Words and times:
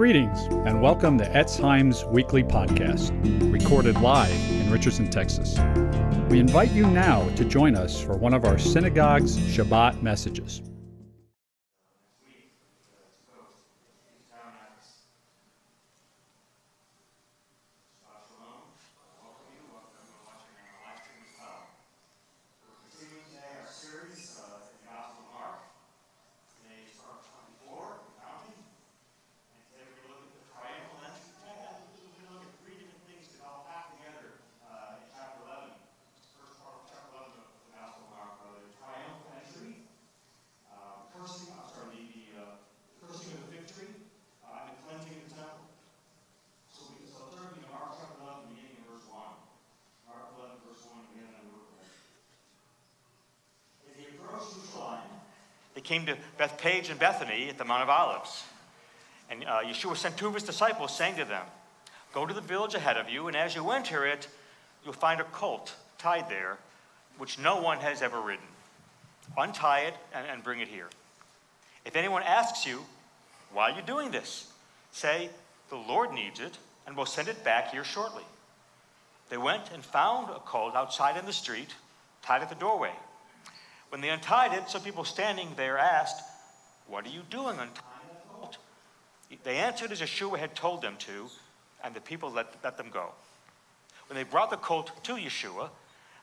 Greetings 0.00 0.44
and 0.64 0.80
welcome 0.80 1.18
to 1.18 1.26
Etz 1.26 1.60
Chaim's 1.60 2.06
weekly 2.06 2.42
podcast, 2.42 3.12
recorded 3.52 4.00
live 4.00 4.32
in 4.50 4.70
Richardson, 4.70 5.10
Texas. 5.10 5.58
We 6.30 6.40
invite 6.40 6.70
you 6.70 6.86
now 6.86 7.28
to 7.36 7.44
join 7.44 7.76
us 7.76 8.00
for 8.00 8.16
one 8.16 8.32
of 8.32 8.46
our 8.46 8.56
synagogue's 8.56 9.36
Shabbat 9.36 10.00
messages. 10.00 10.62
Came 55.90 56.06
to 56.06 56.16
Bethphage 56.38 56.88
and 56.88 57.00
Bethany 57.00 57.48
at 57.48 57.58
the 57.58 57.64
Mount 57.64 57.82
of 57.82 57.88
Olives. 57.88 58.44
And 59.28 59.42
uh, 59.42 59.62
Yeshua 59.64 59.96
sent 59.96 60.16
two 60.16 60.28
of 60.28 60.34
his 60.34 60.44
disciples, 60.44 60.96
saying 60.96 61.16
to 61.16 61.24
them, 61.24 61.42
Go 62.14 62.24
to 62.24 62.32
the 62.32 62.40
village 62.40 62.76
ahead 62.76 62.96
of 62.96 63.10
you, 63.10 63.26
and 63.26 63.36
as 63.36 63.56
you 63.56 63.72
enter 63.72 64.06
it, 64.06 64.28
you'll 64.84 64.92
find 64.92 65.20
a 65.20 65.24
colt 65.24 65.74
tied 65.98 66.28
there, 66.28 66.58
which 67.18 67.40
no 67.40 67.60
one 67.60 67.78
has 67.78 68.02
ever 68.02 68.20
ridden. 68.20 68.44
Untie 69.36 69.80
it 69.80 69.94
and, 70.14 70.24
and 70.28 70.44
bring 70.44 70.60
it 70.60 70.68
here. 70.68 70.86
If 71.84 71.96
anyone 71.96 72.22
asks 72.22 72.64
you, 72.64 72.84
Why 73.52 73.72
are 73.72 73.76
you 73.76 73.82
doing 73.82 74.12
this? 74.12 74.48
say, 74.92 75.28
The 75.70 75.76
Lord 75.76 76.12
needs 76.12 76.38
it, 76.38 76.56
and 76.86 76.96
we'll 76.96 77.04
send 77.04 77.26
it 77.26 77.42
back 77.42 77.72
here 77.72 77.82
shortly. 77.82 78.22
They 79.28 79.38
went 79.38 79.72
and 79.74 79.84
found 79.84 80.30
a 80.30 80.38
colt 80.38 80.76
outside 80.76 81.16
in 81.16 81.26
the 81.26 81.32
street, 81.32 81.74
tied 82.22 82.42
at 82.42 82.48
the 82.48 82.54
doorway. 82.54 82.92
When 83.90 84.00
they 84.00 84.08
untied 84.08 84.54
it, 84.54 84.68
some 84.68 84.82
people 84.82 85.04
standing 85.04 85.48
there 85.56 85.76
asked, 85.76 86.22
What 86.86 87.04
are 87.04 87.10
you 87.10 87.22
doing 87.28 87.54
untying 87.58 87.70
the 88.08 88.32
colt? 88.32 88.56
They 89.44 89.56
answered 89.56 89.92
as 89.92 90.00
Yeshua 90.00 90.38
had 90.38 90.54
told 90.54 90.80
them 90.80 90.96
to, 91.00 91.26
and 91.84 91.94
the 91.94 92.00
people 92.00 92.30
let, 92.30 92.54
let 92.64 92.76
them 92.76 92.88
go. 92.92 93.10
When 94.08 94.16
they 94.16 94.24
brought 94.24 94.50
the 94.50 94.56
colt 94.56 95.04
to 95.04 95.14
Yeshua 95.14 95.70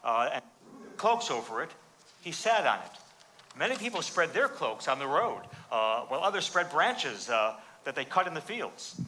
uh, 0.04 0.30
and 0.34 0.44
cloaks 0.98 1.30
over 1.30 1.62
it, 1.62 1.70
he 2.22 2.32
sat 2.32 2.66
on 2.66 2.80
it. 2.80 2.92
Many 3.58 3.76
people 3.76 4.02
spread 4.02 4.34
their 4.34 4.48
cloaks 4.48 4.88
on 4.88 5.00
the 5.00 5.08
road, 5.08 5.42
uh, 5.72 6.02
while 6.02 6.24
others 6.24 6.46
spread 6.46 6.70
branches 6.70 7.30
uh, 7.30 7.56
that 7.84 7.96
they 7.96 8.06
cut 8.06 8.28
in 8.28 8.34
the 8.34 8.42
fields. 8.42 9.00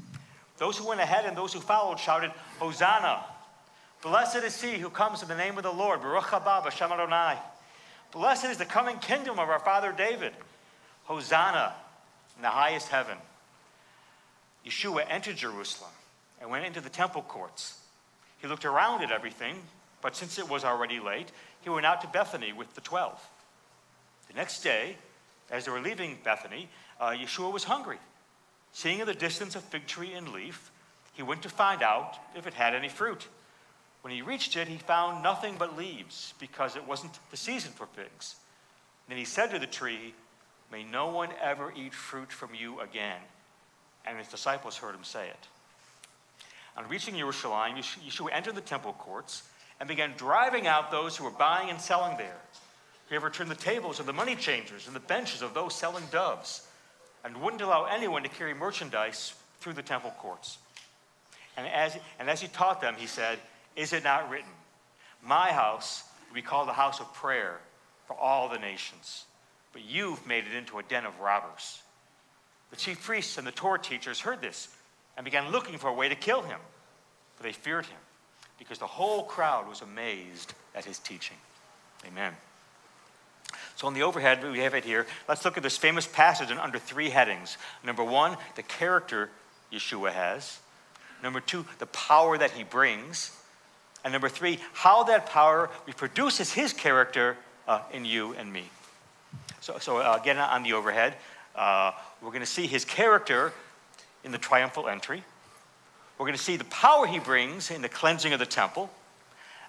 Those 0.57 0.77
who 0.77 0.87
went 0.87 0.99
ahead 0.99 1.25
and 1.25 1.37
those 1.37 1.53
who 1.53 1.59
followed 1.59 1.99
shouted, 1.99 2.31
Hosanna! 2.59 3.23
Blessed 4.01 4.37
is 4.37 4.61
he 4.61 4.77
who 4.77 4.89
comes 4.89 5.21
in 5.21 5.27
the 5.27 5.35
name 5.35 5.57
of 5.57 5.63
the 5.63 5.71
Lord. 5.71 6.01
Baruch 6.01 6.25
haba 6.25 6.63
b'shem 6.63 6.91
Adonai. 6.91 7.37
Blessed 8.11 8.45
is 8.45 8.57
the 8.57 8.65
coming 8.65 8.97
kingdom 8.97 9.39
of 9.39 9.49
our 9.49 9.59
father 9.59 9.91
David. 9.91 10.33
Hosanna 11.05 11.73
in 12.35 12.41
the 12.41 12.49
highest 12.49 12.87
heaven. 12.87 13.17
Yeshua 14.65 15.05
entered 15.09 15.37
Jerusalem 15.37 15.91
and 16.41 16.49
went 16.49 16.65
into 16.65 16.81
the 16.81 16.89
temple 16.89 17.21
courts. 17.21 17.79
He 18.41 18.47
looked 18.47 18.65
around 18.65 19.03
at 19.03 19.11
everything, 19.11 19.55
but 20.01 20.15
since 20.15 20.39
it 20.39 20.49
was 20.49 20.63
already 20.63 20.99
late, 20.99 21.31
he 21.61 21.69
went 21.69 21.85
out 21.85 22.01
to 22.01 22.07
Bethany 22.07 22.53
with 22.53 22.73
the 22.75 22.81
twelve. 22.81 23.21
The 24.27 24.35
next 24.35 24.61
day, 24.61 24.95
as 25.51 25.65
they 25.65 25.71
were 25.71 25.81
leaving 25.81 26.17
Bethany, 26.23 26.69
uh, 26.99 27.09
Yeshua 27.09 27.51
was 27.51 27.63
hungry. 27.63 27.97
Seeing 28.71 28.99
in 28.99 29.07
the 29.07 29.13
distance 29.13 29.55
a 29.55 29.59
fig 29.59 29.87
tree 29.87 30.13
in 30.13 30.31
leaf, 30.31 30.71
he 31.13 31.23
went 31.23 31.41
to 31.41 31.49
find 31.49 31.81
out 31.81 32.17
if 32.35 32.47
it 32.47 32.53
had 32.53 32.75
any 32.75 32.89
fruit. 32.89 33.27
When 34.01 34.13
he 34.13 34.21
reached 34.21 34.55
it, 34.55 34.67
he 34.67 34.77
found 34.77 35.23
nothing 35.23 35.55
but 35.57 35.77
leaves 35.77 36.33
because 36.39 36.75
it 36.75 36.87
wasn't 36.87 37.19
the 37.31 37.37
season 37.37 37.71
for 37.73 37.85
figs. 37.87 38.35
Then 39.07 39.17
he 39.17 39.25
said 39.25 39.51
to 39.51 39.59
the 39.59 39.67
tree, 39.67 40.13
May 40.71 40.83
no 40.83 41.07
one 41.07 41.29
ever 41.41 41.73
eat 41.75 41.93
fruit 41.93 42.31
from 42.31 42.53
you 42.53 42.79
again. 42.79 43.19
And 44.05 44.17
his 44.17 44.27
disciples 44.27 44.77
heard 44.77 44.95
him 44.95 45.03
say 45.03 45.27
it. 45.27 45.47
On 46.77 46.87
reaching 46.87 47.17
Jerusalem, 47.17 47.75
Yeshua 47.75 48.29
entered 48.31 48.55
the 48.55 48.61
temple 48.61 48.93
courts 48.93 49.43
and 49.79 49.89
began 49.89 50.13
driving 50.15 50.67
out 50.67 50.91
those 50.91 51.17
who 51.17 51.23
were 51.23 51.31
buying 51.31 51.69
and 51.69 51.81
selling 51.81 52.17
there. 52.17 52.39
He 53.09 53.17
overturned 53.17 53.49
the 53.49 53.55
tables 53.55 53.99
of 53.99 54.05
the 54.05 54.13
money 54.13 54.35
changers 54.35 54.87
and 54.87 54.95
the 54.95 54.99
benches 54.99 55.41
of 55.41 55.53
those 55.53 55.73
selling 55.73 56.03
doves, 56.11 56.67
and 57.25 57.41
wouldn't 57.41 57.61
allow 57.61 57.85
anyone 57.85 58.23
to 58.23 58.29
carry 58.29 58.53
merchandise 58.53 59.33
through 59.59 59.73
the 59.73 59.81
temple 59.81 60.13
courts. 60.19 60.59
And 61.57 61.67
as, 61.67 61.97
and 62.19 62.29
as 62.29 62.39
he 62.39 62.47
taught 62.47 62.81
them, 62.81 62.95
he 62.97 63.07
said, 63.07 63.39
is 63.79 63.93
it 63.93 64.03
not 64.03 64.29
written, 64.29 64.51
My 65.23 65.51
house 65.51 66.03
will 66.27 66.35
be 66.35 66.41
called 66.41 66.67
the 66.67 66.73
house 66.73 66.99
of 66.99 67.13
prayer 67.13 67.59
for 68.07 68.15
all 68.15 68.49
the 68.49 68.59
nations, 68.59 69.23
but 69.71 69.83
you've 69.83 70.27
made 70.27 70.43
it 70.45 70.55
into 70.55 70.79
a 70.79 70.83
den 70.83 71.05
of 71.05 71.19
robbers? 71.21 71.81
The 72.71 72.75
chief 72.75 73.01
priests 73.01 73.37
and 73.37 73.47
the 73.47 73.51
Torah 73.51 73.79
teachers 73.79 74.19
heard 74.19 74.41
this 74.41 74.67
and 75.15 75.23
began 75.23 75.51
looking 75.51 75.77
for 75.77 75.87
a 75.87 75.93
way 75.93 76.09
to 76.09 76.15
kill 76.15 76.41
him, 76.41 76.59
for 77.35 77.43
they 77.43 77.53
feared 77.53 77.85
him, 77.85 77.97
because 78.59 78.79
the 78.79 78.85
whole 78.85 79.23
crowd 79.23 79.67
was 79.69 79.81
amazed 79.81 80.53
at 80.75 80.83
his 80.83 80.99
teaching. 80.99 81.37
Amen. 82.05 82.33
So, 83.77 83.87
on 83.87 83.93
the 83.93 84.03
overhead, 84.03 84.43
we 84.43 84.59
have 84.59 84.73
it 84.73 84.83
here. 84.83 85.07
Let's 85.27 85.45
look 85.45 85.55
at 85.55 85.63
this 85.63 85.77
famous 85.77 86.05
passage 86.05 86.51
under 86.51 86.77
three 86.77 87.09
headings. 87.09 87.57
Number 87.83 88.03
one, 88.03 88.35
the 88.55 88.61
character 88.61 89.29
Yeshua 89.71 90.11
has. 90.11 90.59
Number 91.23 91.39
two, 91.39 91.65
the 91.79 91.85
power 91.87 92.37
that 92.37 92.51
he 92.51 92.63
brings. 92.65 93.31
And 94.03 94.13
number 94.13 94.29
three, 94.29 94.59
how 94.73 95.03
that 95.03 95.25
power 95.25 95.69
reproduces 95.85 96.53
his 96.53 96.73
character 96.73 97.37
uh, 97.67 97.81
in 97.91 98.05
you 98.05 98.33
and 98.33 98.51
me. 98.51 98.63
So, 99.61 99.77
so 99.79 99.97
uh, 99.97 100.17
again, 100.19 100.37
on 100.37 100.63
the 100.63 100.73
overhead, 100.73 101.15
uh, 101.55 101.91
we're 102.21 102.29
going 102.29 102.41
to 102.41 102.45
see 102.45 102.67
his 102.67 102.85
character 102.85 103.53
in 104.23 104.31
the 104.31 104.37
triumphal 104.37 104.87
entry. 104.87 105.23
We're 106.17 106.25
going 106.25 106.37
to 106.37 106.43
see 106.43 106.57
the 106.57 106.65
power 106.65 107.05
he 107.07 107.19
brings 107.19 107.71
in 107.71 107.81
the 107.81 107.89
cleansing 107.89 108.33
of 108.33 108.39
the 108.39 108.45
temple. 108.45 108.89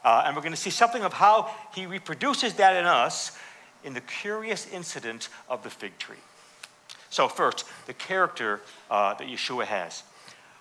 Uh, 0.05 0.25
and 0.25 0.35
we're 0.35 0.43
going 0.43 0.55
to 0.55 0.61
see 0.61 0.71
something 0.71 1.03
of 1.03 1.13
how 1.13 1.51
he 1.75 1.87
reproduces 1.87 2.55
that 2.55 2.77
in 2.77 2.87
us 2.87 3.37
in 3.85 3.95
the 3.95 4.01
curious 4.01 4.67
incident 4.73 5.29
of 5.49 5.63
the 5.63 5.71
fig 5.71 5.97
tree. 5.99 6.17
So, 7.11 7.29
first, 7.29 7.67
the 7.87 7.93
character 7.93 8.61
uh, 8.91 9.15
that 9.15 9.27
Yeshua 9.27 9.65
has. 9.65 10.03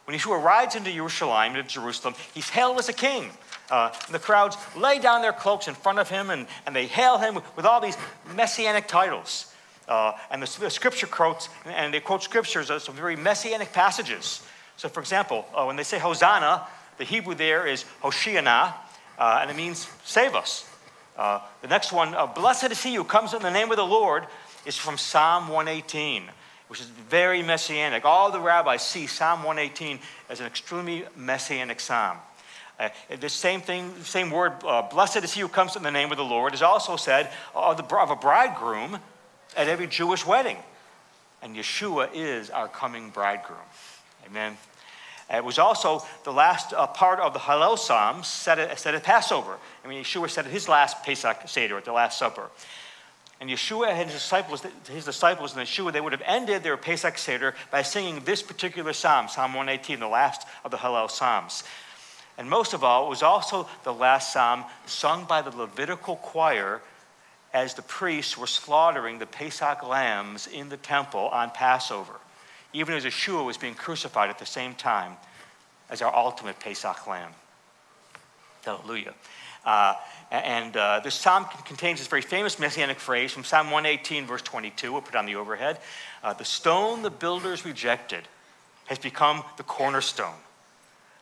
When 0.09 0.18
Yeshua 0.18 0.44
rides 0.44 0.75
into 0.75 0.92
Jerusalem, 0.92 1.56
into 1.56 1.62
Jerusalem, 1.70 2.16
he's 2.34 2.50
hailed 2.50 2.80
as 2.80 2.90
a 2.90 2.94
king. 2.94 3.30
Uh, 3.70 3.94
the 4.09 4.18
crowds 4.18 4.58
lay 4.75 4.97
down 4.97 5.22
their 5.22 5.31
cloaks 5.31 5.68
in 5.68 5.75
front 5.75 6.00
of 6.00 6.09
him 6.09 6.31
and, 6.31 6.47
and 6.66 6.75
they 6.75 6.88
hail 6.88 7.20
him 7.20 7.36
with 7.56 7.64
all 7.64 7.80
these 7.80 7.96
messianic 8.36 8.88
titles. 8.88 9.53
Uh, 9.88 10.14
and 10.31 10.42
the, 10.42 10.59
the, 10.62 10.72
scripture 10.72 11.06
quotes, 11.06 11.47
and 11.64 11.94
they 11.94 12.00
quote 12.00 12.24
scriptures, 12.24 12.72
uh, 12.72 12.80
some 12.80 12.96
very 12.96 13.16
messianic 13.16 13.72
passages. 13.72 14.42
So, 14.78 14.90
for 14.90 15.00
example, 15.00 15.46
uh, 15.53 15.66
when 15.66 15.75
they 15.75 15.84
say 15.84 16.00
Hosanna, 16.00 16.66
the 16.97 17.03
Hebrew 17.03 17.36
there 17.36 17.68
is 17.68 17.86
Hoshiana, 18.02 18.74
uh, 19.20 19.40
and 19.44 19.52
it 19.52 19.56
means 19.56 19.88
save 20.06 20.34
us. 20.34 20.68
Uh, 21.20 21.40
the 21.62 21.68
next 21.68 21.91
one, 21.91 22.16
blessed 22.34 22.72
is 22.72 22.81
he 22.81 22.96
who 22.96 23.03
comes 23.03 23.36
in 23.36 23.44
the 23.44 23.52
name 23.52 23.70
of 23.70 23.78
the 23.78 23.86
Lord, 23.86 24.26
is 24.66 24.76
from 24.76 24.97
Psalm 24.97 25.50
118 25.50 26.31
which 26.69 26.80
is 26.80 26.85
very 26.85 27.41
messianic. 27.41 28.06
All 28.06 28.31
the 28.31 28.40
rabbis 28.40 28.85
see 28.85 29.07
Psalm 29.07 29.44
118 29.44 30.00
as 30.29 30.40
an 30.40 30.46
extremely 30.46 31.03
messianic 31.16 31.79
psalm. 31.79 32.17
Uh, 32.79 32.90
the 33.20 33.28
same 33.28 33.59
thing, 33.59 33.93
same 34.03 34.29
word, 34.32 34.53
uh, 34.64 34.84
blessed 34.84 35.17
is 35.17 35.34
he 35.34 35.41
who 35.41 35.49
comes 35.49 35.76
in 35.76 35.84
the 35.84 35.91
name 35.91 36.11
of 36.11 36.17
the 36.17 36.23
Lord, 36.23 36.53
is 36.53 36.61
also 36.61 36.96
said 36.96 37.29
of, 37.53 37.76
the, 37.76 37.96
of 37.97 38.11
a 38.11 38.16
bridegroom 38.16 38.99
at 39.58 39.67
every 39.67 39.88
Jewish 39.88 40.26
wedding. 40.26 40.58
And 41.41 41.55
Yeshua 41.55 42.09
is 42.14 42.49
our 42.49 42.67
coming 42.67 43.09
bridegroom. 43.09 43.58
Amen. 44.28 44.55
It 45.32 45.43
was 45.43 45.59
also 45.59 46.03
the 46.23 46.34
last 46.34 46.73
uh, 46.73 46.88
part 46.88 47.20
of 47.20 47.34
the 47.34 47.40
Hallel 47.40 47.78
Psalms 47.78 48.28
said 48.28 48.59
at, 48.59 48.79
said 48.79 48.96
at 48.96 49.03
Passover. 49.03 49.58
I 49.84 49.88
mean, 49.88 50.03
Yeshua 50.03 50.29
said 50.29 50.46
at 50.46 50.52
his 50.52 50.70
last 50.70 51.03
Pesach 51.03 51.47
Seder, 51.47 51.78
at 51.78 51.85
the 51.85 51.93
Last 51.93 52.17
Supper. 52.17 52.49
And 53.41 53.50
Yeshua 53.50 53.88
and 53.88 54.09
his 54.09 54.14
disciples, 54.14 54.66
his 54.91 55.06
disciples 55.06 55.56
and 55.56 55.66
Yeshua, 55.66 55.94
they 55.94 56.02
would 56.02 56.12
have 56.12 56.24
ended 56.26 56.62
their 56.62 56.76
Pesach 56.76 57.18
Seder 57.18 57.56
by 57.72 57.82
singing 57.82 58.22
this 58.26 58.41
particular 58.41 58.91
psalm, 58.91 59.30
Psalm 59.30 59.53
118, 59.53 60.00
the 60.00 60.08
last 60.08 60.46
of 60.66 60.72
the 60.72 60.78
Hallel 60.78 61.09
Psalms. 61.09 61.64
And 62.38 62.50
most 62.50 62.74
of 62.74 62.84
all, 62.84 63.06
it 63.06 63.09
was 63.09 63.24
also 63.24 63.68
the 63.84 63.94
last 63.94 64.34
psalm 64.34 64.66
sung 64.86 65.26
by 65.26 65.41
the 65.41 65.56
Levitical 65.56 66.18
choir 66.18 66.82
as 67.53 67.74
the 67.74 67.82
priests 67.82 68.38
were 68.38 68.47
slaughtering 68.47 69.20
the 69.20 69.26
Pesach 69.26 69.84
lambs 69.88 70.47
in 70.47 70.70
the 70.70 70.78
temple 70.78 71.30
on 71.30 71.50
Passover. 71.52 72.14
even 72.72 72.94
as 72.94 73.03
Yeshua 73.03 73.44
was 73.44 73.58
being 73.58 73.74
crucified 73.74 74.30
at 74.30 74.38
the 74.38 74.46
same 74.46 74.76
time 74.76 75.18
as 75.90 76.03
our 76.03 76.16
ultimate 76.16 76.59
Pesach 76.59 77.08
lamb. 77.08 77.32
Hallelujah. 78.64 79.16
Uh, 79.66 79.94
and 80.32 80.78
uh, 80.78 81.00
this 81.03 81.16
psalm 81.16 81.46
contains 81.66 82.00
this 82.00 82.08
very 82.08 82.22
famous 82.22 82.59
messianic 82.59 83.00
phrase 83.00 83.32
from 83.32 83.44
Psalm 83.44 83.72
118, 83.72 84.26
verse 84.26 84.41
22. 84.41 84.91
We'll 84.91 85.02
put 85.02 85.16
on 85.16 85.26
the 85.26 85.35
overhead. 85.35 85.79
Uh, 86.23 86.34
the 86.34 86.46
stone 86.46 87.02
the 87.02 87.09
builders 87.09 87.66
rejected 87.66 88.23
has 88.85 89.00
become 89.00 89.44
the 89.58 89.64
cornerstone. 89.64 90.35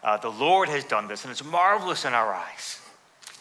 Uh, 0.04 0.18
the 0.18 0.30
Lord 0.30 0.70
has 0.70 0.84
done 0.84 1.08
this, 1.08 1.24
and 1.24 1.32
it's 1.32 1.44
marvelous 1.44 2.06
in 2.06 2.14
our 2.14 2.34
eyes. 2.34 2.80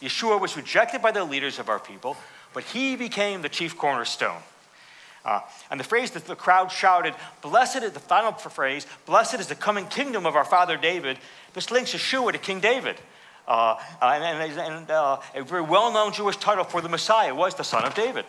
Yeshua 0.01 0.39
was 0.39 0.55
rejected 0.55 1.01
by 1.01 1.11
the 1.11 1.23
leaders 1.23 1.59
of 1.59 1.69
our 1.69 1.79
people, 1.79 2.17
but 2.53 2.63
he 2.63 2.95
became 2.95 3.41
the 3.41 3.49
chief 3.49 3.77
cornerstone. 3.77 4.41
Uh, 5.25 5.41
and 5.69 5.79
the 5.79 5.83
phrase 5.83 6.11
that 6.11 6.25
the 6.25 6.35
crowd 6.35 6.71
shouted, 6.71 7.13
Blessed 7.41 7.83
is 7.83 7.91
the 7.91 7.99
final 7.99 8.31
phrase, 8.31 8.87
Blessed 9.05 9.35
is 9.35 9.47
the 9.47 9.55
coming 9.55 9.85
kingdom 9.87 10.25
of 10.25 10.35
our 10.35 10.45
father 10.45 10.77
David. 10.77 11.17
This 11.53 11.71
links 11.71 11.93
Yeshua 11.93 12.31
to 12.31 12.37
King 12.37 12.59
David. 12.59 12.95
Uh, 13.47 13.77
uh 14.01 14.19
and, 14.21 14.59
and, 14.59 14.91
uh, 14.91 15.19
a 15.33 15.43
very 15.43 15.61
well 15.61 15.93
known 15.93 16.11
Jewish 16.11 16.37
title 16.37 16.65
for 16.65 16.81
the 16.81 16.89
Messiah 16.89 17.33
was 17.33 17.55
the 17.55 17.63
Son 17.63 17.85
of 17.85 17.95
David. 17.95 18.25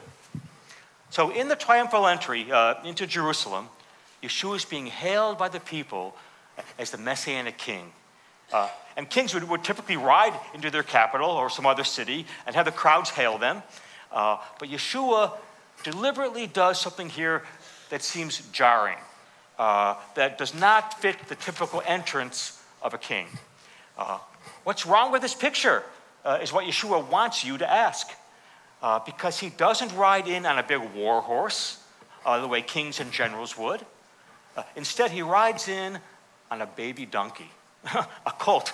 So, 1.11 1.31
in 1.31 1.49
the 1.49 1.57
triumphal 1.57 2.07
entry 2.07 2.53
uh, 2.53 2.75
into 2.85 3.07
Jerusalem, 3.07 3.69
Yeshua 4.23 4.57
is 4.57 4.65
being 4.65 4.87
hailed 4.87 5.39
by 5.39 5.49
the 5.49 5.61
people 5.61 6.15
as 6.79 6.91
the 6.91 6.99
Messianic 6.99 7.57
king. 7.59 7.93
Uh, 8.53 8.69
and 8.97 9.09
kings 9.09 9.35
would, 9.35 9.49
would, 9.49 9.65
typically 9.65 9.97
ride 9.97 10.39
into 10.55 10.71
their 10.71 10.83
capital 10.83 11.31
or 11.31 11.51
some 11.51 11.67
other 11.67 11.85
city 11.85 12.27
and 12.47 12.57
have 12.57 12.65
the 12.65 12.73
crowds 12.73 13.11
hail 13.11 13.39
them. 13.39 13.63
Uh, 14.13 14.39
but 14.59 14.69
Yeshua 14.69 15.33
deliberately 15.85 16.47
does 16.47 16.81
something 16.81 17.09
here 17.09 17.43
that 17.91 18.03
seems 18.03 18.41
jarring, 18.51 18.99
that 19.59 20.37
does 20.39 20.55
not 20.55 21.01
fit 21.01 21.17
the 21.29 21.35
typical 21.35 21.83
entrance 21.87 22.63
of 22.83 22.95
a 22.95 22.99
king. 22.99 23.27
Uh, 23.97 24.19
what's 24.65 24.87
wrong 24.87 25.13
with 25.13 25.23
this 25.23 25.35
picture 25.35 25.83
uh, 26.25 26.39
is 26.43 26.53
what 26.53 26.65
Yeshua 26.65 27.09
wants 27.09 27.45
you 27.45 27.59
to 27.59 27.71
ask. 27.71 28.09
Uh, 28.81 29.01
because 29.01 29.41
he 29.41 29.49
doesn't 29.51 29.93
ride 29.97 30.29
in 30.29 30.47
on 30.47 30.59
a 30.59 30.63
big 30.63 30.81
war 30.95 31.21
horse 31.21 31.83
uh, 32.25 32.41
the 32.41 32.47
way 32.47 32.63
kings 32.63 33.01
and 33.01 33.11
generals 33.11 33.59
would. 33.59 33.85
Uh, 34.57 34.63
instead, 34.77 35.11
he 35.11 35.23
rides 35.23 35.67
in 35.67 35.99
on 36.51 36.61
a 36.61 36.67
baby 36.67 37.05
donkey, 37.05 37.51
a 37.95 38.33
colt, 38.39 38.73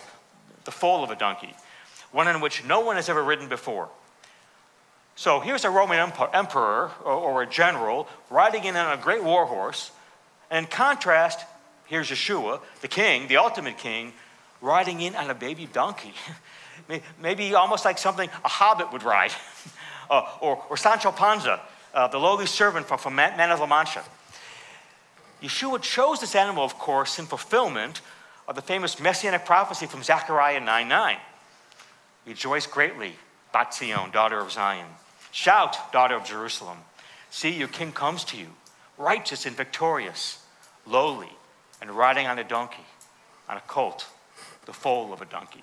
the 0.65 0.71
foal 0.71 1.03
of 1.03 1.11
a 1.11 1.17
donkey, 1.17 1.55
one 2.13 2.29
in 2.29 2.41
which 2.41 2.65
no 2.65 2.81
one 2.81 2.97
has 2.97 3.09
ever 3.09 3.23
ridden 3.23 3.49
before. 3.49 3.89
So 5.17 5.41
here's 5.41 5.65
a 5.65 5.71
Roman 5.71 6.13
emperor 6.33 6.91
or 7.05 7.43
a 7.43 7.47
general 7.47 8.09
riding 8.31 8.65
in 8.65 8.77
on 8.77 8.99
a 8.99 9.01
great 9.01 9.23
war 9.23 9.47
horse. 9.47 9.91
And 10.51 10.67
in 10.67 10.71
contrast, 10.71 11.41
here's 11.87 12.11
Yeshua, 12.11 12.61
the 12.81 12.89
king, 12.89 13.29
the 13.29 13.37
ultimate 13.37 13.79
king, 13.79 14.13
riding 14.65 15.01
in 15.01 15.15
on 15.15 15.31
a 15.31 15.35
baby 15.35 15.69
donkey. 15.73 16.15
Maybe 17.23 17.55
almost 17.55 17.85
like 17.85 17.99
something 17.99 18.29
a 18.45 18.49
hobbit 18.49 18.93
would 18.93 19.03
ride. 19.03 19.33
uh, 20.11 20.27
or, 20.41 20.63
or, 20.69 20.77
Sancho 20.77 21.13
Panza, 21.13 21.61
uh, 21.93 22.09
the 22.09 22.19
lowly 22.19 22.47
servant 22.47 22.87
from, 22.87 22.99
from 22.99 23.15
Man 23.15 23.51
of 23.51 23.61
La 23.61 23.67
Mancha. 23.67 24.03
Yeshua 25.43 25.81
chose 25.81 26.21
this 26.21 26.35
animal, 26.35 26.65
of 26.65 26.79
course, 26.79 27.19
in 27.19 27.27
fulfillment 27.27 28.01
of 28.49 28.55
the 28.55 28.63
famous 28.63 28.99
messianic 29.01 29.45
prophecy 29.45 29.87
from 29.87 30.03
Zechariah 30.03 30.61
9 30.61 30.89
9. 30.89 31.17
Rejoice 32.27 32.67
greatly, 32.67 33.13
Bat 33.53 33.75
Zion, 33.75 34.11
daughter 34.11 34.39
of 34.39 34.51
Zion. 34.51 34.87
Shout, 35.31 35.93
daughter 35.93 36.17
of 36.17 36.25
Jerusalem. 36.25 36.79
See, 37.31 37.51
your 37.51 37.69
king 37.69 37.93
comes 37.93 38.25
to 38.25 38.37
you, 38.37 38.47
righteous 38.97 39.45
and 39.45 39.57
victorious, 39.57 40.45
lowly, 40.87 41.31
and 41.83 41.91
riding 41.91 42.27
on 42.27 42.39
a 42.39 42.45
donkey, 42.45 42.87
on 43.49 43.57
a 43.57 43.61
colt, 43.61 44.07
the 44.67 44.73
foal 44.73 45.13
of 45.13 45.21
a 45.21 45.25
donkey. 45.25 45.63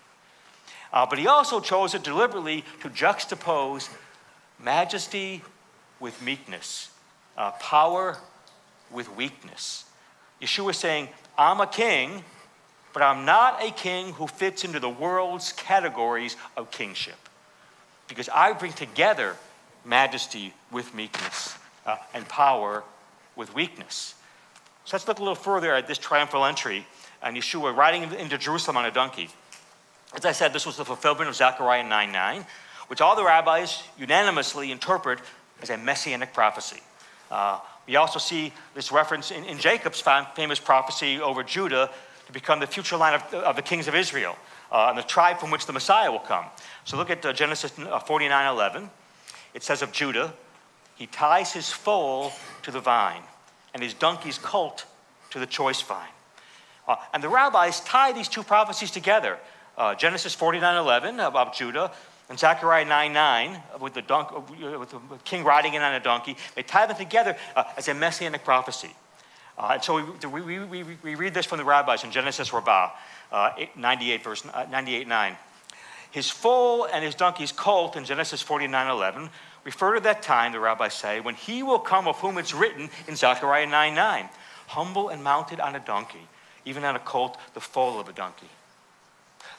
Uh, 0.93 1.05
but 1.05 1.17
he 1.17 1.27
also 1.27 1.59
chose 1.59 1.93
it 1.93 2.03
deliberately 2.03 2.63
to 2.81 2.89
juxtapose 2.89 3.89
majesty 4.59 5.41
with 5.99 6.21
meekness, 6.21 6.89
uh, 7.37 7.51
power 7.51 8.17
with 8.91 9.15
weakness. 9.15 9.85
Yeshua 10.41 10.71
is 10.71 10.77
saying, 10.77 11.07
I'm 11.37 11.61
a 11.61 11.67
king, 11.67 12.23
but 12.93 13.01
I'm 13.01 13.25
not 13.25 13.63
a 13.63 13.71
king 13.71 14.13
who 14.13 14.27
fits 14.27 14.63
into 14.65 14.79
the 14.79 14.89
world's 14.89 15.53
categories 15.53 16.35
of 16.57 16.71
kingship. 16.71 17.15
Because 18.07 18.27
I 18.29 18.51
bring 18.53 18.73
together 18.73 19.37
majesty 19.85 20.53
with 20.71 20.93
meekness, 20.93 21.55
uh, 21.85 21.97
and 22.13 22.27
power 22.27 22.83
with 23.35 23.53
weakness. 23.55 24.15
So 24.85 24.95
let's 24.95 25.07
look 25.07 25.19
a 25.19 25.21
little 25.21 25.35
further 25.35 25.73
at 25.73 25.87
this 25.87 25.97
triumphal 25.97 26.45
entry 26.45 26.85
and 27.23 27.35
Yeshua 27.35 27.75
riding 27.75 28.03
into 28.13 28.37
Jerusalem 28.37 28.77
on 28.77 28.85
a 28.85 28.91
donkey. 28.91 29.29
As 30.13 30.25
I 30.25 30.31
said, 30.31 30.53
this 30.53 30.65
was 30.65 30.77
the 30.77 30.85
fulfillment 30.85 31.29
of 31.29 31.35
Zechariah 31.35 31.83
9 31.83 32.11
9, 32.11 32.45
which 32.87 33.01
all 33.01 33.15
the 33.15 33.23
rabbis 33.23 33.83
unanimously 33.97 34.71
interpret 34.71 35.19
as 35.61 35.69
a 35.69 35.77
messianic 35.77 36.33
prophecy. 36.33 36.81
Uh, 37.29 37.59
we 37.87 37.95
also 37.95 38.19
see 38.19 38.53
this 38.73 38.91
reference 38.91 39.31
in, 39.31 39.43
in, 39.45 39.57
Jacob's 39.57 40.03
famous 40.35 40.59
prophecy 40.59 41.19
over 41.19 41.43
Judah 41.43 41.89
to 42.27 42.31
become 42.31 42.59
the 42.59 42.67
future 42.67 42.97
line 42.97 43.15
of, 43.15 43.33
of 43.33 43.55
the 43.55 43.61
kings 43.61 43.87
of 43.87 43.95
Israel 43.95 44.37
uh, 44.71 44.87
and 44.89 44.97
the 44.97 45.03
tribe 45.03 45.39
from 45.39 45.51
which 45.51 45.65
the 45.65 45.73
Messiah 45.73 46.11
will 46.11 46.19
come. 46.19 46.45
So 46.85 46.97
look 46.97 47.09
at 47.09 47.25
uh, 47.25 47.33
Genesis 47.33 47.77
uh, 47.79 47.99
49 47.99 48.53
11. 48.53 48.89
It 49.53 49.63
says 49.63 49.81
of 49.81 49.91
Judah, 49.91 50.33
he 50.95 51.07
ties 51.07 51.53
his 51.53 51.71
foal 51.71 52.31
to 52.63 52.71
the 52.71 52.79
vine 52.79 53.23
and 53.73 53.81
his 53.81 53.93
donkey's 53.93 54.37
colt 54.37 54.85
to 55.31 55.39
the 55.39 55.45
choice 55.45 55.81
vine. 55.81 56.07
Uh, 56.87 56.95
and 57.13 57.23
the 57.23 57.29
rabbis 57.29 57.81
tie 57.81 58.11
these 58.11 58.27
two 58.27 58.43
prophecies 58.43 58.91
together. 58.91 59.37
Uh, 59.77 59.95
Genesis 59.95 60.33
49 60.33 60.77
11 60.77 61.19
about 61.19 61.53
Judah 61.53 61.91
and 62.29 62.39
Zechariah 62.39 62.85
9 62.85 63.13
9 63.13 63.63
with 63.79 63.93
the, 63.93 64.01
dunk, 64.01 64.31
uh, 64.31 64.79
with 64.79 64.91
the 64.91 64.99
king 65.23 65.43
riding 65.43 65.73
in 65.73 65.81
on 65.81 65.93
a 65.93 65.99
donkey. 65.99 66.37
They 66.55 66.63
tie 66.63 66.85
them 66.85 66.97
together 66.97 67.35
uh, 67.55 67.63
as 67.77 67.87
a 67.87 67.93
messianic 67.93 68.43
prophecy. 68.43 68.91
Uh, 69.57 69.71
and 69.73 69.83
so 69.83 70.17
we, 70.29 70.41
we, 70.41 70.59
we, 70.59 70.83
we, 71.03 71.15
read 71.15 71.33
this 71.33 71.45
from 71.45 71.57
the 71.57 71.65
rabbis 71.65 72.03
in 72.03 72.11
Genesis 72.11 72.53
Rabbah, 72.53 72.91
uh, 73.31 73.51
98, 73.75 74.23
verse, 74.23 74.45
98 74.45 75.07
9. 75.07 75.37
His 76.11 76.29
foal 76.29 76.85
and 76.85 77.03
his 77.03 77.15
donkey's 77.15 77.51
colt 77.51 77.95
in 77.95 78.05
Genesis 78.05 78.41
49 78.41 78.89
11 78.89 79.29
refer 79.63 79.95
to 79.95 79.99
that 80.01 80.21
time, 80.21 80.51
the 80.51 80.59
rabbis 80.59 80.93
say, 80.93 81.19
when 81.19 81.35
he 81.35 81.63
will 81.63 81.79
come 81.79 82.07
of 82.07 82.17
whom 82.19 82.37
it's 82.37 82.53
written 82.53 82.89
in 83.07 83.15
Zechariah 83.15 83.67
9 83.67 83.93
9, 83.93 84.29
humble 84.67 85.09
and 85.09 85.23
mounted 85.23 85.59
on 85.59 85.75
a 85.75 85.79
donkey, 85.79 86.27
even 86.65 86.83
on 86.83 86.95
a 86.95 86.99
colt, 86.99 87.37
the 87.53 87.61
foal 87.61 87.99
of 87.99 88.07
a 88.07 88.13
donkey. 88.13 88.49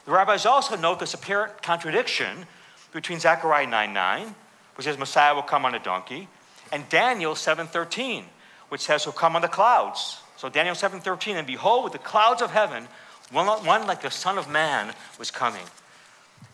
The 0.05 0.13
rabbis 0.13 0.47
also 0.47 0.77
note 0.77 0.99
this 0.99 1.15
apparent 1.15 1.63
contradiction 1.63 2.47
between 2.93 3.21
Zechariah 3.21 3.67
9 3.67 3.93
9, 3.93 4.35
which 4.75 4.85
says 4.85 4.99
Messiah 4.99 5.35
will 5.35 5.43
come 5.43 5.65
on 5.65 5.75
a 5.75 5.79
donkey, 5.79 6.29
and 6.73 6.89
Daniel 6.89 7.35
7:13, 7.35 8.25
which 8.69 8.81
says 8.81 9.05
he'll 9.05 9.13
come 9.13 9.37
on 9.37 9.43
the 9.43 9.49
clouds. 9.49 10.21
So 10.37 10.49
Daniel 10.49 10.75
7:13, 10.75 11.37
and 11.37 11.47
behold, 11.47 11.85
with 11.85 11.93
the 11.93 11.99
clouds 11.99 12.43
of 12.43 12.51
heaven, 12.51 12.89
one, 13.31 13.47
one 13.65 13.87
like 13.87 14.03
the 14.03 14.11
Son 14.11 14.39
of 14.39 14.49
Man 14.49 14.95
was 15.19 15.31
coming. 15.31 15.65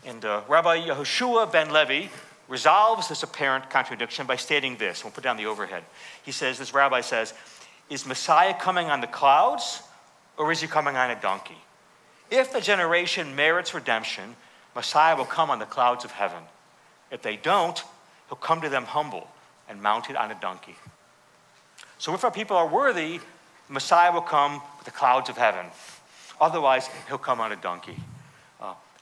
And 0.05 0.23
uh, 0.23 0.41
Rabbi 0.47 0.87
Yehoshua 0.87 1.51
ben 1.51 1.71
Levi 1.73 2.07
resolves 2.47 3.07
this 3.07 3.23
apparent 3.23 3.69
contradiction 3.69 4.25
by 4.25 4.35
stating 4.35 4.77
this. 4.77 5.03
We'll 5.03 5.11
put 5.11 5.23
down 5.23 5.37
the 5.37 5.45
overhead. 5.45 5.83
He 6.23 6.31
says, 6.31 6.57
this 6.57 6.73
rabbi 6.73 7.01
says, 7.01 7.33
Is 7.89 8.05
Messiah 8.05 8.53
coming 8.53 8.89
on 8.89 9.01
the 9.01 9.07
clouds 9.07 9.83
or 10.39 10.51
is 10.51 10.61
he 10.61 10.67
coming 10.67 10.95
on 10.95 11.11
a 11.11 11.21
donkey? 11.21 11.57
If 12.31 12.51
the 12.51 12.61
generation 12.61 13.35
merits 13.35 13.75
redemption, 13.75 14.35
Messiah 14.75 15.15
will 15.15 15.25
come 15.25 15.51
on 15.51 15.59
the 15.59 15.65
clouds 15.65 16.03
of 16.03 16.11
heaven. 16.11 16.41
If 17.11 17.21
they 17.21 17.35
don't, 17.35 17.79
he'll 18.27 18.37
come 18.37 18.61
to 18.61 18.69
them 18.69 18.85
humble 18.85 19.29
and 19.67 19.81
mounted 19.81 20.15
on 20.15 20.31
a 20.31 20.39
donkey. 20.39 20.75
So 21.99 22.15
if 22.15 22.23
our 22.23 22.31
people 22.31 22.57
are 22.57 22.67
worthy, 22.67 23.19
Messiah 23.67 24.11
will 24.11 24.21
come 24.21 24.61
with 24.77 24.85
the 24.85 24.91
clouds 24.91 25.29
of 25.29 25.37
heaven. 25.37 25.67
Otherwise, 26.41 26.89
he'll 27.07 27.19
come 27.19 27.39
on 27.39 27.51
a 27.51 27.55
donkey 27.55 27.97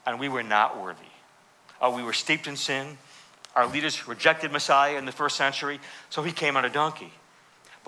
and 0.08 0.18
we 0.18 0.30
were 0.30 0.42
not 0.42 0.82
worthy. 0.82 1.02
Uh, 1.82 1.92
we 1.94 2.02
were 2.02 2.14
steeped 2.14 2.46
in 2.46 2.56
sin. 2.56 2.96
Our 3.54 3.66
leaders 3.66 4.08
rejected 4.08 4.50
Messiah 4.50 4.96
in 4.96 5.04
the 5.04 5.12
first 5.12 5.36
century, 5.36 5.80
so 6.08 6.22
he 6.22 6.32
came 6.32 6.56
on 6.56 6.64
a 6.64 6.70
donkey. 6.70 7.12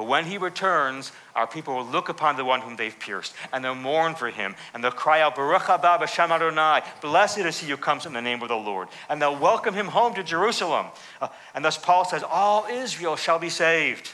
But 0.00 0.06
when 0.06 0.24
he 0.24 0.38
returns, 0.38 1.12
our 1.36 1.46
people 1.46 1.76
will 1.76 1.84
look 1.84 2.08
upon 2.08 2.36
the 2.36 2.44
one 2.46 2.62
whom 2.62 2.76
they've 2.76 2.98
pierced, 2.98 3.34
and 3.52 3.62
they'll 3.62 3.74
mourn 3.74 4.14
for 4.14 4.30
him, 4.30 4.54
and 4.72 4.82
they'll 4.82 4.90
cry 4.90 5.20
out, 5.20 5.34
Baruch 5.34 5.64
haba 5.64 6.00
b'shem 6.00 6.30
Adonai, 6.30 6.80
blessed 7.02 7.40
is 7.40 7.58
he 7.58 7.68
who 7.68 7.76
comes 7.76 8.06
in 8.06 8.14
the 8.14 8.22
name 8.22 8.40
of 8.40 8.48
the 8.48 8.56
Lord. 8.56 8.88
And 9.10 9.20
they'll 9.20 9.38
welcome 9.38 9.74
him 9.74 9.88
home 9.88 10.14
to 10.14 10.22
Jerusalem. 10.22 10.86
Uh, 11.20 11.28
and 11.54 11.62
thus 11.62 11.76
Paul 11.76 12.06
says, 12.06 12.22
all 12.22 12.64
Israel 12.64 13.14
shall 13.16 13.38
be 13.38 13.50
saved. 13.50 14.10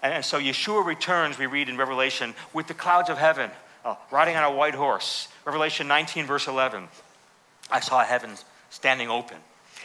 And, 0.00 0.14
and, 0.14 0.24
so 0.24 0.38
Yeshua 0.38 0.86
returns, 0.86 1.40
we 1.40 1.46
read 1.46 1.68
in 1.68 1.76
Revelation, 1.76 2.32
with 2.52 2.68
the 2.68 2.74
clouds 2.74 3.10
of 3.10 3.18
heaven, 3.18 3.50
uh, 3.84 3.96
riding 4.12 4.36
on 4.36 4.44
a 4.44 4.52
white 4.52 4.76
horse. 4.76 5.26
Revelation 5.44 5.88
19, 5.88 6.24
verse 6.24 6.46
11. 6.46 6.86
I 7.68 7.80
saw 7.80 8.04
heaven 8.04 8.30
standing 8.70 9.10
open, 9.10 9.38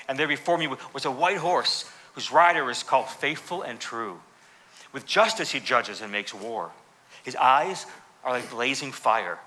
and 0.08 0.20
there 0.20 0.28
before 0.28 0.60
me 0.60 0.68
was 0.94 1.06
a 1.06 1.12
white 1.12 1.38
horse 1.38 1.90
whose 2.14 2.32
rider 2.32 2.70
is 2.70 2.84
called 2.84 3.10
Faithful 3.10 3.64
and 3.64 3.80
True. 3.80 4.20
With 4.92 5.06
justice 5.06 5.52
he 5.52 5.60
judges 5.60 6.02
and 6.02 6.12
makes 6.12 6.34
war. 6.34 6.72
His 7.24 7.36
eyes 7.36 7.86
are 8.24 8.32
like 8.32 8.50
blazing 8.50 8.92
fire. 8.92 9.40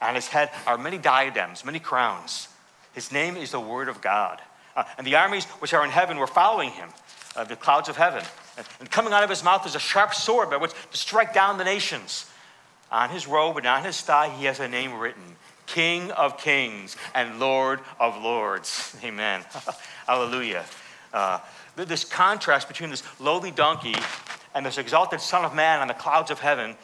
On 0.00 0.14
his 0.14 0.28
head 0.28 0.50
are 0.66 0.78
many 0.78 0.98
diadems, 0.98 1.64
many 1.64 1.78
crowns. 1.78 2.48
His 2.92 3.12
name 3.12 3.36
is 3.36 3.50
the 3.50 3.60
Word 3.60 3.88
of 3.88 4.00
God. 4.00 4.40
Uh, 4.76 4.84
and 4.96 5.06
the 5.06 5.16
armies 5.16 5.44
which 5.60 5.74
are 5.74 5.84
in 5.84 5.90
heaven 5.90 6.18
were 6.18 6.26
following 6.26 6.70
him, 6.70 6.88
uh, 7.36 7.44
the 7.44 7.56
clouds 7.56 7.88
of 7.88 7.96
heaven. 7.96 8.22
And, 8.56 8.66
and 8.80 8.90
coming 8.90 9.12
out 9.12 9.24
of 9.24 9.30
his 9.30 9.42
mouth 9.42 9.66
is 9.66 9.74
a 9.74 9.80
sharp 9.80 10.14
sword 10.14 10.50
by 10.50 10.56
which 10.56 10.72
to 10.72 10.96
strike 10.96 11.34
down 11.34 11.58
the 11.58 11.64
nations. 11.64 12.30
On 12.90 13.10
his 13.10 13.26
robe 13.26 13.56
and 13.56 13.66
on 13.66 13.84
his 13.84 14.00
thigh 14.00 14.30
he 14.30 14.46
has 14.46 14.60
a 14.60 14.68
name 14.68 14.98
written 14.98 15.36
King 15.66 16.10
of 16.12 16.38
Kings 16.38 16.96
and 17.14 17.38
Lord 17.38 17.80
of 18.00 18.20
Lords. 18.22 18.96
Amen. 19.04 19.44
Hallelujah. 20.06 20.64
Uh, 21.12 21.40
this 21.76 22.04
contrast 22.04 22.68
between 22.68 22.90
this 22.90 23.02
lowly 23.20 23.50
donkey 23.50 23.94
and 24.54 24.64
this 24.64 24.78
exalted 24.78 25.20
Son 25.20 25.44
of 25.44 25.54
Man 25.54 25.80
on 25.80 25.88
the 25.88 25.94
clouds 25.94 26.30
of 26.30 26.40
heaven 26.40 26.76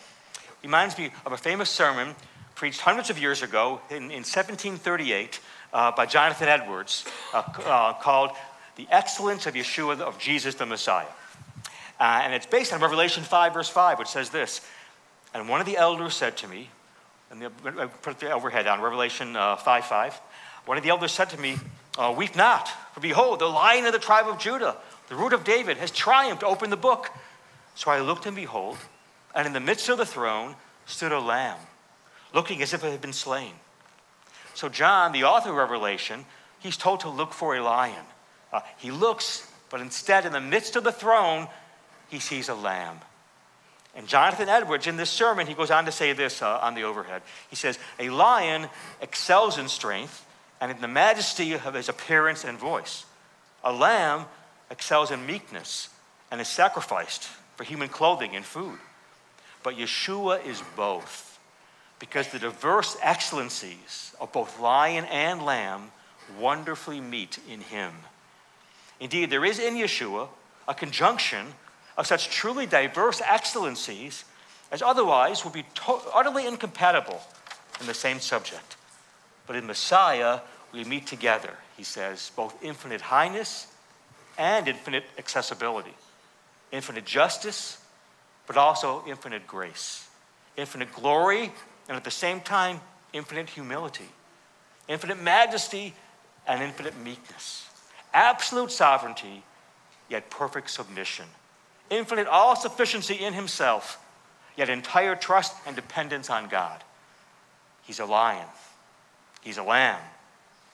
reminds 0.62 0.96
me 0.96 1.10
of 1.26 1.32
a 1.32 1.36
famous 1.36 1.68
sermon 1.68 2.14
preached 2.54 2.80
hundreds 2.80 3.10
of 3.10 3.18
years 3.18 3.42
ago 3.42 3.80
in, 3.90 4.04
in 4.04 4.22
1738 4.22 5.40
uh, 5.72 5.92
by 5.92 6.06
Jonathan 6.06 6.48
Edwards 6.48 7.04
uh, 7.32 7.42
uh, 7.64 7.92
called 7.94 8.30
The 8.76 8.86
Excellence 8.90 9.46
of 9.46 9.54
Yeshua, 9.54 10.00
of 10.00 10.18
Jesus 10.18 10.54
the 10.54 10.66
Messiah. 10.66 11.06
Uh, 12.00 12.20
and 12.22 12.32
it's 12.32 12.46
based 12.46 12.72
on 12.72 12.80
Revelation 12.80 13.22
5, 13.22 13.54
verse 13.54 13.68
5, 13.68 13.98
which 13.98 14.08
says 14.08 14.30
this 14.30 14.60
And 15.34 15.48
one 15.48 15.60
of 15.60 15.66
the 15.66 15.76
elders 15.76 16.14
said 16.14 16.36
to 16.38 16.48
me, 16.48 16.70
and 17.30 17.42
the, 17.42 17.46
uh, 17.66 17.88
put 18.02 18.20
the 18.20 18.30
overhead 18.30 18.66
on, 18.66 18.80
Revelation 18.80 19.36
uh, 19.36 19.56
5 19.56 19.84
5. 19.84 20.20
One 20.66 20.78
of 20.78 20.84
the 20.84 20.90
elders 20.90 21.12
said 21.12 21.30
to 21.30 21.40
me, 21.40 21.58
Weep 22.16 22.34
not, 22.34 22.68
for 22.94 23.00
behold, 23.00 23.38
the 23.38 23.46
lion 23.46 23.84
of 23.84 23.92
the 23.92 23.98
tribe 23.98 24.26
of 24.26 24.38
Judah, 24.38 24.76
the 25.08 25.14
root 25.14 25.32
of 25.32 25.44
David, 25.44 25.76
has 25.76 25.90
triumphed. 25.90 26.42
Open 26.42 26.70
the 26.70 26.76
book. 26.76 27.10
So 27.74 27.90
I 27.90 28.00
looked 28.00 28.26
and 28.26 28.36
behold, 28.36 28.78
and 29.34 29.46
in 29.46 29.52
the 29.52 29.60
midst 29.60 29.88
of 29.88 29.98
the 29.98 30.06
throne 30.06 30.54
stood 30.86 31.12
a 31.12 31.20
lamb, 31.20 31.58
looking 32.32 32.62
as 32.62 32.72
if 32.72 32.84
it 32.84 32.90
had 32.90 33.00
been 33.00 33.12
slain. 33.12 33.52
So, 34.54 34.68
John, 34.68 35.12
the 35.12 35.24
author 35.24 35.50
of 35.50 35.56
Revelation, 35.56 36.24
he's 36.60 36.76
told 36.76 37.00
to 37.00 37.08
look 37.08 37.32
for 37.32 37.56
a 37.56 37.62
lion. 37.62 38.04
Uh, 38.52 38.60
he 38.78 38.92
looks, 38.92 39.50
but 39.70 39.80
instead, 39.80 40.24
in 40.24 40.32
the 40.32 40.40
midst 40.40 40.76
of 40.76 40.84
the 40.84 40.92
throne, 40.92 41.48
he 42.08 42.20
sees 42.20 42.48
a 42.48 42.54
lamb. 42.54 42.98
And 43.96 44.06
Jonathan 44.06 44.48
Edwards, 44.48 44.86
in 44.86 44.96
this 44.96 45.10
sermon, 45.10 45.46
he 45.46 45.54
goes 45.54 45.70
on 45.70 45.84
to 45.86 45.92
say 45.92 46.12
this 46.12 46.42
uh, 46.42 46.58
on 46.62 46.74
the 46.74 46.84
overhead. 46.84 47.22
He 47.50 47.56
says, 47.56 47.78
A 47.98 48.10
lion 48.10 48.68
excels 49.00 49.58
in 49.58 49.68
strength 49.68 50.24
and 50.60 50.70
in 50.70 50.80
the 50.80 50.88
majesty 50.88 51.54
of 51.54 51.74
his 51.74 51.88
appearance 51.88 52.44
and 52.44 52.58
voice. 52.58 53.04
A 53.64 53.72
lamb 53.72 54.26
excels 54.70 55.10
in 55.10 55.26
meekness 55.26 55.88
and 56.30 56.40
is 56.40 56.48
sacrificed 56.48 57.28
for 57.56 57.64
human 57.64 57.88
clothing 57.88 58.34
and 58.36 58.44
food. 58.44 58.78
But 59.62 59.76
Yeshua 59.76 60.44
is 60.44 60.62
both, 60.76 61.38
because 61.98 62.28
the 62.28 62.38
diverse 62.38 62.96
excellencies 63.02 64.14
of 64.20 64.32
both 64.32 64.60
lion 64.60 65.04
and 65.06 65.42
lamb 65.42 65.90
wonderfully 66.38 67.00
meet 67.00 67.38
in 67.48 67.60
him. 67.60 67.92
Indeed, 69.00 69.30
there 69.30 69.44
is 69.44 69.58
in 69.58 69.74
Yeshua 69.74 70.28
a 70.68 70.74
conjunction 70.74 71.46
of 71.96 72.06
such 72.06 72.28
truly 72.28 72.66
diverse 72.66 73.20
excellencies 73.20 74.24
as 74.70 74.82
otherwise 74.82 75.44
would 75.44 75.54
be 75.54 75.64
to- 75.74 76.00
utterly 76.12 76.46
incompatible 76.46 77.22
in 77.80 77.86
the 77.86 77.94
same 77.94 78.20
subject. 78.20 78.76
But 79.46 79.56
in 79.56 79.66
Messiah, 79.66 80.40
we 80.72 80.84
meet 80.84 81.06
together, 81.06 81.54
he 81.76 81.84
says, 81.84 82.32
both 82.34 82.56
infinite 82.62 83.00
highness 83.00 83.68
and 84.36 84.66
infinite 84.66 85.04
accessibility 85.18 85.94
infinite 86.74 87.04
justice, 87.06 87.78
but 88.46 88.56
also 88.56 89.04
infinite 89.06 89.46
grace, 89.46 90.08
infinite 90.56 90.92
glory, 90.92 91.52
and 91.88 91.96
at 91.96 92.02
the 92.02 92.10
same 92.10 92.40
time, 92.40 92.80
infinite 93.12 93.48
humility, 93.48 94.08
infinite 94.88 95.22
majesty, 95.22 95.94
and 96.46 96.62
infinite 96.62 96.98
meekness, 96.98 97.68
absolute 98.12 98.72
sovereignty, 98.72 99.44
yet 100.10 100.28
perfect 100.30 100.68
submission, 100.68 101.26
infinite 101.90 102.26
all 102.26 102.56
sufficiency 102.56 103.14
in 103.14 103.32
himself, 103.32 103.98
yet 104.56 104.68
entire 104.68 105.14
trust 105.14 105.54
and 105.66 105.76
dependence 105.76 106.28
on 106.28 106.48
God. 106.48 106.82
He's 107.82 108.00
a 108.00 108.04
lion, 108.04 108.48
he's 109.42 109.58
a 109.58 109.62
lamb, 109.62 110.00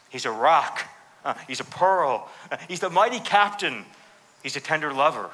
he's 0.09 0.25
a 0.25 0.31
rock, 0.31 0.83
uh, 1.27 1.35
he's 1.47 1.61
a 1.61 1.65
pearl, 1.65 2.27
uh, 2.51 2.57
he's 2.69 2.81
the 2.81 2.91
mighty 2.91 3.21
captain, 3.21 3.85
he's 4.43 4.57
a 4.57 4.61
tender 4.61 4.95
lover. 4.95 5.31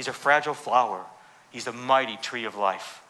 He's 0.00 0.08
a 0.08 0.14
fragile 0.14 0.54
flower. 0.54 1.04
He's 1.50 1.66
a 1.66 1.74
mighty 1.74 2.16
tree 2.16 2.46
of 2.46 2.56
life. 2.56 3.02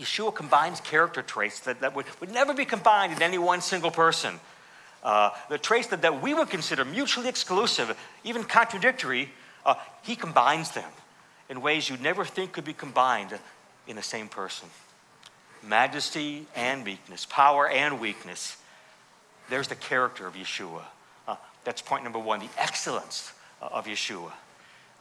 Yeshua 0.00 0.34
combines 0.34 0.80
character 0.80 1.20
traits 1.20 1.60
that, 1.60 1.80
that 1.80 1.94
would, 1.94 2.06
would 2.20 2.32
never 2.32 2.54
be 2.54 2.64
combined 2.64 3.12
in 3.12 3.20
any 3.20 3.36
one 3.36 3.60
single 3.60 3.90
person. 3.90 4.40
Uh, 5.04 5.28
the 5.50 5.58
traits 5.58 5.88
that, 5.88 6.00
that 6.00 6.22
we 6.22 6.32
would 6.32 6.48
consider 6.48 6.82
mutually 6.86 7.28
exclusive, 7.28 7.94
even 8.24 8.42
contradictory, 8.42 9.28
uh, 9.66 9.74
he 10.00 10.16
combines 10.16 10.70
them 10.70 10.90
in 11.50 11.60
ways 11.60 11.90
you'd 11.90 12.00
never 12.00 12.24
think 12.24 12.52
could 12.52 12.64
be 12.64 12.72
combined 12.72 13.38
in 13.86 13.96
the 13.96 14.02
same 14.02 14.28
person. 14.28 14.70
Majesty 15.62 16.46
and 16.56 16.86
meekness, 16.86 17.26
power 17.26 17.68
and 17.68 18.00
weakness. 18.00 18.56
There's 19.50 19.68
the 19.68 19.74
character 19.74 20.26
of 20.26 20.36
Yeshua. 20.36 20.84
Uh, 21.28 21.36
that's 21.64 21.82
point 21.82 22.02
number 22.02 22.18
one, 22.18 22.40
the 22.40 22.48
excellence 22.56 23.30
of 23.60 23.84
Yeshua 23.84 24.32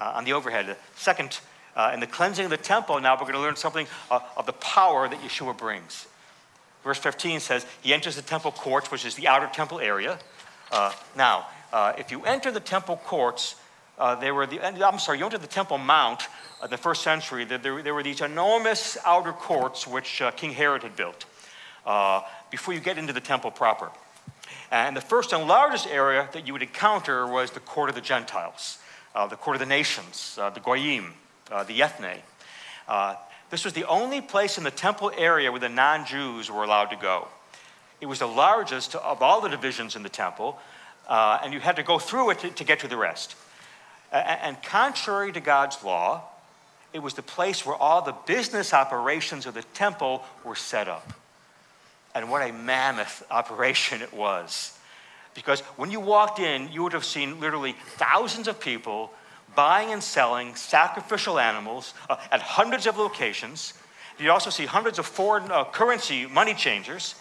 uh, 0.01 0.13
on 0.15 0.25
the 0.25 0.33
overhead. 0.33 0.75
Second, 0.95 1.39
uh, 1.75 1.91
in 1.93 1.99
the 1.99 2.07
cleansing 2.07 2.45
of 2.45 2.51
the 2.51 2.57
temple, 2.57 2.99
now 2.99 3.13
we're 3.13 3.21
going 3.21 3.33
to 3.33 3.39
learn 3.39 3.55
something 3.55 3.87
uh, 4.09 4.19
of 4.35 4.45
the 4.45 4.53
power 4.53 5.07
that 5.07 5.21
Yeshua 5.21 5.57
brings. 5.57 6.07
Verse 6.83 6.97
15 6.97 7.39
says, 7.39 7.65
He 7.81 7.93
enters 7.93 8.15
the 8.15 8.23
temple 8.23 8.51
courts, 8.51 8.91
which 8.91 9.05
is 9.05 9.15
the 9.15 9.27
outer 9.27 9.47
temple 9.53 9.79
area. 9.79 10.19
Uh, 10.71 10.91
now, 11.15 11.45
uh, 11.71 11.93
if 11.97 12.11
you 12.11 12.23
enter 12.23 12.51
the 12.51 12.59
temple 12.59 12.97
courts, 13.05 13.55
uh, 13.99 14.15
there 14.15 14.33
were 14.33 14.47
the, 14.47 14.59
I'm 14.65 14.97
sorry, 14.97 15.19
you 15.19 15.25
enter 15.25 15.37
the 15.37 15.45
Temple 15.45 15.77
Mount 15.77 16.23
in 16.63 16.71
the 16.71 16.77
first 16.77 17.03
century, 17.03 17.45
there, 17.45 17.59
there, 17.59 17.93
were 17.93 18.01
these 18.01 18.21
enormous 18.21 18.97
outer 19.05 19.31
courts 19.31 19.85
which 19.85 20.23
King 20.37 20.53
Herod 20.53 20.81
had 20.81 20.95
built 20.95 21.25
before 22.49 22.73
you 22.73 22.79
get 22.79 22.97
into 22.97 23.13
the 23.13 23.21
temple 23.21 23.51
proper. 23.51 23.91
And 24.71 24.97
the 24.97 25.01
first 25.01 25.33
and 25.33 25.47
largest 25.47 25.85
area 25.85 26.27
that 26.33 26.47
you 26.47 26.53
would 26.53 26.63
encounter 26.63 27.27
was 27.27 27.51
the 27.51 27.59
court 27.59 27.89
of 27.89 27.95
the 27.95 28.01
Gentiles 28.01 28.79
the 29.13 29.35
court 29.35 29.55
of 29.55 29.59
the 29.59 29.65
nations, 29.65 30.37
uh, 30.39 30.49
the 30.49 30.59
Goyim, 30.59 31.13
uh, 31.51 31.63
the 31.63 31.81
Ethne. 31.81 32.21
Uh, 32.87 33.15
this 33.49 33.65
was 33.65 33.73
the 33.73 33.85
only 33.85 34.21
place 34.21 34.57
in 34.57 34.63
the 34.63 34.71
temple 34.71 35.11
area 35.17 35.51
where 35.51 35.59
the 35.59 35.69
non 35.69 36.05
Jews 36.05 36.49
were 36.49 36.63
allowed 36.63 36.91
to 36.91 36.95
go. 36.95 37.27
It 37.99 38.05
was 38.05 38.19
the 38.19 38.27
largest 38.27 38.95
of 38.95 39.21
all 39.21 39.41
the 39.41 39.49
divisions 39.49 39.95
in 39.95 40.03
the 40.03 40.09
temple, 40.09 40.57
uh, 41.07 41.39
and 41.43 41.53
you 41.53 41.59
had 41.59 41.75
to 41.75 41.83
go 41.83 41.99
through 41.99 42.31
it 42.31 42.39
to, 42.39 42.49
to 42.49 42.63
get 42.63 42.79
to 42.79 42.87
the 42.87 42.97
rest. 42.97 43.35
and 44.11 44.61
contrary 44.63 45.31
to 45.31 45.39
God's 45.39 45.83
law, 45.83 46.23
it 46.93 46.99
was 46.99 47.13
the 47.13 47.21
place 47.21 47.65
where 47.65 47.75
all 47.75 48.01
the 48.01 48.15
business 48.25 48.73
operations 48.73 49.45
of 49.45 49.53
the 49.53 49.63
temple 49.73 50.23
were 50.43 50.55
set 50.55 50.87
up. 50.87 51.13
And 52.13 52.29
what 52.29 52.47
a 52.47 52.51
mammoth 52.51 53.23
operation 53.31 54.01
it 54.01 54.13
was. 54.13 54.77
Because 55.33 55.61
when 55.77 55.91
you 55.91 55.99
walked 55.99 56.39
in, 56.39 56.71
you 56.71 56.83
would 56.83 56.93
have 56.93 57.05
seen 57.05 57.39
literally 57.39 57.75
thousands 57.95 58.47
of 58.47 58.59
people 58.59 59.11
buying 59.55 59.91
and 59.91 60.03
selling 60.03 60.55
sacrificial 60.55 61.39
animals 61.39 61.93
uh, 62.09 62.17
at 62.31 62.41
hundreds 62.41 62.87
of 62.87 62.97
locations. 62.97 63.73
You 64.19 64.31
also 64.31 64.49
see 64.49 64.65
hundreds 64.65 64.99
of 64.99 65.05
foreign 65.05 65.49
uh, 65.51 65.65
currency 65.65 66.25
money 66.25 66.53
changers. 66.53 67.15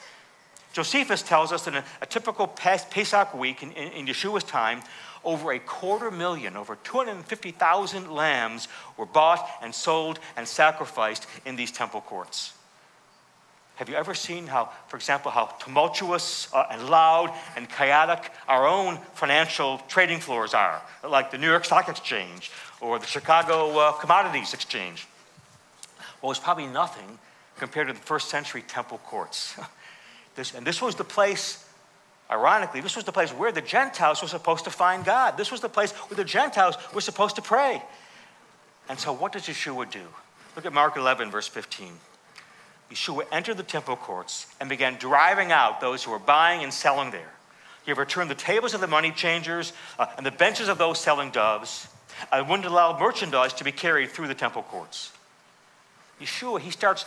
Josephus 0.73 1.23
tells 1.23 1.50
us 1.50 1.64
that 1.64 1.75
in 1.75 1.83
a 2.00 2.07
typical 2.07 2.47
Pesach 2.47 3.35
week 3.35 3.62
in, 3.62 3.73
in, 3.73 3.93
in 3.93 4.07
Yeshua's 4.07 4.45
time, 4.45 4.83
over 5.25 5.52
a 5.52 5.59
quarter 5.59 6.11
million, 6.11 6.57
over 6.57 6.76
250,000 6.76 8.11
lambs 8.11 8.69
were 8.97 9.07
bought 9.07 9.49
and 9.62 9.75
sold 9.75 10.19
and 10.37 10.47
sacrificed 10.47 11.26
in 11.45 11.57
these 11.57 11.73
temple 11.73 12.00
courts. 12.00 12.52
Have 13.80 13.88
you 13.88 13.94
ever 13.94 14.14
seen 14.14 14.46
how, 14.46 14.68
for 14.88 14.99
example, 14.99 15.30
how 15.30 15.46
tumultuous 15.58 16.52
uh, 16.52 16.66
and 16.70 16.90
loud 16.90 17.34
and 17.56 17.66
chaotic 17.66 18.30
our 18.46 18.68
own 18.68 18.99
financial 19.14 19.78
trading 19.88 20.20
floors 20.20 20.52
are, 20.52 20.82
like 21.02 21.30
the 21.30 21.38
New 21.38 21.49
York 21.49 21.64
Stock 21.64 21.88
Exchange 21.88 22.50
or 22.82 22.99
the 22.99 23.06
Chicago 23.06 23.70
uh, 23.78 23.92
Commodities 23.92 24.52
Exchange? 24.52 25.06
Well, 26.20 26.30
it's 26.30 26.38
probably 26.38 26.66
nothing 26.66 27.18
compared 27.56 27.87
to 27.87 27.94
the 27.94 28.00
first 28.00 28.28
century 28.28 28.60
temple 28.60 28.99
courts. 28.99 29.58
this, 30.34 30.54
and 30.54 30.66
this 30.66 30.82
was 30.82 30.94
the 30.96 31.04
place, 31.04 31.66
ironically, 32.30 32.82
this 32.82 32.96
was 32.96 33.06
the 33.06 33.12
place 33.12 33.30
where 33.30 33.50
the 33.50 33.62
Gentiles 33.62 34.20
were 34.20 34.28
supposed 34.28 34.64
to 34.64 34.70
find 34.70 35.06
God. 35.06 35.38
This 35.38 35.50
was 35.50 35.62
the 35.62 35.70
place 35.70 35.92
where 35.92 36.18
the 36.18 36.25
Gentiles 36.25 36.76
were 36.92 37.00
supposed 37.00 37.37
to 37.37 37.42
pray. 37.42 37.82
And 38.90 38.99
so, 38.99 39.14
what 39.14 39.32
does 39.32 39.44
Yeshua 39.44 39.90
do? 39.90 40.06
Look 40.54 40.66
at 40.66 40.75
Mark 40.75 40.99
11, 40.99 41.30
verse 41.30 41.49
15. 41.49 41.92
Yeshua 42.90 43.25
entered 43.30 43.56
the 43.56 43.62
temple 43.62 43.97
courts 43.97 44.47
and 44.59 44.68
began 44.68 44.97
driving 44.97 45.52
out 45.52 45.80
those 45.80 46.02
who 46.02 46.11
were 46.11 46.18
buying 46.18 46.62
and 46.62 46.75
selling 46.75 47.11
there. 47.11 47.30
He 47.85 47.92
overturned 47.92 48.30
the 48.30 48.35
tables 48.35 48.75
of 48.75 48.80
the 48.80 48.87
money 48.87 49.12
changers 49.12 49.73
uh, 49.99 50.06
and 50.16 50.26
the 50.26 50.30
benches 50.30 50.68
of 50.68 50.78
those 50.78 50.99
selling 50.99 51.30
doves, 51.30 51.88
and 52.32 52.49
wouldn't 52.49 52.66
allow 52.66 52.99
merchandise 52.99 53.52
to 53.54 53.64
be 53.64 53.73
carried 53.73 54.11
through 54.11 54.28
the 54.28 54.35
temple 54.35 54.62
courts. 54.62 55.12
Yeshua, 56.20 56.61
he 56.61 56.70
starts 56.70 57.06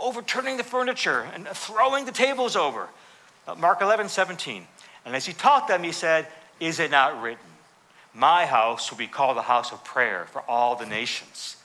overturning 0.00 0.56
the 0.56 0.64
furniture 0.64 1.28
and 1.34 1.46
throwing 1.48 2.04
the 2.04 2.12
tables 2.12 2.56
over. 2.56 2.88
Uh, 3.46 3.54
Mark 3.54 3.80
11, 3.80 4.08
17. 4.08 4.66
And 5.04 5.14
as 5.14 5.26
he 5.26 5.32
taught 5.32 5.68
them, 5.68 5.82
he 5.82 5.92
said, 5.92 6.26
Is 6.58 6.80
it 6.80 6.90
not 6.90 7.22
written, 7.22 7.44
My 8.14 8.46
house 8.46 8.90
will 8.90 8.98
be 8.98 9.06
called 9.06 9.36
a 9.36 9.42
house 9.42 9.72
of 9.72 9.84
prayer 9.84 10.26
for 10.32 10.42
all 10.48 10.74
the 10.74 10.86
nations, 10.86 11.56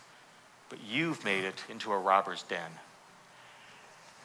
but 0.70 0.80
you've 0.88 1.24
made 1.24 1.46
it 1.46 1.64
into 1.70 1.92
a 1.92 1.98
robber's 1.98 2.44
den. 2.44 2.72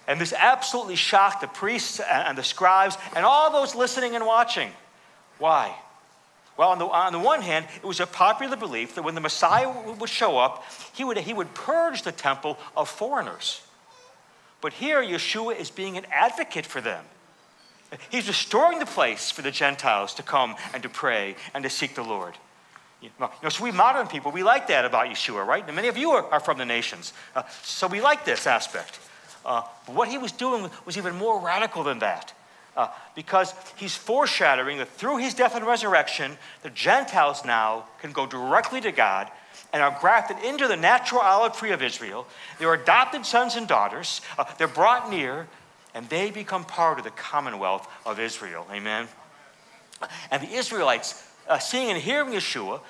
And 0.09 0.21
this 0.21 0.33
absolutely 0.33 0.97
shocked 0.97 1.41
the 1.41 1.47
priests 1.47 2.01
and 2.01 2.37
the 2.37 2.43
scribes 2.43 2.97
and 3.15 3.25
all 3.25 3.51
those 3.53 3.75
listening 3.75 4.15
and 4.15 4.27
watching. 4.27 4.71
Why? 5.39 5.75
Well, 6.57 6.71
on 6.71 6.79
the, 6.79 6.87
on 6.87 7.13
the 7.13 7.19
one 7.19 7.41
hand, 7.41 7.67
it 7.77 7.87
was 7.87 8.01
a 8.01 8.07
popular 8.07 8.57
belief 8.57 8.95
that 8.97 9.03
when 9.03 9.15
the 9.15 9.21
Messiah 9.21 9.73
would 9.99 10.09
show 10.09 10.39
up, 10.39 10.65
he 10.93 11.05
would, 11.05 11.17
he 11.19 11.33
would 11.33 11.55
purge 11.55 12.03
the 12.03 12.13
temple 12.13 12.59
of 12.77 12.89
foreigners. 12.89 13.63
But 14.61 14.75
here, 14.75 15.03
Yeshua 15.03 15.59
is 15.59 15.71
being 15.71 15.97
an 15.97 16.07
advocate 16.13 16.67
for 16.67 16.81
them. 16.81 17.05
He's 18.11 18.29
restoring 18.29 18.79
the 18.79 18.87
place 18.87 19.31
for 19.31 19.43
the 19.43 19.51
Gentiles 19.51 20.15
to 20.15 20.23
come 20.23 20.57
and 20.73 20.83
to 20.83 20.89
pray 20.89 21.37
and 21.53 21.65
to 21.65 21.71
seek 21.71 21.95
the 21.95 22.03
Lord. 22.03 22.35
You 23.01 23.11
know, 23.19 23.49
so 23.49 23.65
we 23.65 23.73
modern 23.73 24.07
people, 24.07 24.31
we 24.31 24.45
like 24.45 24.69
that 24.69 24.85
about 24.85 25.09
Yeshua, 25.09 25.45
right? 25.45 25.65
And 25.67 25.75
many 25.75 25.89
of 25.89 25.97
you 25.97 26.13
are, 26.13 26.25
are 26.27 26.41
from 26.41 26.59
the 26.59 26.65
nations. 26.65 27.13
Uh, 27.35 27.43
so 27.63 27.89
we 27.89 28.01
like 28.01 28.25
this 28.25 28.47
aspect. 28.47 29.01
Uh, 29.45 29.63
but 29.87 29.95
what 29.95 30.09
he 30.09 30.19
was 30.19 30.33
doing 30.33 30.71
was 30.85 30.97
even 30.97 31.15
more 31.17 31.41
radical 31.41 31.83
than 31.85 31.99
that. 32.01 32.33
Uh, 32.77 32.89
because 33.15 33.55
he's 33.77 33.95
foreshadowing 33.95 34.79
that 34.79 34.89
through 34.89 35.19
his 35.19 35.35
death 35.35 35.55
and 35.55 35.67
resurrection, 35.67 36.39
the 36.63 36.71
Gentiles 36.71 37.45
now 37.45 37.85
can 38.01 38.13
go 38.13 38.27
directly 38.27 38.81
to 38.81 38.93
God 38.93 39.31
and 39.73 39.83
are 39.83 39.97
grafted 40.01 40.39
into 40.45 40.69
the 40.69 40.77
natural 40.77 41.21
olive 41.21 41.55
tree 41.55 41.73
of 41.73 41.83
Israel. 41.83 42.27
They're 42.59 42.73
adopted 42.73 43.27
sons 43.27 43.57
and 43.57 43.69
daughters. 43.69 44.21
Uh, 44.39 44.45
they're 44.57 44.69
brought 44.69 45.11
near, 45.11 45.49
and 45.95 46.09
they 46.09 46.31
become 46.31 46.65
part 46.65 46.99
of 46.99 47.05
the 47.05 47.11
commonwealth 47.11 47.87
of 48.07 48.19
Israel. 48.19 48.67
Amen. 48.71 49.09
And 50.31 50.43
the 50.43 50.53
Israelites, 50.55 51.23
uh, 51.49 51.59
seeing 51.59 51.91
and 51.91 52.01
hearing 52.01 52.33
Yeshua, 52.33 52.81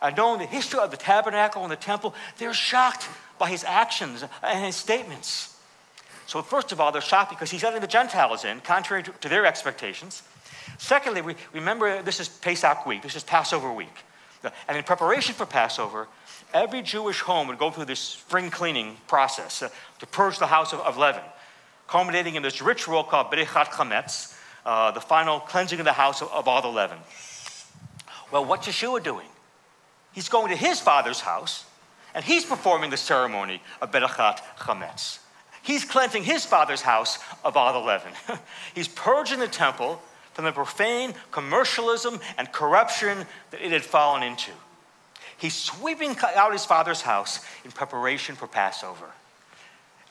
uh, 0.00 0.10
knowing 0.10 0.38
the 0.38 0.46
history 0.46 0.80
of 0.80 0.90
the 0.90 0.96
tabernacle 0.96 1.62
and 1.62 1.72
the 1.72 1.76
temple, 1.76 2.14
they're 2.38 2.54
shocked 2.54 3.08
by 3.38 3.48
his 3.50 3.64
actions 3.64 4.24
and 4.42 4.64
his 4.64 4.76
statements. 4.76 5.57
So, 6.28 6.42
first 6.42 6.72
of 6.72 6.80
all, 6.80 6.92
they're 6.92 7.00
shocked 7.00 7.30
because 7.30 7.50
he's 7.50 7.62
letting 7.62 7.80
the 7.80 7.86
Gentiles 7.86 8.44
in, 8.44 8.60
contrary 8.60 9.02
to, 9.02 9.28
their 9.30 9.46
expectations. 9.46 10.22
Secondly, 10.76 11.22
we 11.22 11.36
remember 11.54 12.02
this 12.02 12.20
is 12.20 12.28
Pesach 12.28 12.84
week, 12.84 13.00
this 13.00 13.16
is 13.16 13.24
Passover 13.24 13.72
week. 13.72 14.04
And 14.68 14.76
in 14.76 14.84
preparation 14.84 15.34
for 15.34 15.46
Passover, 15.46 16.06
every 16.52 16.82
Jewish 16.82 17.20
home 17.20 17.48
would 17.48 17.58
go 17.58 17.70
through 17.70 17.86
this 17.86 18.00
spring 18.00 18.50
cleaning 18.50 18.98
process 19.06 19.62
uh, 19.62 19.70
to 20.00 20.06
purge 20.06 20.38
the 20.38 20.46
house 20.46 20.74
of, 20.74 20.80
of, 20.80 20.98
leaven, 20.98 21.22
culminating 21.86 22.34
in 22.34 22.42
this 22.42 22.60
ritual 22.60 23.04
called 23.04 23.32
Bedikat 23.32 23.68
Chametz, 23.68 24.36
uh, 24.66 24.90
the 24.90 25.00
final 25.00 25.40
cleansing 25.40 25.78
of 25.78 25.86
the 25.86 25.94
house 25.94 26.20
of, 26.20 26.30
of 26.30 26.46
all 26.46 26.60
the 26.60 26.68
leaven. 26.68 26.98
Well, 28.30 28.44
what's 28.44 28.68
Yeshua 28.68 29.02
doing? 29.02 29.28
He's 30.12 30.28
going 30.28 30.50
to 30.50 30.56
his 30.56 30.78
father's 30.78 31.20
house, 31.20 31.64
and 32.14 32.22
he's 32.22 32.44
performing 32.44 32.90
the 32.90 32.98
ceremony 32.98 33.62
of 33.80 33.90
Bedikat 33.92 34.40
Chametz. 34.58 35.20
He's 35.68 35.84
cleansing 35.84 36.24
his 36.24 36.46
father's 36.46 36.80
house 36.80 37.18
of 37.44 37.54
all 37.54 37.74
the 37.74 37.86
leaven. 37.86 38.12
he's 38.74 38.88
purging 38.88 39.38
the 39.38 39.46
temple 39.46 40.00
from 40.32 40.46
the 40.46 40.52
profane 40.52 41.12
commercialism 41.30 42.20
and 42.38 42.50
corruption 42.52 43.26
that 43.50 43.60
it 43.60 43.70
had 43.70 43.84
fallen 43.84 44.22
into. 44.22 44.50
He's 45.36 45.54
sweeping 45.54 46.16
out 46.34 46.52
his 46.52 46.64
father's 46.64 47.02
house 47.02 47.44
in 47.66 47.70
preparation 47.70 48.34
for 48.34 48.46
Passover. 48.46 49.10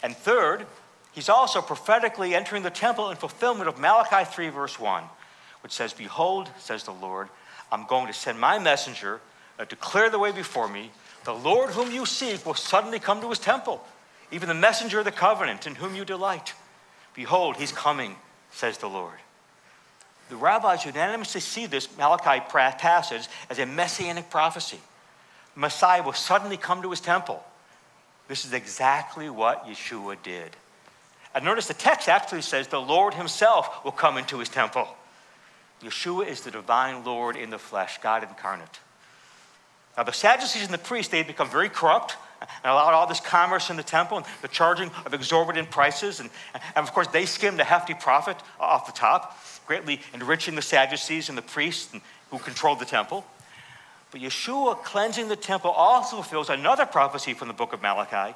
And 0.03 0.15
third, 0.15 0.67
he's 1.11 1.27
also 1.27 1.63
prophetically 1.63 2.35
entering 2.35 2.61
the 2.61 2.69
temple 2.69 3.09
in 3.09 3.17
fulfillment 3.17 3.67
of 3.67 3.79
Malachi 3.79 4.29
3, 4.31 4.49
verse 4.49 4.79
1, 4.79 5.03
which 5.63 5.71
says, 5.71 5.91
Behold, 5.91 6.51
says 6.59 6.83
the 6.83 6.93
Lord, 6.93 7.29
I'm 7.71 7.87
going 7.87 8.05
to 8.05 8.13
send 8.13 8.39
my 8.39 8.59
messenger 8.59 9.21
uh, 9.57 9.65
to 9.65 9.75
clear 9.75 10.11
the 10.11 10.19
way 10.19 10.31
before 10.31 10.67
me. 10.67 10.91
The 11.23 11.33
Lord 11.33 11.71
whom 11.71 11.91
you 11.91 12.05
seek 12.05 12.45
will 12.45 12.53
suddenly 12.53 12.99
come 12.99 13.21
to 13.21 13.29
his 13.29 13.39
temple, 13.39 13.83
even 14.31 14.47
the 14.47 14.53
messenger 14.53 14.99
of 14.99 15.05
the 15.05 15.11
covenant 15.11 15.67
in 15.67 15.75
whom 15.75 15.95
you 15.95 16.05
delight. 16.05 16.53
Behold, 17.13 17.57
he's 17.57 17.71
coming, 17.71 18.15
says 18.51 18.77
the 18.77 18.87
Lord. 18.87 19.19
The 20.29 20.35
rabbis 20.35 20.85
unanimously 20.85 21.41
see 21.41 21.65
this 21.65 21.95
Malachi 21.97 22.43
passage 22.77 23.27
as 23.49 23.59
a 23.59 23.65
messianic 23.65 24.29
prophecy. 24.29 24.79
Messiah 25.55 26.03
will 26.03 26.13
suddenly 26.13 26.57
come 26.57 26.81
to 26.81 26.89
his 26.89 26.99
temple. 26.99 27.43
This 28.27 28.45
is 28.45 28.53
exactly 28.53 29.29
what 29.29 29.65
Yeshua 29.65 30.17
did. 30.21 30.51
And 31.33 31.45
notice 31.45 31.67
the 31.67 31.73
text 31.73 32.09
actually 32.09 32.41
says 32.41 32.67
the 32.67 32.81
Lord 32.81 33.13
himself 33.13 33.83
will 33.85 33.91
come 33.91 34.17
into 34.17 34.39
his 34.39 34.49
temple. 34.49 34.87
Yeshua 35.81 36.27
is 36.27 36.41
the 36.41 36.51
divine 36.51 37.05
Lord 37.05 37.35
in 37.35 37.49
the 37.49 37.59
flesh, 37.59 37.99
God 38.01 38.23
incarnate. 38.23 38.79
Now, 39.95 40.03
the 40.03 40.11
Sadducees 40.11 40.63
and 40.63 40.73
the 40.73 40.77
priests, 40.77 41.11
they 41.11 41.17
had 41.17 41.27
become 41.27 41.49
very 41.49 41.69
corrupt 41.69 42.17
and 42.41 42.71
allowed 42.71 42.93
all 42.93 43.07
this 43.07 43.19
commerce 43.19 43.69
in 43.69 43.77
the 43.77 43.83
temple 43.83 44.17
and 44.17 44.25
the 44.41 44.47
charging 44.47 44.91
of 45.05 45.13
exorbitant 45.13 45.69
prices. 45.69 46.19
And, 46.19 46.29
and 46.53 46.87
of 46.87 46.93
course, 46.93 47.07
they 47.07 47.25
skimmed 47.25 47.59
a 47.59 47.63
hefty 47.63 47.93
profit 47.93 48.37
off 48.59 48.85
the 48.85 48.91
top, 48.91 49.39
greatly 49.65 50.01
enriching 50.13 50.55
the 50.55 50.61
Sadducees 50.61 51.29
and 51.29 51.37
the 51.37 51.41
priests 51.41 51.93
who 52.29 52.39
controlled 52.39 52.79
the 52.79 52.85
temple. 52.85 53.25
But 54.11 54.21
Yeshua 54.21 54.83
cleansing 54.83 55.27
the 55.27 55.35
temple 55.35 55.71
also 55.71 56.17
fulfills 56.17 56.49
another 56.49 56.85
prophecy 56.85 57.33
from 57.33 57.47
the 57.47 57.53
book 57.53 57.73
of 57.73 57.81
Malachi, 57.81 58.35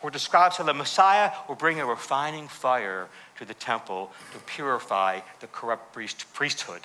where 0.00 0.10
it 0.10 0.12
describes 0.12 0.56
how 0.56 0.64
the 0.64 0.74
Messiah 0.74 1.32
will 1.48 1.56
bring 1.56 1.80
a 1.80 1.86
refining 1.86 2.46
fire 2.46 3.08
to 3.38 3.44
the 3.44 3.54
temple 3.54 4.12
to 4.32 4.38
purify 4.40 5.20
the 5.40 5.48
corrupt 5.48 5.92
priest, 5.92 6.24
priesthood. 6.34 6.82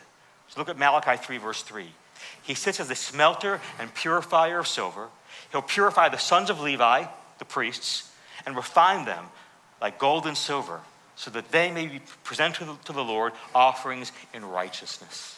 So 0.50 0.60
look 0.60 0.70
at 0.70 0.78
Malachi 0.78 1.18
3, 1.18 1.38
verse 1.38 1.62
3. 1.62 1.86
He 2.42 2.54
sits 2.54 2.80
as 2.80 2.88
the 2.88 2.96
smelter 2.96 3.62
and 3.80 3.94
purifier 3.94 4.60
of 4.60 4.68
silver. 4.68 5.10
He'll 5.54 5.62
purify 5.62 6.10
the 6.10 6.18
sons 6.18 6.50
of 6.50 6.60
Levi, 6.60 7.06
the 7.38 7.46
priests, 7.46 8.12
and 8.46 8.56
refine 8.56 9.06
them 9.06 9.26
like 9.80 10.00
gold 10.00 10.26
and 10.26 10.36
silver, 10.36 10.82
so 11.16 11.30
that 11.30 11.52
they 11.52 11.70
may 11.70 11.86
be 11.86 12.02
presented 12.24 12.68
to 12.86 12.92
the, 12.92 13.04
Lord 13.04 13.34
offerings 13.54 14.12
in 14.34 14.44
righteousness. 14.44 15.38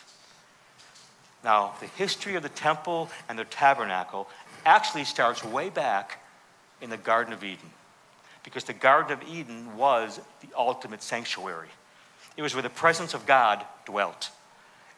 Now, 1.43 1.73
the 1.81 1.87
history 1.87 2.35
of 2.35 2.43
the 2.43 2.49
temple 2.49 3.09
and 3.27 3.37
the 3.37 3.43
tabernacle 3.43 4.29
actually 4.65 5.03
starts 5.03 5.43
way 5.43 5.69
back 5.69 6.23
in 6.81 6.89
the 6.89 6.97
Garden 6.97 7.33
of 7.33 7.43
Eden, 7.43 7.69
because 8.43 8.63
the 8.63 8.73
Garden 8.73 9.11
of 9.11 9.27
Eden 9.27 9.75
was 9.75 10.21
the 10.39 10.47
ultimate 10.57 11.03
sanctuary. 11.03 11.69
It 12.37 12.41
was 12.41 12.55
where 12.55 12.63
the 12.63 12.69
presence 12.69 13.13
of 13.13 13.25
God 13.25 13.65
dwelt. 13.85 14.29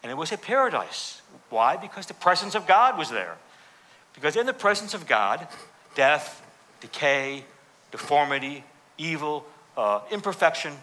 And 0.03 0.11
it 0.11 0.15
was 0.15 0.31
a 0.31 0.37
paradise. 0.37 1.23
Why? 1.49 1.75
Because 1.75 2.05
the 2.05 2.13
presence 2.13 2.53
of 2.53 2.67
God 2.67 2.99
was 2.99 3.09
there. 3.09 3.37
Because 4.17 4.35
in 4.35 4.47
the 4.47 4.53
presence 4.53 4.95
of 4.95 5.05
God, 5.05 5.47
death, 5.93 6.43
decay, 6.81 7.43
deformity, 7.91 8.63
evil, 8.97 9.45
uh, 9.77 10.01
imperfection 10.09 10.73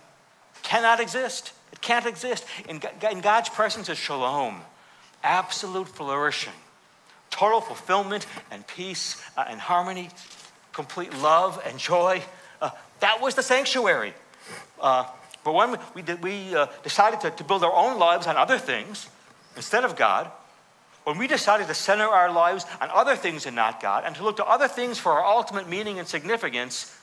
cannot 0.63 1.01
exist. 1.01 1.53
It 1.73 1.81
can't 1.81 2.07
exist. 2.07 2.45
In, 2.69 2.81
in 3.11 3.21
God's 3.21 3.49
presence 3.49 3.89
is 3.89 3.99
shalom 3.99 4.61
absolute 5.25 5.89
flourishing, 5.89 6.53
total 7.31 7.61
fulfillment 7.61 8.27
and 8.53 8.65
peace 8.67 9.21
uh, 9.37 9.45
and 9.49 9.59
harmony, 9.59 10.11
complete 10.73 11.13
love 11.19 11.61
and 11.67 11.79
joy. 11.79 12.23
Uh, 12.61 12.71
that 13.01 13.21
was 13.21 13.35
the 13.35 13.43
sanctuary. 13.43 14.15
Uh, 14.81 15.07
but 15.43 15.55
when 15.55 15.77
we, 15.95 16.03
we 16.23 16.55
uh, 16.55 16.67
decided 16.85 17.21
to, 17.21 17.31
to 17.31 17.43
build 17.43 17.65
our 17.65 17.73
own 17.73 17.99
lives 17.99 18.27
on 18.27 18.37
other 18.37 18.59
things 18.59 19.09
instead 19.57 19.85
of 19.85 19.97
God, 19.97 20.31
when 21.05 21.19
we 21.19 21.27
decided 21.27 21.67
to 21.69 21.75
center 21.75 22.05
our 22.05 22.33
lives 22.33 22.65
on 22.81 22.91
other 22.91 23.15
things 23.15 23.47
and 23.47 23.55
not 23.55 23.81
God, 23.81 24.05
and 24.07 24.17
to 24.17 24.25
look 24.25 24.37
to 24.37 24.45
other 24.45 24.69
things 24.69 24.99
for 24.99 25.13
our 25.13 25.25
ultimate 25.25 25.69
meaning 25.69 25.99
and 25.99 26.09
significance, 26.09 26.97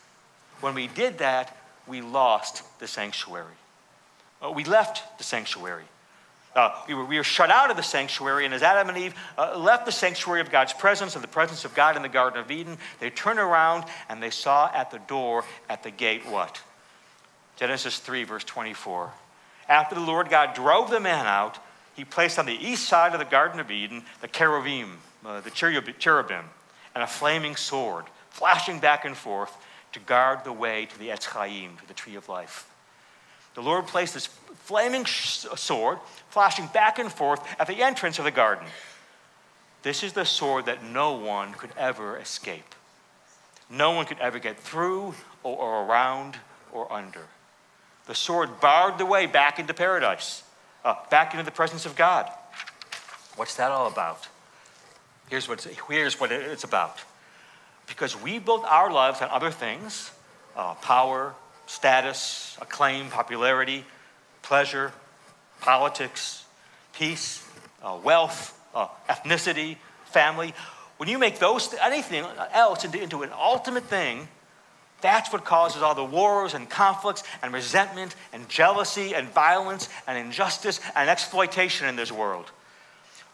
when 0.60 0.76
we 0.76 0.88
did 0.88 1.20
that, 1.20 1.56
we 1.88 2.02
lost 2.02 2.64
the 2.80 2.88
sanctuary. 2.88 3.46
Uh, 4.42 4.52
we 4.52 4.64
left 4.64 5.18
the 5.18 5.24
sanctuary. 5.24 5.84
Uh, 6.56 6.72
we, 6.88 6.94
were, 6.94 7.06
we 7.06 7.18
were 7.18 7.24
shut 7.24 7.50
out 7.50 7.72
of 7.72 7.78
the 7.78 7.84
sanctuary, 7.84 8.44
and 8.46 8.54
as 8.54 8.62
Adam 8.62 8.90
and 8.90 8.98
Eve 8.98 9.14
uh, 9.38 9.58
left 9.58 9.86
the 9.86 9.92
sanctuary 9.92 10.42
of 10.42 10.52
God's 10.52 10.74
presence 10.74 11.16
and 11.16 11.24
the 11.24 11.28
presence 11.28 11.64
of 11.64 11.74
God 11.74 11.96
in 11.96 12.02
the 12.02 12.10
Garden 12.10 12.40
of 12.42 12.52
Eden, 12.52 12.78
they 13.00 13.10
turned 13.10 13.40
around 13.40 13.86
and 14.10 14.22
they 14.22 14.32
saw 14.32 14.70
at 14.74 14.92
the 14.92 15.00
door, 15.00 15.46
at 15.70 15.84
the 15.84 15.92
gate, 15.92 16.26
what? 16.26 16.62
Genesis 17.56 18.00
3, 18.00 18.26
verse 18.26 18.44
24. 18.44 19.12
After 19.70 19.96
the 19.96 20.02
Lord 20.02 20.30
God 20.30 20.54
drove 20.54 20.90
the 20.90 21.00
man 21.00 21.26
out, 21.26 21.58
he 21.96 22.06
placed 22.06 22.40
on 22.40 22.46
the 22.46 22.54
east 22.54 22.88
side 22.88 23.14
of 23.14 23.20
the 23.20 23.26
Garden 23.26 23.60
of 23.60 23.70
Eden 23.70 24.04
the 24.22 24.28
cherubim, 24.28 25.00
uh, 25.26 25.42
the 25.42 25.52
cherubim, 25.52 26.46
and 26.96 27.04
a 27.04 27.08
flaming 27.08 27.56
sword, 27.56 28.06
flashing 28.30 28.80
back 28.80 29.06
and 29.06 29.16
forth 29.16 29.56
to 29.94 30.00
guard 30.00 30.44
the 30.44 30.54
way 30.54 30.86
to 30.86 31.00
the 31.00 31.10
Etz 31.10 31.26
Chaim, 31.26 31.78
to 31.78 31.88
the 31.88 31.94
tree 31.94 32.16
of 32.16 32.30
life. 32.30 32.68
The 33.54 33.62
Lord 33.62 33.88
placed 33.88 34.14
this 34.14 34.28
flaming 34.28 35.06
sword 35.06 36.00
flashing 36.30 36.68
back 36.68 36.98
and 36.98 37.12
forth 37.12 37.46
at 37.60 37.68
the 37.68 37.84
entrance 37.84 38.18
of 38.20 38.26
the 38.26 38.32
garden. 38.32 38.66
This 39.84 40.04
is 40.04 40.14
the 40.14 40.26
sword 40.26 40.68
that 40.68 40.84
no 40.84 41.14
one 41.14 41.54
could 41.54 41.72
ever 41.78 42.18
escape. 42.18 42.76
No 43.70 43.92
one 43.92 44.06
could 44.06 44.20
ever 44.20 44.40
get 44.40 44.58
through 44.58 45.16
or, 45.44 45.58
or 45.58 45.86
around 45.86 46.38
or 46.72 46.92
under. 46.92 47.28
The 48.08 48.16
sword 48.16 48.62
barred 48.62 48.98
the 48.98 49.06
way 49.06 49.26
back 49.26 49.60
into 49.60 49.74
paradise, 49.74 50.44
uh, 50.84 50.96
back 51.10 51.34
into 51.34 51.44
the 51.44 51.52
presence 51.52 51.86
of 51.86 51.96
God. 51.96 52.30
What's 53.36 53.56
that 53.56 53.72
all 53.72 53.88
about? 53.88 54.28
Here's 55.30 55.48
what, 55.48 55.62
here's 55.88 56.20
what 56.20 56.32
it's 56.32 56.64
about. 56.64 56.98
Because 57.88 58.20
we 58.22 58.40
built 58.40 58.66
our 58.66 58.92
lives 58.92 59.22
on 59.22 59.30
other 59.30 59.52
things 59.52 60.12
uh, 60.56 60.74
power, 60.76 61.34
status, 61.66 62.58
acclaim, 62.62 63.10
popularity, 63.10 63.86
pleasure, 64.42 64.92
politics, 65.62 66.46
peace, 66.94 67.48
uh, 67.82 67.98
wealth, 68.04 68.60
uh, 68.76 68.88
ethnicity, 69.10 69.78
family. 70.06 70.54
When 70.98 71.08
you 71.08 71.18
make 71.18 71.40
those 71.40 71.74
anything 71.82 72.26
else 72.52 72.84
into, 72.84 73.02
into 73.02 73.24
an 73.24 73.32
ultimate 73.34 73.86
thing, 73.86 74.28
that's 75.02 75.32
what 75.32 75.44
causes 75.44 75.82
all 75.82 75.96
the 75.96 76.04
wars 76.04 76.54
and 76.54 76.70
conflicts 76.70 77.24
and 77.42 77.54
resentment 77.54 78.16
and 78.34 78.48
jealousy 78.50 79.14
and 79.14 79.28
violence 79.30 79.90
and 80.08 80.18
injustice 80.18 80.80
and 80.96 81.10
exploitation 81.10 81.88
in 81.88 81.96
this 81.96 82.12
world. 82.12 82.52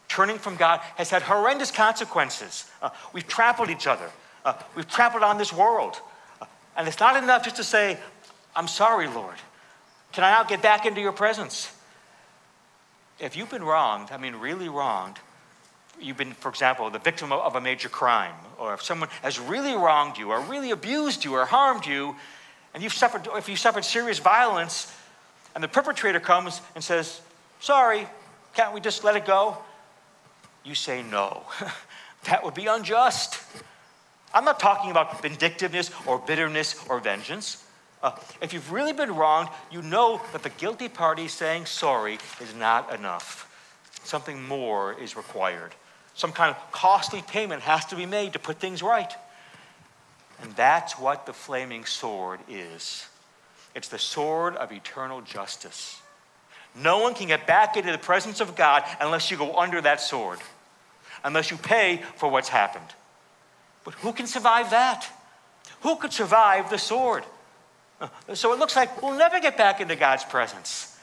Turning 0.08 0.38
from 0.38 0.56
God 0.56 0.80
has 0.96 1.10
had 1.10 1.22
horrendous 1.22 1.70
consequences. 1.70 2.64
Uh, 2.80 2.90
we've 3.12 3.28
trampled 3.28 3.68
each 3.70 3.86
other. 3.86 4.10
Uh, 4.44 4.54
we've 4.74 4.88
trampled 4.88 5.22
on 5.22 5.36
this 5.36 5.52
world. 5.52 6.00
Uh, 6.40 6.46
and 6.76 6.88
it's 6.88 7.00
not 7.00 7.22
enough 7.22 7.44
just 7.44 7.56
to 7.56 7.64
say, 7.64 7.98
I'm 8.56 8.68
sorry, 8.68 9.06
Lord. 9.06 9.36
Can 10.12 10.24
I 10.24 10.30
now 10.30 10.44
get 10.44 10.62
back 10.62 10.86
into 10.86 11.00
your 11.00 11.12
presence? 11.12 11.70
If 13.20 13.36
you've 13.36 13.50
been 13.50 13.64
wronged, 13.64 14.10
I 14.10 14.16
mean, 14.16 14.36
really 14.36 14.68
wronged, 14.68 15.18
you've 16.00 16.16
been, 16.16 16.32
for 16.32 16.48
example, 16.48 16.88
the 16.90 16.98
victim 16.98 17.32
of 17.32 17.54
a 17.54 17.60
major 17.60 17.88
crime, 17.88 18.34
or 18.58 18.74
if 18.74 18.82
someone 18.82 19.08
has 19.22 19.38
really 19.38 19.74
wronged 19.74 20.18
you, 20.18 20.30
or 20.30 20.40
really 20.40 20.70
abused 20.70 21.24
you, 21.24 21.34
or 21.34 21.44
harmed 21.44 21.86
you, 21.86 22.14
and 22.74 22.82
you've 22.82 22.92
suffered, 22.92 23.28
if 23.34 23.48
you 23.48 23.56
suffered 23.56 23.84
serious 23.84 24.18
violence, 24.18 24.94
and 25.54 25.64
the 25.64 25.68
perpetrator 25.68 26.20
comes 26.20 26.60
and 26.74 26.84
says, 26.84 27.20
Sorry, 27.60 28.06
can't 28.54 28.72
we 28.72 28.80
just 28.80 29.02
let 29.02 29.16
it 29.16 29.26
go? 29.26 29.58
You 30.64 30.74
say 30.74 31.02
no. 31.02 31.42
that 32.24 32.44
would 32.44 32.54
be 32.54 32.66
unjust. 32.66 33.42
I'm 34.32 34.44
not 34.44 34.60
talking 34.60 34.90
about 34.90 35.22
vindictiveness 35.22 35.90
or 36.06 36.18
bitterness 36.18 36.84
or 36.88 37.00
vengeance. 37.00 37.64
Uh, 38.02 38.12
if 38.40 38.52
you've 38.52 38.70
really 38.70 38.92
been 38.92 39.14
wronged, 39.14 39.48
you 39.72 39.82
know 39.82 40.20
that 40.32 40.42
the 40.42 40.50
guilty 40.50 40.88
party 40.88 41.26
saying 41.26 41.66
sorry 41.66 42.18
is 42.40 42.54
not 42.54 42.94
enough. 42.94 43.44
Something 44.04 44.46
more 44.46 44.92
is 44.94 45.16
required. 45.16 45.74
Some 46.18 46.32
kind 46.32 46.50
of 46.50 46.72
costly 46.72 47.22
payment 47.22 47.62
has 47.62 47.84
to 47.86 47.96
be 47.96 48.04
made 48.04 48.32
to 48.32 48.40
put 48.40 48.58
things 48.58 48.82
right. 48.82 49.12
And 50.42 50.50
that's 50.56 50.98
what 50.98 51.26
the 51.26 51.32
flaming 51.32 51.84
sword 51.84 52.40
is 52.48 53.06
it's 53.72 53.86
the 53.86 54.00
sword 54.00 54.56
of 54.56 54.72
eternal 54.72 55.20
justice. 55.20 56.02
No 56.74 56.98
one 56.98 57.14
can 57.14 57.28
get 57.28 57.46
back 57.46 57.76
into 57.76 57.92
the 57.92 57.98
presence 57.98 58.40
of 58.40 58.56
God 58.56 58.82
unless 59.00 59.30
you 59.30 59.36
go 59.36 59.56
under 59.56 59.80
that 59.80 60.00
sword, 60.00 60.40
unless 61.22 61.52
you 61.52 61.56
pay 61.56 62.02
for 62.16 62.28
what's 62.28 62.48
happened. 62.48 62.92
But 63.84 63.94
who 63.94 64.12
can 64.12 64.26
survive 64.26 64.70
that? 64.70 65.08
Who 65.82 65.94
could 65.94 66.12
survive 66.12 66.68
the 66.68 66.78
sword? 66.78 67.22
So 68.34 68.52
it 68.52 68.58
looks 68.58 68.74
like 68.74 69.00
we'll 69.00 69.16
never 69.16 69.38
get 69.38 69.56
back 69.56 69.80
into 69.80 69.94
God's 69.94 70.24
presence. 70.24 70.98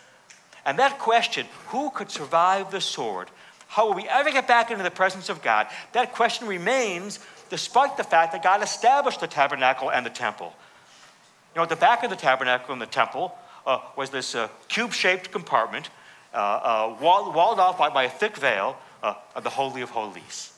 And 0.66 0.78
that 0.80 1.00
question, 1.00 1.46
who 1.68 1.90
could 1.92 2.12
survive 2.12 2.72
the 2.72 2.82
sword? 2.82 3.30
How 3.76 3.88
will 3.88 3.96
we 3.96 4.08
ever 4.08 4.32
get 4.32 4.48
back 4.48 4.72
into 4.72 4.86
the 4.86 4.90
presence 4.90 5.28
of 5.28 5.42
God? 5.42 5.68
That 5.92 6.14
question 6.14 6.48
remains 6.48 7.20
despite 7.50 7.98
the 7.98 8.06
fact 8.06 8.32
that 8.32 8.42
God 8.42 8.64
established 8.64 9.20
the 9.20 9.28
tabernacle 9.28 9.92
and 9.92 10.06
the 10.06 10.10
temple. 10.10 10.54
You 11.54 11.60
know, 11.60 11.64
at 11.64 11.68
the 11.68 11.76
back 11.76 12.02
of 12.06 12.10
the 12.10 12.16
tabernacle 12.16 12.72
and 12.72 12.82
the 12.82 12.86
temple 12.86 13.38
uh, 13.66 13.80
was 13.98 14.12
this 14.12 14.34
uh, 14.34 14.48
cube 14.70 14.94
shaped 14.94 15.30
compartment 15.30 15.90
uh, 16.34 16.38
uh, 16.38 16.98
walled, 17.02 17.60
off 17.60 17.78
by, 17.78 17.90
by, 17.90 18.04
a 18.04 18.10
thick 18.10 18.38
veil 18.38 18.78
uh, 19.04 19.16
of 19.36 19.44
the 19.44 19.50
Holy 19.50 19.82
of 19.82 19.90
Holies. 19.90 20.54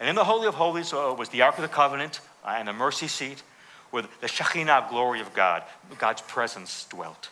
And 0.00 0.08
in 0.08 0.16
the 0.16 0.24
Holy 0.24 0.48
of 0.48 0.54
Holies 0.54 0.92
uh, 0.92 1.14
was 1.16 1.28
the 1.28 1.42
Ark 1.42 1.56
of 1.56 1.62
the 1.62 1.68
Covenant 1.68 2.20
and 2.44 2.66
the 2.66 2.72
mercy 2.72 3.06
seat 3.06 3.44
where 3.92 4.02
the 4.20 4.26
Shekinah 4.26 4.88
glory 4.90 5.20
of 5.20 5.32
God, 5.34 5.62
God's 5.98 6.22
presence 6.22 6.84
dwelt. 6.90 7.28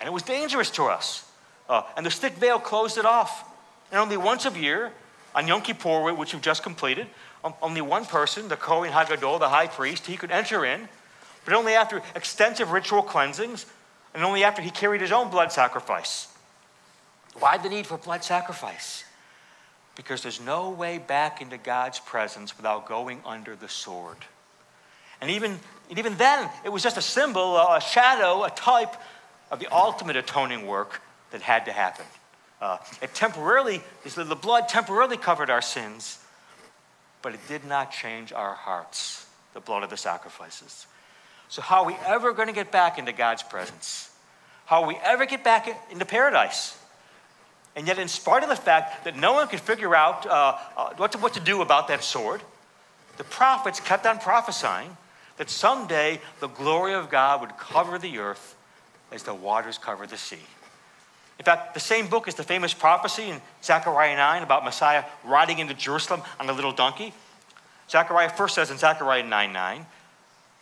And 0.00 0.08
it 0.08 0.12
was 0.12 0.24
dangerous 0.24 0.70
to 0.70 0.86
us. 0.86 1.24
And 1.68 2.04
the 2.04 2.10
thick 2.10 2.32
veil 2.32 2.58
closed 2.58 2.98
it 2.98 3.04
off. 3.04 3.52
And 3.94 4.00
only 4.00 4.16
once 4.16 4.44
a 4.44 4.50
year, 4.50 4.90
on 5.36 5.46
Yom 5.46 5.62
Kippur, 5.62 6.12
which 6.14 6.32
we've 6.32 6.42
just 6.42 6.64
completed, 6.64 7.06
only 7.62 7.80
one 7.80 8.04
person, 8.04 8.48
the 8.48 8.56
Kohen 8.56 8.90
Hagadol, 8.90 9.38
the 9.38 9.48
high 9.48 9.68
priest, 9.68 10.06
he 10.06 10.16
could 10.16 10.32
enter 10.32 10.64
in, 10.64 10.88
but 11.44 11.54
only 11.54 11.74
after 11.74 12.02
extensive 12.16 12.72
ritual 12.72 13.02
cleansings 13.02 13.66
and 14.12 14.24
only 14.24 14.42
after 14.42 14.62
he 14.62 14.70
carried 14.70 15.00
his 15.00 15.12
own 15.12 15.30
blood 15.30 15.52
sacrifice. 15.52 16.26
Why 17.38 17.56
the 17.56 17.68
need 17.68 17.86
for 17.86 17.96
blood 17.96 18.24
sacrifice? 18.24 19.04
Because 19.94 20.22
there's 20.22 20.40
no 20.40 20.70
way 20.70 20.98
back 20.98 21.40
into 21.40 21.56
God's 21.56 22.00
presence 22.00 22.56
without 22.56 22.88
going 22.88 23.20
under 23.24 23.54
the 23.54 23.68
sword. 23.68 24.18
And 25.20 25.30
even, 25.30 25.60
and 25.88 26.00
even 26.00 26.16
then, 26.16 26.50
it 26.64 26.70
was 26.70 26.82
just 26.82 26.96
a 26.96 27.02
symbol, 27.02 27.56
a 27.56 27.80
shadow, 27.80 28.42
a 28.42 28.50
type 28.50 28.96
of 29.52 29.60
the 29.60 29.72
ultimate 29.72 30.16
atoning 30.16 30.66
work 30.66 31.00
that 31.30 31.42
had 31.42 31.66
to 31.66 31.72
happen. 31.72 32.06
Uh, 32.64 32.78
it 33.02 33.12
temporarily, 33.12 33.82
the 34.04 34.34
blood 34.34 34.70
temporarily 34.70 35.18
covered 35.18 35.50
our 35.50 35.60
sins, 35.60 36.18
but 37.20 37.34
it 37.34 37.40
did 37.46 37.62
not 37.66 37.92
change 37.92 38.32
our 38.32 38.54
hearts, 38.54 39.26
the 39.52 39.60
blood 39.60 39.82
of 39.82 39.90
the 39.90 39.98
sacrifices. 39.98 40.86
So, 41.50 41.60
how 41.60 41.82
are 41.82 41.86
we 41.86 41.96
ever 42.06 42.32
going 42.32 42.48
to 42.48 42.54
get 42.54 42.72
back 42.72 42.98
into 42.98 43.12
God's 43.12 43.42
presence? 43.42 44.10
How 44.64 44.80
will 44.80 44.88
we 44.88 44.98
ever 45.04 45.26
get 45.26 45.44
back 45.44 45.68
into 45.90 46.06
paradise? 46.06 46.78
And 47.76 47.86
yet, 47.86 47.98
in 47.98 48.08
spite 48.08 48.42
of 48.42 48.48
the 48.48 48.56
fact 48.56 49.04
that 49.04 49.14
no 49.14 49.34
one 49.34 49.46
could 49.48 49.60
figure 49.60 49.94
out 49.94 50.24
uh, 50.24 50.56
uh, 50.74 50.94
what, 50.96 51.12
to, 51.12 51.18
what 51.18 51.34
to 51.34 51.40
do 51.40 51.60
about 51.60 51.88
that 51.88 52.02
sword, 52.02 52.40
the 53.18 53.24
prophets 53.24 53.78
kept 53.78 54.06
on 54.06 54.18
prophesying 54.18 54.96
that 55.36 55.50
someday 55.50 56.18
the 56.40 56.48
glory 56.48 56.94
of 56.94 57.10
God 57.10 57.42
would 57.42 57.58
cover 57.58 57.98
the 57.98 58.20
earth 58.20 58.56
as 59.12 59.22
the 59.24 59.34
waters 59.34 59.76
cover 59.76 60.06
the 60.06 60.16
sea. 60.16 60.38
In 61.38 61.44
fact, 61.44 61.74
the 61.74 61.80
same 61.80 62.06
book 62.06 62.28
is 62.28 62.34
the 62.34 62.44
famous 62.44 62.72
prophecy 62.72 63.28
in 63.28 63.40
Zechariah 63.62 64.16
9 64.16 64.42
about 64.42 64.64
Messiah 64.64 65.04
riding 65.24 65.58
into 65.58 65.74
Jerusalem 65.74 66.22
on 66.38 66.48
a 66.48 66.52
little 66.52 66.72
donkey. 66.72 67.12
Zechariah 67.90 68.30
first 68.30 68.54
says 68.54 68.70
in 68.70 68.78
Zechariah 68.78 69.24
9 69.24 69.52
9, 69.52 69.86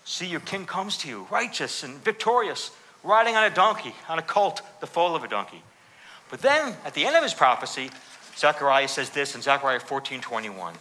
See, 0.04 0.26
your 0.26 0.40
king 0.40 0.66
comes 0.66 0.96
to 0.98 1.08
you, 1.08 1.26
righteous 1.30 1.84
and 1.84 1.96
victorious, 2.02 2.72
riding 3.04 3.36
on 3.36 3.44
a 3.44 3.54
donkey, 3.54 3.94
on 4.08 4.18
a 4.18 4.22
colt, 4.22 4.62
the 4.80 4.86
foal 4.86 5.14
of 5.14 5.22
a 5.22 5.28
donkey. 5.28 5.62
But 6.30 6.40
then, 6.40 6.74
at 6.84 6.94
the 6.94 7.04
end 7.04 7.14
of 7.14 7.22
his 7.22 7.34
prophecy, 7.34 7.90
Zechariah 8.36 8.88
says 8.88 9.10
this 9.10 9.34
in 9.34 9.42
Zechariah 9.42 9.80
14 9.80 10.20
21. 10.20 10.74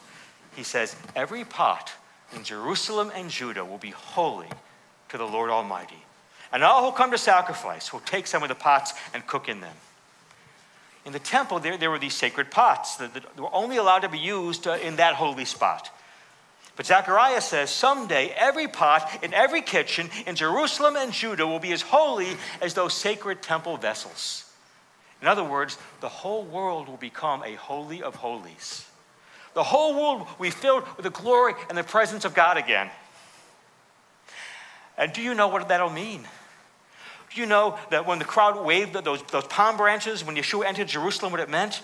He 0.56 0.64
says, 0.64 0.96
Every 1.16 1.46
pot 1.46 1.92
in 2.36 2.44
Jerusalem 2.44 3.12
and 3.14 3.30
Judah 3.30 3.66
will 3.66 3.78
be 3.78 3.92
holy 3.92 4.50
to 5.10 5.18
the 5.18 5.28
Lord 5.28 5.50
Almighty. 5.50 6.01
And 6.52 6.64
all 6.64 6.90
who 6.90 6.96
come 6.96 7.12
to 7.12 7.18
sacrifice 7.18 7.94
will 7.94 8.02
take 8.02 8.28
some 8.28 8.44
of 8.44 8.50
the 8.50 8.56
pots 8.56 8.94
and 9.14 9.26
cook 9.26 9.48
in 9.48 9.62
them. 9.62 9.76
In 11.06 11.14
the 11.14 11.20
temple, 11.20 11.60
there, 11.60 11.78
there 11.78 11.90
were 11.90 12.00
these 12.00 12.14
sacred 12.14 12.52
pots 12.52 12.98
that, 12.98 13.14
that 13.14 13.40
were 13.40 13.54
only 13.54 13.78
allowed 13.78 14.00
to 14.00 14.10
be 14.10 14.20
used 14.20 14.68
uh, 14.68 14.74
in 14.74 14.98
that 14.98 15.16
holy 15.16 15.46
spot. 15.46 15.90
But 16.76 16.86
Zechariah 16.86 17.42
says 17.42 17.70
someday 17.70 18.30
every 18.30 18.68
pot 18.68 19.24
in 19.24 19.34
every 19.34 19.62
kitchen 19.62 20.10
in 20.26 20.36
Jerusalem 20.36 20.96
and 20.96 21.12
Judah 21.12 21.48
will 21.48 21.60
be 21.60 21.74
as 21.74 21.82
holy 21.82 22.38
as 22.62 22.74
those 22.74 22.94
sacred 22.94 23.42
temple 23.42 23.78
vessels. 23.78 24.46
In 25.22 25.28
other 25.28 25.44
words, 25.44 25.78
the 26.00 26.10
whole 26.10 26.44
world 26.44 26.88
will 26.88 26.98
become 26.98 27.44
a 27.44 27.56
holy 27.56 28.02
of 28.02 28.16
holies. 28.16 28.88
The 29.54 29.64
whole 29.64 29.94
world 29.94 30.28
will 30.40 30.44
be 30.46 30.50
filled 30.50 30.84
with 30.96 31.04
the 31.04 31.12
glory 31.12 31.54
and 31.70 31.78
the 31.78 31.84
presence 31.84 32.26
of 32.26 32.34
God 32.34 32.58
again. 32.58 32.90
And 34.98 35.14
do 35.14 35.22
you 35.22 35.34
know 35.34 35.50
what 35.50 35.68
that'll 35.68 35.90
mean? 35.90 36.26
You 37.34 37.46
know 37.46 37.78
that 37.90 38.06
when 38.06 38.20
the 38.20 38.26
crowd 38.26 38.64
waved 38.66 38.94
those, 38.94 39.24
those 39.24 39.46
palm 39.46 39.78
branches, 39.78 40.24
when 40.24 40.36
Yeshua 40.36 40.66
entered 40.66 40.88
Jerusalem, 40.88 41.32
what 41.32 41.42
it 41.42 41.50
meant? 41.50 41.82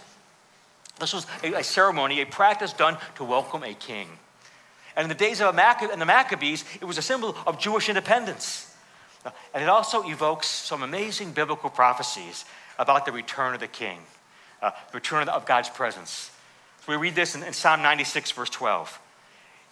This 0.99 1.13
was 1.13 1.25
a, 1.43 1.53
a 1.53 1.63
ceremony, 1.63 2.21
a 2.21 2.25
practice 2.25 2.73
done 2.73 2.97
to 3.15 3.23
welcome 3.23 3.63
a 3.63 3.73
king. 3.73 4.07
And 4.95 5.03
in 5.03 5.09
the 5.09 5.15
days 5.15 5.41
of 5.41 5.55
the 5.55 6.05
Maccabees, 6.05 6.65
it 6.81 6.85
was 6.85 6.97
a 6.97 7.03
symbol 7.03 7.35
of 7.45 7.59
Jewish 7.59 7.87
independence. 7.87 8.75
And 9.53 9.63
it 9.63 9.69
also 9.69 10.03
evokes 10.03 10.47
some 10.47 10.83
amazing 10.83 11.31
biblical 11.31 11.69
prophecies 11.69 12.45
about 12.79 13.05
the 13.05 13.11
return 13.11 13.53
of 13.53 13.59
the 13.59 13.67
king, 13.67 13.99
uh, 14.61 14.71
the 14.91 14.97
return 14.97 15.29
of 15.29 15.45
God's 15.45 15.69
presence. 15.69 16.31
We 16.87 16.95
read 16.95 17.15
this 17.15 17.35
in, 17.35 17.43
in 17.43 17.53
Psalm 17.53 17.81
96, 17.81 18.31
verse 18.31 18.49
12. 18.49 18.99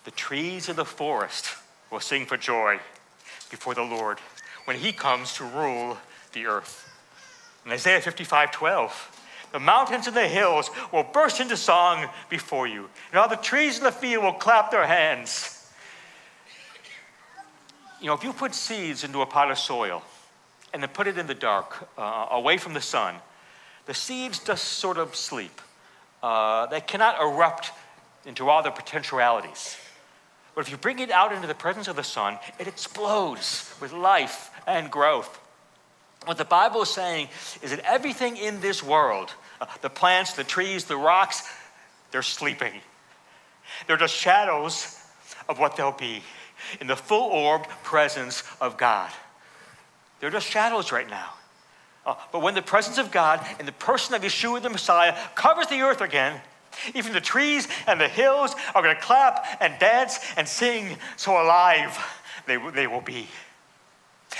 The 0.03 0.11
trees 0.11 0.69
of 0.69 0.75
the 0.75 0.85
forest 0.85 1.47
will 1.91 1.99
sing 1.99 2.25
for 2.25 2.38
joy 2.38 2.79
before 3.49 3.73
the 3.73 3.83
Lord 3.83 4.19
when 4.65 4.78
he 4.78 4.91
comes 4.91 5.34
to 5.36 5.45
rule 5.45 5.97
the 6.34 6.45
earth. 6.45 6.89
In 7.65 7.71
Isaiah 7.71 8.01
55, 8.01 8.51
12, 8.51 9.21
the 9.51 9.60
mountains 9.60 10.08
and 10.08 10.15
the 10.15 10.28
hills 10.28 10.69
will 10.91 11.04
burst 11.04 11.39
into 11.39 11.56
song 11.56 12.10
before 12.30 12.67
you, 12.67 12.89
and 13.12 13.19
all 13.19 13.30
the 13.30 13.38
trees 13.38 13.78
in 13.78 13.84
the 13.84 13.91
field 13.91 14.23
will 14.23 14.34
clap 14.34 14.69
their 14.69 14.86
hands. 14.86 15.71
You 18.01 18.08
know, 18.08 18.13
if 18.13 18.23
you 18.23 18.34
put 18.34 18.54
seeds 18.54 19.04
into 19.04 19.21
a 19.21 19.25
pot 19.25 19.49
of 19.49 19.58
soil 19.58 20.04
and 20.73 20.84
then 20.84 20.89
put 20.89 21.08
it 21.08 21.17
in 21.17 21.25
the 21.25 21.34
dark, 21.34 21.88
uh, 21.97 22.28
away 22.32 22.58
from 22.58 22.73
the 22.73 22.82
sun, 22.82 23.15
the 23.86 23.93
seeds 23.93 24.39
just 24.39 24.65
sort 24.65 24.97
of 24.97 25.15
sleep. 25.15 25.62
Uh, 26.21 26.65
they 26.67 26.82
cannot 26.82 27.19
erupt 27.21 27.71
into 28.25 28.49
all 28.49 28.62
their 28.62 28.71
potentialities. 28.71 29.78
But 30.54 30.65
if 30.65 30.71
you 30.71 30.78
bring 30.78 30.99
it 30.99 31.12
out 31.12 31.32
into 31.32 31.47
the 31.47 31.56
presence 31.56 31.88
of 31.88 31.95
the 31.95 32.04
sun, 32.04 32.39
it 32.60 32.67
explodes 32.67 33.73
with 33.80 33.91
life 33.91 34.51
and 34.67 34.91
growth. 34.91 35.39
What 36.25 36.38
the 36.38 36.45
Bible 36.45 36.82
is 36.82 36.89
saying 36.89 37.30
is 37.62 37.71
that 37.71 37.80
everything 37.80 38.38
in 38.38 38.62
this 38.62 38.82
world, 38.82 39.34
uh, 39.62 39.67
the 39.82 39.89
plants, 39.89 40.34
the 40.34 40.43
trees, 40.43 40.86
the 40.86 40.97
rocks, 40.97 41.47
they're 42.12 42.23
sleeping. 42.23 42.73
They're 43.88 43.97
just 43.97 44.15
shadows 44.15 44.99
of 45.47 45.60
what 45.60 45.75
they'll 45.75 45.91
be 45.91 46.23
in 46.80 46.88
the 46.88 46.95
full 46.95 47.30
orbed 47.30 47.69
presence 47.84 48.43
of 48.60 48.78
God. 48.78 49.12
They're 50.19 50.32
just 50.32 50.47
shadows 50.47 50.91
right 50.91 51.10
now. 51.10 51.34
Uh, 52.06 52.15
but 52.32 52.41
when 52.41 52.54
the 52.54 52.62
presence 52.62 52.97
of 52.97 53.12
God 53.12 53.45
and 53.60 53.67
the 53.67 53.73
person 53.73 54.15
of 54.15 54.21
Yeshua 54.21 54.62
the 54.62 54.69
Messiah 54.69 55.15
covers 55.36 55.67
the 55.67 55.82
earth 55.82 56.01
again, 56.01 56.39
even 56.93 57.13
the 57.13 57.21
trees 57.21 57.67
and 57.88 57.99
the 57.99 58.08
hills 58.08 58.56
are 58.73 58.82
going 58.82 58.95
to 58.95 59.01
clap 59.01 59.45
and 59.60 59.78
dance 59.80 60.19
and 60.38 60.47
sing, 60.47 60.97
so 61.15 61.32
alive 61.34 61.97
they, 62.45 62.58
they 62.71 62.88
will 62.88 63.01
be. 63.01 63.28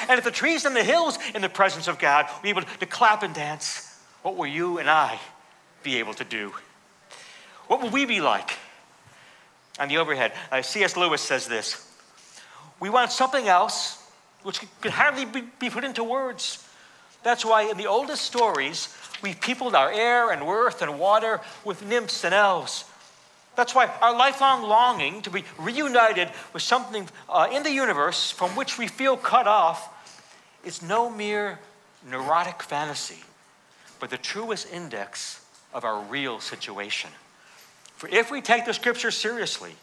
And 0.08 0.18
if 0.18 0.24
the 0.24 0.32
trees 0.32 0.66
and 0.66 0.76
the 0.76 0.84
hills 0.84 1.18
in 1.34 1.42
the 1.42 1.50
presence 1.50 1.88
of 1.88 2.00
God 2.00 2.28
were 2.44 2.50
able 2.50 2.62
to 2.64 2.86
clap 2.86 3.24
and 3.24 3.34
dance, 3.34 4.00
what 4.22 4.36
will 4.36 4.48
you 4.48 4.80
and 4.80 4.90
I 4.90 5.20
be 5.84 5.98
able 5.98 6.14
to 6.16 6.24
do? 6.24 6.54
What 7.68 7.82
will 7.82 7.90
we 7.90 8.06
be 8.06 8.22
like? 8.22 8.52
On 9.80 9.90
the 9.90 9.98
overhead, 9.98 10.32
uh, 10.52 10.62
C.S. 10.62 10.96
Lewis 10.96 11.22
says 11.22 11.48
this 11.48 11.92
We 12.80 12.90
want 12.90 13.12
something 13.12 13.48
else 13.48 14.02
which 14.44 14.62
could 14.80 14.92
hardly 14.92 15.26
be, 15.26 15.44
be 15.60 15.70
put 15.70 15.84
into 15.84 16.04
words. 16.04 16.66
That's 17.24 17.44
why 17.44 17.64
in 17.64 17.78
the 17.78 17.88
oldest 17.88 18.22
stories, 18.22 18.96
we 19.24 19.34
peopled 19.34 19.74
our 19.74 19.92
air 19.92 20.30
and 20.32 20.44
earth 20.44 20.82
and 20.84 21.00
water 21.00 21.42
with 21.64 21.84
nymphs 21.84 22.24
and 22.24 22.34
elves. 22.34 22.86
That's 23.56 23.74
why 23.74 23.90
our 24.02 24.16
lifelong 24.16 24.64
longing 24.64 25.22
to 25.24 25.30
be 25.30 25.44
reunited 25.58 26.30
with 26.54 26.62
something 26.62 27.08
uh, 27.30 27.48
in 27.52 27.64
the 27.64 27.72
universe 27.72 28.32
from 28.32 28.52
which 28.52 28.78
we 28.78 28.88
feel 28.88 29.18
cut 29.18 29.48
off 29.48 29.90
is 30.66 30.82
no 30.82 31.10
mere 31.10 31.60
neurotic 32.10 32.62
fantasy, 32.64 33.24
but 34.00 34.10
the 34.10 34.18
truest 34.18 34.72
index 34.72 35.46
of 35.74 35.84
our 35.84 36.02
real 36.04 36.40
situation. 36.40 37.10
For 37.96 38.10
if 38.10 38.30
we 38.30 38.42
take 38.42 38.66
the 38.66 38.74
scripture 38.74 39.12
seriously, 39.12 39.74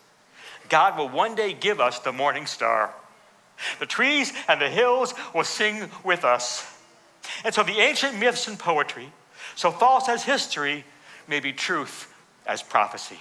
God 0.68 0.98
will 0.98 1.08
one 1.08 1.34
day 1.34 1.52
give 1.52 1.80
us 1.80 1.98
the 2.00 2.12
morning 2.12 2.46
star. 2.46 2.94
The 3.78 3.86
trees 3.86 4.32
and 4.48 4.60
the 4.60 4.68
hills 4.68 5.14
will 5.34 5.44
sing 5.44 5.88
with 6.04 6.24
us. 6.24 6.66
And 7.44 7.54
so 7.54 7.62
the 7.62 7.78
ancient 7.78 8.18
myths 8.18 8.48
and 8.48 8.58
poetry, 8.58 9.10
so 9.54 9.70
false 9.70 10.08
as 10.08 10.24
history, 10.24 10.84
may 11.28 11.40
be 11.40 11.52
truth 11.52 12.12
as 12.46 12.62
prophecy. 12.62 13.18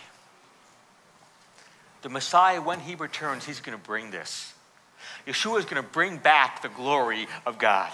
The 2.02 2.10
Messiah, 2.10 2.62
when 2.62 2.80
he 2.80 2.96
returns, 2.96 3.46
he's 3.46 3.60
going 3.60 3.78
to 3.78 3.84
bring 3.84 4.12
this. 4.12 4.54
Yeshua 5.28 5.60
is 5.60 5.66
going 5.66 5.82
to 5.82 5.88
bring 5.90 6.18
back 6.18 6.62
the 6.62 6.70
glory 6.70 7.28
of 7.46 7.58
God. 7.60 7.92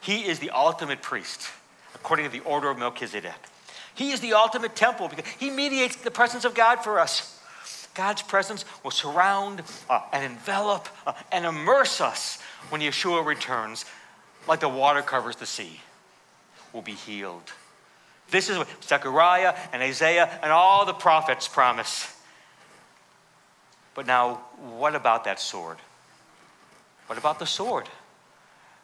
He 0.00 0.26
is 0.26 0.38
the 0.38 0.50
ultimate 0.50 1.00
priest, 1.00 1.48
according 1.94 2.26
to 2.26 2.30
the 2.30 2.40
order 2.40 2.68
of 2.68 2.78
Melchizedek. 2.78 3.32
He 3.94 4.10
is 4.10 4.20
the 4.20 4.34
ultimate 4.34 4.76
temple 4.76 5.08
because 5.08 5.26
he 5.38 5.50
mediates 5.50 5.96
the 5.96 6.10
presence 6.10 6.44
of 6.44 6.54
God 6.54 6.82
for 6.84 6.98
us. 6.98 7.40
God's 7.94 8.22
presence 8.22 8.64
will 8.82 8.90
surround 8.90 9.62
uh, 9.88 10.00
and 10.12 10.24
envelop 10.24 10.88
uh, 11.06 11.12
and 11.30 11.46
immerse 11.46 12.00
us 12.00 12.40
when 12.68 12.80
Yeshua 12.80 13.24
returns, 13.24 13.84
like 14.48 14.60
the 14.60 14.68
water 14.68 15.00
covers 15.00 15.36
the 15.36 15.46
sea. 15.46 15.80
We'll 16.72 16.82
be 16.82 16.92
healed. 16.92 17.52
This 18.30 18.50
is 18.50 18.58
what 18.58 18.68
Zechariah 18.82 19.54
and 19.72 19.80
Isaiah 19.80 20.28
and 20.42 20.50
all 20.50 20.84
the 20.84 20.92
prophets 20.92 21.46
promise. 21.46 22.13
But 23.94 24.06
now, 24.06 24.40
what 24.76 24.94
about 24.94 25.24
that 25.24 25.40
sword? 25.40 25.78
What 27.06 27.18
about 27.18 27.38
the 27.38 27.46
sword? 27.46 27.88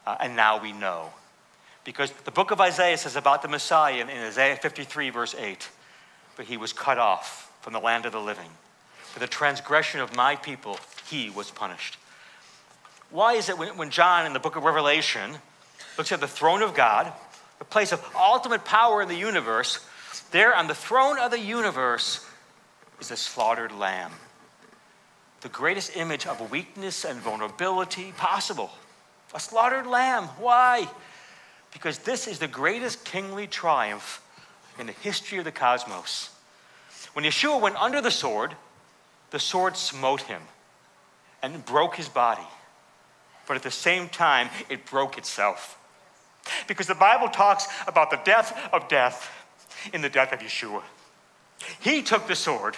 Uh, 0.06 0.16
and 0.20 0.36
now 0.36 0.60
we 0.60 0.72
know. 0.72 1.10
Because 1.84 2.12
the 2.24 2.30
book 2.30 2.50
of 2.50 2.60
Isaiah 2.60 2.96
says 2.96 3.16
about 3.16 3.42
the 3.42 3.48
Messiah 3.48 4.00
in, 4.00 4.08
in 4.08 4.18
Isaiah 4.18 4.56
53, 4.56 5.10
verse 5.10 5.34
8, 5.36 5.68
but 6.36 6.46
he 6.46 6.56
was 6.56 6.72
cut 6.72 6.98
off 6.98 7.52
from 7.62 7.72
the 7.72 7.80
land 7.80 8.06
of 8.06 8.12
the 8.12 8.20
living. 8.20 8.50
For 9.12 9.18
the 9.18 9.26
transgression 9.26 10.00
of 10.00 10.14
my 10.14 10.36
people, 10.36 10.78
he 11.08 11.30
was 11.30 11.50
punished. 11.50 11.98
Why 13.10 13.34
is 13.34 13.48
it 13.48 13.58
when, 13.58 13.76
when 13.76 13.90
John 13.90 14.26
in 14.26 14.32
the 14.32 14.38
book 14.38 14.54
of 14.54 14.62
Revelation 14.62 15.32
looks 15.98 16.12
at 16.12 16.20
the 16.20 16.28
throne 16.28 16.62
of 16.62 16.74
God, 16.74 17.12
the 17.58 17.64
place 17.64 17.92
of 17.92 18.04
ultimate 18.16 18.64
power 18.64 19.02
in 19.02 19.08
the 19.08 19.16
universe, 19.16 19.84
there 20.30 20.54
on 20.54 20.68
the 20.68 20.74
throne 20.74 21.18
of 21.18 21.32
the 21.32 21.40
universe 21.40 22.24
is 23.00 23.10
a 23.10 23.16
slaughtered 23.16 23.72
lamb 23.72 24.12
the 25.40 25.48
greatest 25.48 25.96
image 25.96 26.26
of 26.26 26.50
weakness 26.50 27.04
and 27.04 27.18
vulnerability 27.20 28.12
possible. 28.16 28.70
A 29.34 29.40
slaughtered 29.40 29.86
lamb. 29.86 30.24
Why? 30.38 30.88
Because 31.72 31.98
this 31.98 32.26
is 32.26 32.38
the 32.38 32.48
greatest 32.48 33.04
kingly 33.04 33.46
triumph 33.46 34.22
in 34.78 34.86
the 34.86 34.92
history 34.92 35.38
of 35.38 35.44
the 35.44 35.52
cosmos. 35.52 36.30
When 37.12 37.24
Yeshua 37.24 37.60
went 37.60 37.76
under 37.76 38.00
the 38.00 38.10
sword, 38.10 38.54
the 39.30 39.38
sword 39.38 39.76
smote 39.76 40.22
him 40.22 40.42
and 41.42 41.64
broke 41.64 41.96
his 41.96 42.08
body. 42.08 42.46
But 43.46 43.56
at 43.56 43.62
the 43.62 43.70
same 43.70 44.08
time, 44.08 44.48
it 44.68 44.86
broke 44.86 45.18
itself. 45.18 45.78
Because 46.66 46.86
the 46.86 46.94
Bible 46.94 47.28
talks 47.28 47.66
about 47.86 48.10
the 48.10 48.20
death 48.24 48.56
of 48.72 48.88
death 48.88 49.30
in 49.92 50.02
the 50.02 50.08
death 50.08 50.32
of 50.32 50.40
Yeshua. 50.40 50.82
He 51.80 52.02
took 52.02 52.26
the 52.26 52.36
sword 52.36 52.76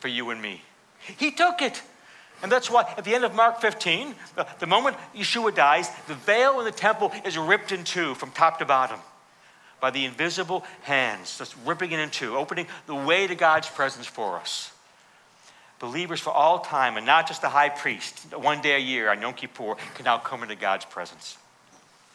for 0.00 0.08
you 0.08 0.30
and 0.30 0.40
me. 0.40 0.62
He 1.18 1.30
took 1.30 1.62
it. 1.62 1.82
And 2.42 2.50
that's 2.50 2.70
why 2.70 2.92
at 2.96 3.04
the 3.04 3.14
end 3.14 3.24
of 3.24 3.34
Mark 3.34 3.60
15, 3.60 4.14
the, 4.34 4.46
the 4.60 4.66
moment 4.66 4.96
Yeshua 5.14 5.54
dies, 5.54 5.90
the 6.08 6.14
veil 6.14 6.58
in 6.58 6.64
the 6.64 6.72
temple 6.72 7.12
is 7.24 7.36
ripped 7.36 7.72
in 7.72 7.84
two 7.84 8.14
from 8.14 8.30
top 8.30 8.58
to 8.60 8.64
bottom 8.64 8.98
by 9.80 9.90
the 9.90 10.04
invisible 10.04 10.64
hands, 10.82 11.38
just 11.38 11.54
ripping 11.64 11.92
it 11.92 11.98
in 11.98 12.10
two, 12.10 12.36
opening 12.36 12.66
the 12.86 12.94
way 12.94 13.26
to 13.26 13.34
God's 13.34 13.68
presence 13.68 14.06
for 14.06 14.36
us. 14.36 14.72
Believers 15.78 16.20
for 16.20 16.30
all 16.30 16.58
time, 16.60 16.98
and 16.98 17.06
not 17.06 17.26
just 17.26 17.40
the 17.40 17.48
high 17.48 17.70
priest, 17.70 18.36
one 18.36 18.60
day 18.60 18.76
a 18.76 18.78
year 18.78 19.10
on 19.10 19.22
Yom 19.22 19.32
Kippur, 19.32 19.76
can 19.94 20.04
now 20.04 20.18
come 20.18 20.42
into 20.42 20.54
God's 20.54 20.84
presence. 20.84 21.38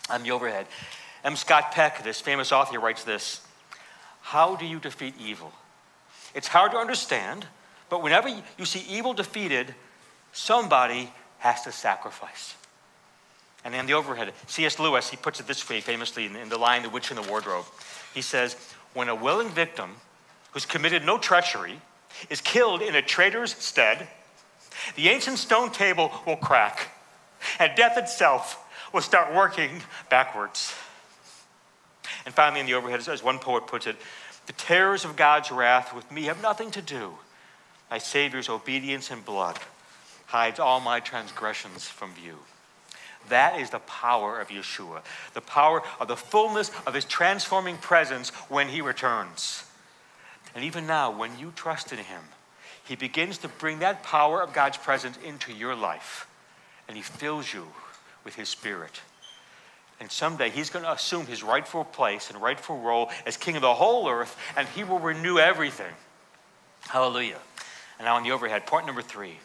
I'm 0.09 0.21
the 0.21 0.31
overhead, 0.31 0.67
M. 1.23 1.35
Scott 1.35 1.71
Peck, 1.71 2.03
this 2.03 2.21
famous 2.21 2.51
author, 2.51 2.79
writes 2.79 3.03
this 3.03 3.41
How 4.21 4.55
do 4.55 4.65
you 4.67 4.79
defeat 4.79 5.15
evil? 5.19 5.51
It's 6.35 6.47
hard 6.47 6.73
to 6.73 6.77
understand 6.77 7.47
but 7.95 8.03
whenever 8.03 8.27
you 8.27 8.65
see 8.65 8.83
evil 8.89 9.13
defeated, 9.13 9.73
somebody 10.33 11.09
has 11.37 11.61
to 11.61 11.71
sacrifice. 11.71 12.53
And 13.63 13.73
then 13.73 13.85
the 13.85 13.93
overhead, 13.93 14.33
C.S. 14.47 14.79
Lewis, 14.79 15.09
he 15.09 15.15
puts 15.15 15.39
it 15.39 15.47
this 15.47 15.69
way 15.69 15.79
famously 15.79 16.25
in, 16.25 16.35
in 16.35 16.49
The 16.49 16.57
Lion, 16.57 16.83
the 16.83 16.89
Witch, 16.89 17.09
and 17.09 17.17
the 17.17 17.29
Wardrobe. 17.29 17.63
He 18.13 18.21
says, 18.21 18.57
When 18.93 19.07
a 19.07 19.15
willing 19.15 19.47
victim 19.47 19.91
who's 20.51 20.65
committed 20.65 21.05
no 21.05 21.17
treachery 21.17 21.79
is 22.29 22.41
killed 22.41 22.81
in 22.81 22.95
a 22.95 23.01
traitor's 23.01 23.53
stead, 23.53 24.09
the 24.97 25.07
ancient 25.07 25.37
stone 25.37 25.71
table 25.71 26.11
will 26.27 26.35
crack, 26.35 26.89
and 27.59 27.71
death 27.77 27.97
itself 27.97 28.61
will 28.91 28.99
start 28.99 29.33
working 29.33 29.81
backwards. 30.09 30.75
And 32.25 32.33
finally, 32.33 32.59
in 32.59 32.65
the 32.65 32.73
overhead, 32.73 33.07
as 33.07 33.23
one 33.23 33.39
poet 33.39 33.67
puts 33.67 33.87
it, 33.87 33.95
the 34.47 34.53
terrors 34.53 35.05
of 35.05 35.15
God's 35.15 35.49
wrath 35.49 35.95
with 35.95 36.11
me 36.11 36.23
have 36.23 36.41
nothing 36.41 36.71
to 36.71 36.81
do 36.81 37.13
my 37.89 37.97
Savior's 37.97 38.49
obedience 38.49 39.11
and 39.11 39.23
blood 39.23 39.59
hides 40.27 40.59
all 40.59 40.79
my 40.79 40.99
transgressions 40.99 41.87
from 41.87 42.13
view. 42.13 42.37
That 43.29 43.59
is 43.59 43.69
the 43.69 43.79
power 43.79 44.39
of 44.39 44.49
Yeshua, 44.49 45.01
the 45.33 45.41
power 45.41 45.81
of 45.99 46.07
the 46.07 46.15
fullness 46.15 46.71
of 46.85 46.93
his 46.93 47.05
transforming 47.05 47.77
presence 47.77 48.29
when 48.49 48.67
he 48.67 48.81
returns. 48.81 49.63
And 50.53 50.63
even 50.63 50.87
now, 50.87 51.11
when 51.11 51.37
you 51.39 51.51
trust 51.55 51.91
in 51.91 51.97
him, 51.99 52.21
he 52.83 52.95
begins 52.95 53.39
to 53.39 53.47
bring 53.47 53.79
that 53.79 54.03
power 54.03 54.41
of 54.41 54.53
God's 54.53 54.77
presence 54.77 55.17
into 55.25 55.51
your 55.51 55.75
life, 55.75 56.27
and 56.87 56.95
he 56.95 57.03
fills 57.03 57.51
you 57.51 57.65
with 58.23 58.35
his 58.35 58.47
spirit. 58.47 59.01
And 59.99 60.11
someday 60.11 60.49
he's 60.49 60.69
going 60.69 60.85
to 60.85 60.91
assume 60.91 61.25
his 61.25 61.41
rightful 61.41 61.83
place 61.83 62.29
and 62.29 62.41
rightful 62.41 62.79
role 62.79 63.09
as 63.25 63.37
king 63.37 63.55
of 63.55 63.61
the 63.61 63.73
whole 63.73 64.07
earth, 64.07 64.37
and 64.55 64.67
he 64.69 64.83
will 64.83 64.99
renew 64.99 65.39
everything. 65.39 65.93
Hallelujah. 66.81 67.39
And 67.97 68.05
now 68.05 68.15
on 68.15 68.23
the 68.23 68.31
overhead, 68.31 68.65
point 68.65 68.85
number 68.85 69.01
three. 69.01 69.37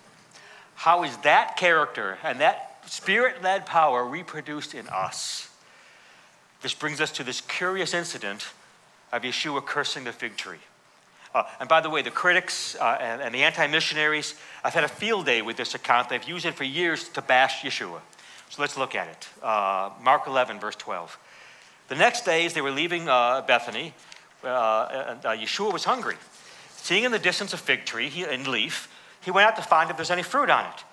How 0.75 1.05
is 1.05 1.17
that 1.19 1.57
character 1.57 2.19
and 2.23 2.41
that 2.41 2.83
spirit 2.87 3.43
led 3.43 3.67
power 3.67 4.05
reproduced 4.05 4.75
in 4.75 4.89
us? 4.89 5.51
This 6.63 6.75
brings 6.75 7.01
us 7.01 7.13
to 7.13 7.25
this 7.25 7.41
curious 7.41 7.95
incident 7.95 8.49
of 9.13 9.23
Yeshua 9.23 9.65
cursing 9.65 10.05
the 10.05 10.13
fig 10.13 10.37
tree. 10.37 10.59
Uh, 11.35 11.45
and 11.61 11.69
by 11.69 11.81
the 11.81 11.89
way, 11.89 12.03
the 12.03 12.11
critics 12.11 12.75
uh, 12.77 12.99
and, 13.01 13.23
and, 13.23 13.35
the 13.35 13.43
anti 13.43 13.67
missionaries 13.69 14.35
have 14.65 14.75
had 14.75 14.83
a 14.83 14.89
field 14.89 15.27
day 15.27 15.43
with 15.43 15.57
this 15.57 15.75
account. 15.75 16.09
They've 16.09 16.25
used 16.25 16.45
it 16.45 16.55
for 16.55 16.65
years 16.65 17.09
to 17.11 17.23
bash 17.23 17.63
Yeshua. 17.63 18.01
So 18.49 18.61
let's 18.61 18.77
look 18.77 18.97
at 18.97 19.07
it. 19.07 19.29
Uh, 19.43 19.91
Mark 20.03 20.27
11, 20.27 20.59
verse 20.59 20.75
12. 20.75 21.17
The 21.89 21.95
next 21.95 22.25
day, 22.25 22.47
as 22.47 22.55
they 22.55 22.61
were 22.61 22.73
leaving 22.73 23.09
uh, 23.09 23.43
Bethany, 23.43 23.95
uh, 24.43 25.15
Yeshua 25.23 25.73
was 25.73 25.85
hungry. 25.85 26.17
Seeing 26.83 27.05
in 27.05 27.13
the 27.13 27.19
distance 27.19 27.53
a 27.53 27.59
fig 27.59 27.85
tree 27.85 28.09
he, 28.09 28.25
and 28.25 28.47
leaf, 28.47 28.89
he 29.21 29.31
went 29.31 29.47
out 29.47 29.57
to 29.57 29.63
find 29.63 29.91
if 29.91 29.97
there's 29.97 30.11
any 30.11 30.23
fruit 30.23 30.51
on 30.51 30.65
it. 30.65 30.85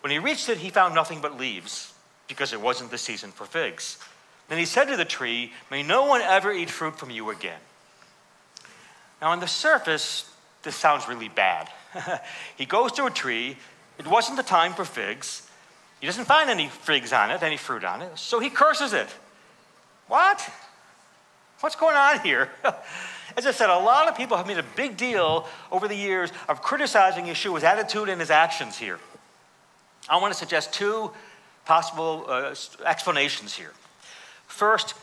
When 0.00 0.10
he 0.10 0.18
reached 0.18 0.48
it, 0.48 0.58
he 0.58 0.70
found 0.70 0.94
nothing 0.94 1.20
but 1.20 1.36
leaves, 1.36 1.92
because 2.28 2.52
it 2.52 2.60
wasn't 2.60 2.90
the 2.90 2.98
season 2.98 3.32
for 3.32 3.44
figs. 3.44 3.98
Then 4.48 4.58
he 4.58 4.64
said 4.64 4.84
to 4.86 4.96
the 4.96 5.04
tree, 5.04 5.52
May 5.70 5.82
no 5.82 6.06
one 6.06 6.20
ever 6.20 6.52
eat 6.52 6.70
fruit 6.70 6.98
from 6.98 7.10
you 7.10 7.30
again. 7.30 7.58
Now, 9.20 9.32
on 9.32 9.40
the 9.40 9.48
surface, 9.48 10.30
this 10.62 10.76
sounds 10.76 11.08
really 11.08 11.28
bad. 11.28 11.68
he 12.56 12.64
goes 12.64 12.92
to 12.92 13.06
a 13.06 13.10
tree, 13.10 13.56
it 13.98 14.06
wasn't 14.06 14.36
the 14.36 14.42
time 14.42 14.72
for 14.72 14.84
figs. 14.84 15.48
He 16.00 16.06
doesn't 16.06 16.26
find 16.26 16.48
any 16.48 16.68
figs 16.68 17.12
on 17.12 17.30
it, 17.30 17.42
any 17.42 17.56
fruit 17.56 17.84
on 17.84 18.02
it, 18.02 18.18
so 18.18 18.38
he 18.38 18.50
curses 18.50 18.92
it. 18.92 19.08
What? 20.06 20.48
What's 21.60 21.76
going 21.76 21.96
on 21.96 22.20
here? 22.20 22.50
As 23.36 23.46
I 23.46 23.50
said, 23.50 23.68
a 23.68 23.78
lot 23.78 24.08
of 24.08 24.16
people 24.16 24.36
have 24.36 24.46
made 24.46 24.58
a 24.58 24.64
big 24.76 24.96
deal 24.96 25.46
over 25.72 25.88
the 25.88 25.96
years 25.96 26.30
of 26.48 26.62
criticizing 26.62 27.24
Yeshua's 27.26 27.64
attitude 27.64 28.08
and 28.08 28.20
his 28.20 28.30
actions 28.30 28.78
here. 28.78 28.98
I 30.08 30.18
want 30.18 30.32
to 30.32 30.38
suggest 30.38 30.72
two 30.72 31.10
possible 31.64 32.26
uh, 32.28 32.54
explanations 32.84 33.54
here. 33.54 33.72
First, 34.46 34.94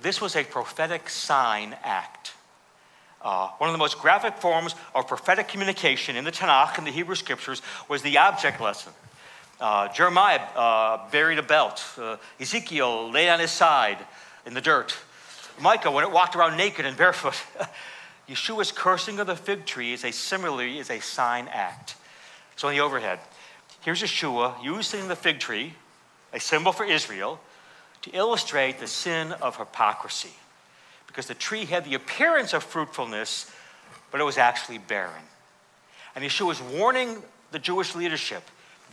this 0.00 0.20
was 0.20 0.34
a 0.34 0.44
prophetic 0.44 1.08
sign 1.08 1.76
act. 1.82 2.32
Uh, 3.20 3.48
one 3.58 3.68
of 3.68 3.74
the 3.74 3.78
most 3.78 3.98
graphic 3.98 4.36
forms 4.36 4.74
of 4.94 5.06
prophetic 5.06 5.48
communication 5.48 6.16
in 6.16 6.24
the 6.24 6.32
Tanakh 6.32 6.78
and 6.78 6.86
the 6.86 6.90
Hebrew 6.90 7.16
Scriptures 7.16 7.62
was 7.88 8.02
the 8.02 8.16
object 8.18 8.60
lesson. 8.60 8.92
Uh, 9.60 9.88
Jeremiah 9.92 10.40
uh, 10.54 11.10
buried 11.10 11.38
a 11.38 11.42
belt. 11.42 11.84
Uh, 11.98 12.16
Ezekiel 12.40 13.10
lay 13.10 13.28
on 13.28 13.40
his 13.40 13.50
side 13.50 13.98
in 14.46 14.54
the 14.54 14.60
dirt. 14.60 14.96
Micah, 15.60 15.90
when 15.90 16.04
it 16.04 16.10
walked 16.10 16.36
around 16.36 16.56
naked 16.56 16.86
and 16.86 16.96
barefoot. 16.96 17.34
Yeshua's 18.28 18.72
cursing 18.72 19.18
of 19.20 19.26
the 19.26 19.36
fig 19.36 19.64
tree 19.64 19.92
is 19.92 20.04
a 20.04 20.12
similarly 20.12 20.78
is 20.78 20.90
a 20.90 21.00
sign 21.00 21.48
act. 21.48 21.96
So 22.56 22.68
in 22.68 22.76
the 22.76 22.82
overhead, 22.82 23.20
here's 23.80 24.02
Yeshua 24.02 24.62
using 24.62 25.08
the 25.08 25.16
fig 25.16 25.40
tree, 25.40 25.74
a 26.32 26.40
symbol 26.40 26.72
for 26.72 26.84
Israel, 26.84 27.40
to 28.02 28.10
illustrate 28.10 28.78
the 28.80 28.86
sin 28.86 29.32
of 29.32 29.56
hypocrisy. 29.56 30.34
Because 31.06 31.26
the 31.26 31.34
tree 31.34 31.64
had 31.64 31.84
the 31.84 31.94
appearance 31.94 32.52
of 32.52 32.62
fruitfulness, 32.62 33.50
but 34.10 34.20
it 34.20 34.24
was 34.24 34.36
actually 34.36 34.78
barren. 34.78 35.24
And 36.14 36.24
Yeshua 36.24 36.52
is 36.52 36.60
warning 36.60 37.22
the 37.50 37.58
Jewish 37.58 37.94
leadership 37.94 38.42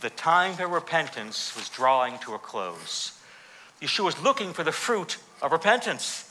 the 0.00 0.10
time 0.10 0.54
for 0.54 0.66
repentance 0.66 1.54
was 1.56 1.68
drawing 1.68 2.18
to 2.18 2.34
a 2.34 2.38
close. 2.38 3.18
Yeshua 3.80 4.08
is 4.08 4.22
looking 4.22 4.52
for 4.52 4.62
the 4.62 4.72
fruit 4.72 5.18
of 5.42 5.52
repentance. 5.52 6.25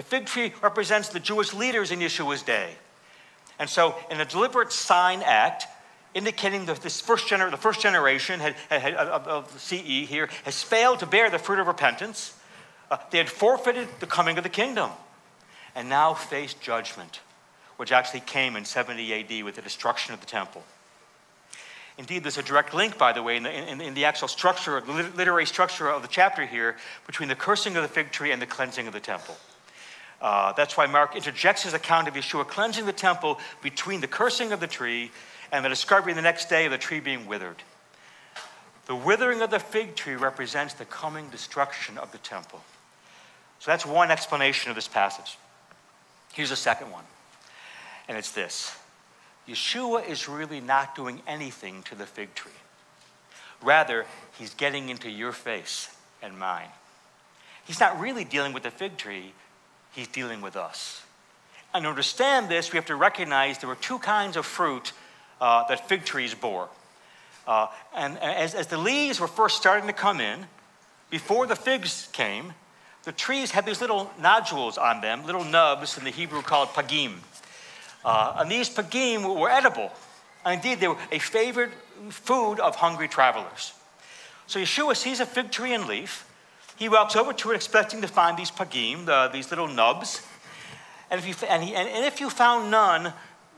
The 0.00 0.06
fig 0.06 0.24
tree 0.24 0.54
represents 0.62 1.10
the 1.10 1.20
Jewish 1.20 1.52
leaders 1.52 1.90
in 1.90 1.98
Yeshua's 1.98 2.40
day. 2.40 2.70
And 3.58 3.68
so, 3.68 3.94
in 4.10 4.18
a 4.18 4.24
deliberate 4.24 4.72
sign 4.72 5.20
act, 5.22 5.66
indicating 6.14 6.64
that 6.64 6.80
this 6.80 7.02
first 7.02 7.26
gener- 7.26 7.50
the 7.50 7.58
first 7.58 7.82
generation 7.82 8.40
had, 8.40 8.54
had, 8.70 8.94
of, 8.94 9.28
of 9.28 9.60
CE 9.60 10.08
here 10.08 10.30
has 10.46 10.62
failed 10.62 11.00
to 11.00 11.06
bear 11.06 11.28
the 11.28 11.38
fruit 11.38 11.58
of 11.58 11.66
repentance, 11.66 12.34
uh, 12.90 12.96
they 13.10 13.18
had 13.18 13.28
forfeited 13.28 13.88
the 14.00 14.06
coming 14.06 14.38
of 14.38 14.42
the 14.42 14.48
kingdom 14.48 14.88
and 15.74 15.90
now 15.90 16.14
faced 16.14 16.62
judgment, 16.62 17.20
which 17.76 17.92
actually 17.92 18.20
came 18.20 18.56
in 18.56 18.64
70 18.64 19.12
AD 19.12 19.44
with 19.44 19.56
the 19.56 19.62
destruction 19.62 20.14
of 20.14 20.20
the 20.20 20.26
temple. 20.26 20.64
Indeed, 21.98 22.22
there's 22.22 22.38
a 22.38 22.42
direct 22.42 22.72
link, 22.72 22.96
by 22.96 23.12
the 23.12 23.22
way, 23.22 23.36
in 23.36 23.42
the, 23.42 23.70
in, 23.70 23.82
in 23.82 23.92
the 23.92 24.06
actual 24.06 24.28
structure, 24.28 24.80
literary 24.80 25.44
structure 25.44 25.90
of 25.90 26.00
the 26.00 26.08
chapter 26.08 26.46
here, 26.46 26.78
between 27.06 27.28
the 27.28 27.34
cursing 27.34 27.76
of 27.76 27.82
the 27.82 27.88
fig 27.88 28.10
tree 28.12 28.32
and 28.32 28.40
the 28.40 28.46
cleansing 28.46 28.86
of 28.86 28.94
the 28.94 29.00
temple. 29.00 29.36
Uh, 30.20 30.52
that's 30.52 30.76
why 30.76 30.86
Mark 30.86 31.16
interjects 31.16 31.62
his 31.62 31.72
account 31.72 32.06
of 32.06 32.14
Yeshua 32.14 32.46
cleansing 32.46 32.86
the 32.86 32.92
temple 32.92 33.38
between 33.62 34.00
the 34.00 34.06
cursing 34.06 34.52
of 34.52 34.60
the 34.60 34.66
tree 34.66 35.10
and 35.50 35.64
the 35.64 35.68
discovery 35.68 36.12
the 36.12 36.22
next 36.22 36.48
day 36.48 36.66
of 36.66 36.70
the 36.70 36.78
tree 36.78 37.00
being 37.00 37.26
withered. 37.26 37.62
The 38.86 38.94
withering 38.94 39.40
of 39.40 39.50
the 39.50 39.58
fig 39.58 39.94
tree 39.94 40.16
represents 40.16 40.74
the 40.74 40.84
coming 40.84 41.28
destruction 41.30 41.96
of 41.96 42.12
the 42.12 42.18
temple. 42.18 42.60
So 43.60 43.70
that's 43.70 43.86
one 43.86 44.10
explanation 44.10 44.70
of 44.70 44.74
this 44.74 44.88
passage. 44.88 45.38
Here's 46.32 46.50
a 46.50 46.56
second 46.56 46.90
one, 46.90 47.04
and 48.08 48.16
it's 48.16 48.32
this 48.32 48.76
Yeshua 49.48 50.08
is 50.08 50.28
really 50.28 50.60
not 50.60 50.94
doing 50.94 51.22
anything 51.26 51.82
to 51.84 51.94
the 51.94 52.06
fig 52.06 52.34
tree. 52.34 52.52
Rather, 53.62 54.06
he's 54.38 54.54
getting 54.54 54.88
into 54.88 55.10
your 55.10 55.32
face 55.32 55.94
and 56.22 56.38
mine. 56.38 56.68
He's 57.64 57.80
not 57.80 58.00
really 58.00 58.24
dealing 58.24 58.52
with 58.52 58.62
the 58.62 58.70
fig 58.70 58.96
tree, 58.96 59.32
he's 59.92 60.08
dealing 60.08 60.40
with 60.40 60.56
us. 60.56 61.02
And 61.72 61.84
to 61.84 61.88
understand 61.88 62.48
this, 62.48 62.72
we 62.72 62.76
have 62.76 62.86
to 62.86 62.96
recognize 62.96 63.58
there 63.58 63.68
were 63.68 63.76
two 63.76 63.98
kinds 63.98 64.36
of 64.36 64.44
fruit 64.44 64.92
uh, 65.40 65.66
that 65.68 65.88
fig 65.88 66.04
trees 66.04 66.34
bore. 66.34 66.68
Uh, 67.46 67.68
and 67.94 68.18
as, 68.18 68.54
as 68.54 68.66
the 68.66 68.78
leaves 68.78 69.20
were 69.20 69.28
first 69.28 69.56
starting 69.56 69.86
to 69.86 69.92
come 69.92 70.20
in, 70.20 70.46
before 71.10 71.46
the 71.46 71.56
figs 71.56 72.08
came, 72.12 72.52
the 73.04 73.12
trees 73.12 73.50
had 73.50 73.66
these 73.66 73.80
little 73.80 74.10
nodules 74.20 74.78
on 74.78 75.00
them, 75.00 75.24
little 75.26 75.44
nubs 75.44 75.96
in 75.96 76.04
the 76.04 76.10
Hebrew 76.10 76.42
called 76.42 76.68
pagim. 76.68 77.14
Uh, 78.04 78.36
and 78.38 78.50
these 78.50 78.68
pagim 78.68 79.38
were 79.38 79.50
edible. 79.50 79.90
And 80.44 80.54
indeed, 80.54 80.80
they 80.80 80.88
were 80.88 80.98
a 81.10 81.18
favorite 81.18 81.72
food 82.10 82.60
of 82.60 82.76
hungry 82.76 83.08
travelers. 83.08 83.72
So 84.46 84.58
Yeshua 84.58 84.96
sees 84.96 85.20
a 85.20 85.26
fig 85.26 85.50
tree 85.50 85.74
and 85.74 85.86
leaf. 85.86 86.26
He 86.80 86.88
walks 86.88 87.14
over 87.14 87.34
to 87.34 87.50
it 87.50 87.56
expecting 87.56 88.00
to 88.00 88.08
find 88.08 88.38
these 88.38 88.50
pagim, 88.50 89.04
the, 89.04 89.28
these 89.30 89.50
little 89.50 89.68
nubs. 89.68 90.22
And 91.10 91.20
if, 91.20 91.28
you, 91.28 91.34
and, 91.46 91.62
he, 91.62 91.74
and, 91.74 91.86
and 91.86 92.06
if 92.06 92.22
you 92.22 92.30
found 92.30 92.70
none, 92.70 93.12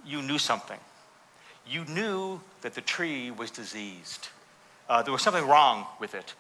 you 0.05 0.21
knew 0.23 0.39
something. 0.39 0.81
You 1.65 1.85
knew 1.85 2.41
that 2.63 2.75
the 2.75 2.81
tree 2.81 3.31
was 3.31 3.53
diseased. 3.53 4.27
Uh, 4.89 5.03
there 5.03 5.13
was 5.13 5.23
something 5.23 5.47
wrong 5.47 5.87
with 6.01 6.17
it. 6.17 6.35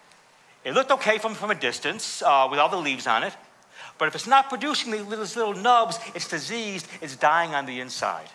It 0.64 0.75
looked 0.75 0.90
okay 0.90 1.18
from, 1.18 1.35
from 1.35 1.53
a 1.53 1.55
distance 1.55 2.21
uh, 2.21 2.49
with 2.51 2.59
all 2.59 2.68
the 2.68 2.77
leaves 2.77 3.07
on 3.07 3.23
it, 3.23 3.35
but 3.97 4.09
if 4.09 4.16
it's 4.16 4.27
not 4.27 4.49
producing 4.49 4.90
these 4.90 5.07
little, 5.07 5.25
little 5.25 5.62
nubs, 5.62 6.01
it's 6.16 6.27
diseased, 6.27 6.88
it's 7.01 7.14
dying 7.14 7.55
on 7.55 7.64
the 7.64 7.79
inside. 7.79 8.29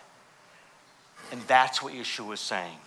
And 1.32 1.42
that's 1.42 1.82
what 1.82 1.92
Yeshua 1.92 2.32
is 2.32 2.40
saying. 2.40 2.78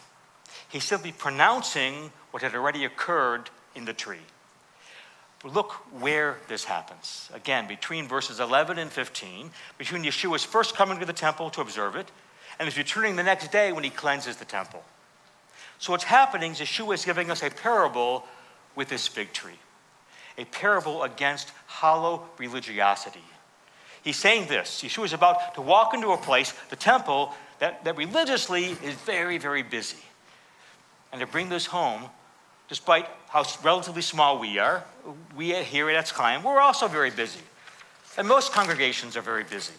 He's 0.69 0.85
simply 0.85 1.11
pronouncing 1.11 2.11
what 2.31 2.41
had 2.41 2.55
already 2.55 2.83
occurred 2.83 3.51
in 3.75 3.85
the 3.85 3.93
tree. 3.93 4.25
Look 5.43 5.71
where 5.99 6.37
this 6.47 6.63
happens. 6.63 7.29
Again, 7.33 7.67
between 7.67 8.07
verses 8.07 8.39
11 8.39 8.77
and 8.77 8.91
15, 8.91 9.49
between 9.77 10.03
Yeshua's 10.03 10.43
first 10.43 10.75
coming 10.75 10.99
to 10.99 11.05
the 11.05 11.13
temple 11.13 11.49
to 11.51 11.61
observe 11.61 11.95
it, 11.95 12.11
and 12.59 12.67
his 12.67 12.77
returning 12.77 13.15
the 13.15 13.23
next 13.23 13.51
day 13.51 13.71
when 13.71 13.83
he 13.83 13.89
cleanses 13.89 14.37
the 14.37 14.45
temple. 14.45 14.83
So 15.79 15.91
what's 15.91 16.03
happening 16.03 16.51
is 16.51 16.59
Yeshua 16.59 16.93
is 16.93 17.05
giving 17.05 17.31
us 17.31 17.41
a 17.41 17.49
parable 17.49 18.23
with 18.75 18.89
this 18.89 19.07
fig 19.07 19.33
tree, 19.33 19.57
a 20.37 20.45
parable 20.45 21.01
against 21.01 21.51
hollow 21.65 22.23
religiosity. 22.37 23.23
He's 24.03 24.17
saying 24.17 24.47
this 24.47 24.83
Yeshua 24.83 25.05
is 25.05 25.13
about 25.13 25.55
to 25.55 25.61
walk 25.61 25.95
into 25.95 26.11
a 26.11 26.17
place, 26.17 26.53
the 26.69 26.75
temple, 26.75 27.33
that, 27.57 27.83
that 27.83 27.97
religiously 27.97 28.65
is 28.83 28.93
very, 29.05 29.39
very 29.39 29.63
busy. 29.63 29.97
And 31.11 31.19
to 31.19 31.27
bring 31.27 31.49
this 31.49 31.65
home, 31.65 32.03
despite 32.71 33.05
how 33.27 33.43
relatively 33.65 34.01
small 34.01 34.39
we 34.39 34.57
are, 34.57 34.81
we 35.35 35.53
here 35.55 35.89
at 35.89 36.05
Etz 36.05 36.41
we're 36.41 36.61
also 36.61 36.87
very 36.87 37.11
busy. 37.11 37.41
And 38.17 38.25
most 38.25 38.53
congregations 38.53 39.17
are 39.17 39.21
very 39.21 39.43
busy. 39.43 39.73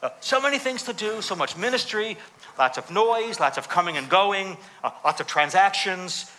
Uh, 0.00 0.10
so 0.20 0.40
many 0.40 0.56
things 0.56 0.84
to 0.84 0.92
do, 0.92 1.20
so 1.22 1.34
much 1.34 1.56
ministry, 1.56 2.16
lots 2.56 2.78
of 2.78 2.88
noise, 2.88 3.40
lots 3.40 3.58
of 3.58 3.68
coming 3.68 3.96
and 3.96 4.08
going, 4.08 4.56
uh, 4.84 4.92
lots 5.04 5.20
of 5.20 5.26
transactions, 5.26 6.30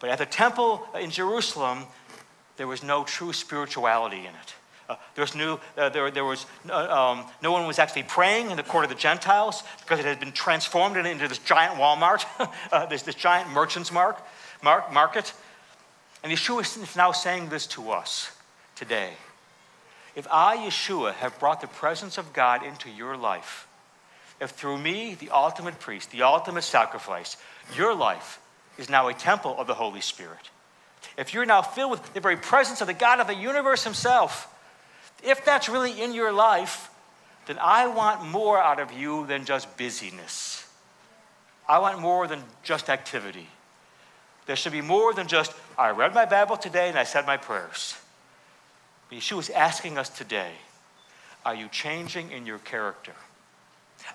but 0.00 0.08
at 0.08 0.16
the 0.16 0.24
temple 0.24 0.88
in 0.98 1.10
Jerusalem, 1.10 1.84
there 2.56 2.66
was 2.66 2.82
no 2.82 3.04
true 3.04 3.34
spirituality 3.34 4.20
in 4.20 4.32
it. 4.32 4.54
Uh, 4.88 4.96
there 5.16 5.22
was, 5.22 5.34
new, 5.34 5.60
uh, 5.76 5.90
there, 5.90 6.10
there 6.10 6.24
was 6.24 6.46
uh, 6.70 7.12
um, 7.12 7.26
no 7.42 7.52
one 7.52 7.66
was 7.66 7.78
actually 7.78 8.04
praying 8.04 8.50
in 8.50 8.56
the 8.56 8.62
court 8.62 8.84
of 8.84 8.88
the 8.88 8.96
Gentiles 8.96 9.64
because 9.82 9.98
it 9.98 10.06
had 10.06 10.18
been 10.18 10.32
transformed 10.32 10.96
into 10.96 11.28
this 11.28 11.38
giant 11.38 11.74
Walmart, 11.74 12.24
uh, 12.72 12.86
this, 12.86 13.02
this 13.02 13.14
giant 13.14 13.50
merchant's 13.50 13.92
mark, 13.92 14.16
market. 14.62 15.32
And 16.22 16.32
Yeshua 16.32 16.62
is 16.62 16.96
now 16.96 17.12
saying 17.12 17.48
this 17.48 17.66
to 17.68 17.90
us 17.90 18.30
today. 18.74 19.12
If 20.14 20.26
I, 20.30 20.56
Yeshua, 20.56 21.12
have 21.14 21.38
brought 21.38 21.60
the 21.60 21.66
presence 21.66 22.18
of 22.18 22.32
God 22.32 22.64
into 22.64 22.90
your 22.90 23.16
life, 23.16 23.68
if 24.40 24.50
through 24.50 24.78
me, 24.78 25.14
the 25.14 25.30
ultimate 25.30 25.78
priest, 25.78 26.10
the 26.10 26.22
ultimate 26.22 26.62
sacrifice, 26.62 27.36
your 27.76 27.94
life 27.94 28.40
is 28.78 28.90
now 28.90 29.08
a 29.08 29.14
temple 29.14 29.54
of 29.58 29.66
the 29.66 29.74
Holy 29.74 30.00
Spirit. 30.00 30.50
If 31.16 31.32
you're 31.32 31.46
now 31.46 31.62
filled 31.62 31.92
with 31.92 32.14
the 32.14 32.20
very 32.20 32.36
presence 32.36 32.80
of 32.80 32.86
the 32.86 32.94
God 32.94 33.20
of 33.20 33.26
the 33.26 33.34
universe 33.34 33.84
Himself, 33.84 34.52
if 35.22 35.44
that's 35.44 35.68
really 35.68 36.02
in 36.02 36.12
your 36.12 36.32
life, 36.32 36.90
then 37.46 37.58
I 37.60 37.86
want 37.86 38.24
more 38.24 38.58
out 38.58 38.80
of 38.80 38.92
you 38.92 39.26
than 39.26 39.44
just 39.44 39.76
busyness. 39.76 40.68
I 41.68 41.78
want 41.78 41.98
more 42.00 42.26
than 42.26 42.42
just 42.62 42.90
activity. 42.90 43.48
There 44.46 44.56
should 44.56 44.72
be 44.72 44.80
more 44.80 45.12
than 45.12 45.26
just, 45.26 45.52
I 45.76 45.90
read 45.90 46.14
my 46.14 46.24
Bible 46.24 46.56
today 46.56 46.88
and 46.88 46.98
I 46.98 47.04
said 47.04 47.26
my 47.26 47.36
prayers. 47.36 47.96
Yeshua 49.10 49.40
is 49.40 49.50
asking 49.50 49.98
us 49.98 50.08
today 50.08 50.52
are 51.44 51.54
you 51.54 51.68
changing 51.68 52.32
in 52.32 52.44
your 52.44 52.58
character? 52.58 53.12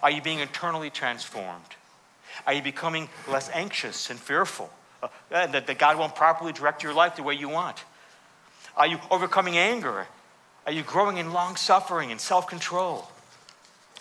Are 0.03 0.11
you 0.11 0.21
being 0.21 0.39
internally 0.39 0.89
transformed? 0.89 1.63
Are 2.45 2.51
you 2.51 2.61
becoming 2.61 3.07
less 3.29 3.49
anxious 3.53 4.09
and 4.09 4.19
fearful 4.19 4.69
uh, 5.01 5.07
that, 5.29 5.65
that 5.67 5.79
God 5.79 5.97
won't 5.97 6.13
properly 6.13 6.51
direct 6.51 6.83
your 6.83 6.93
life 6.93 7.15
the 7.15 7.23
way 7.23 7.33
you 7.33 7.47
want? 7.47 7.85
Are 8.75 8.85
you 8.85 8.99
overcoming 9.09 9.57
anger? 9.57 10.07
Are 10.65 10.71
you 10.73 10.83
growing 10.83 11.17
in 11.17 11.31
long 11.31 11.55
suffering 11.55 12.11
and 12.11 12.19
self 12.19 12.47
control? 12.47 13.09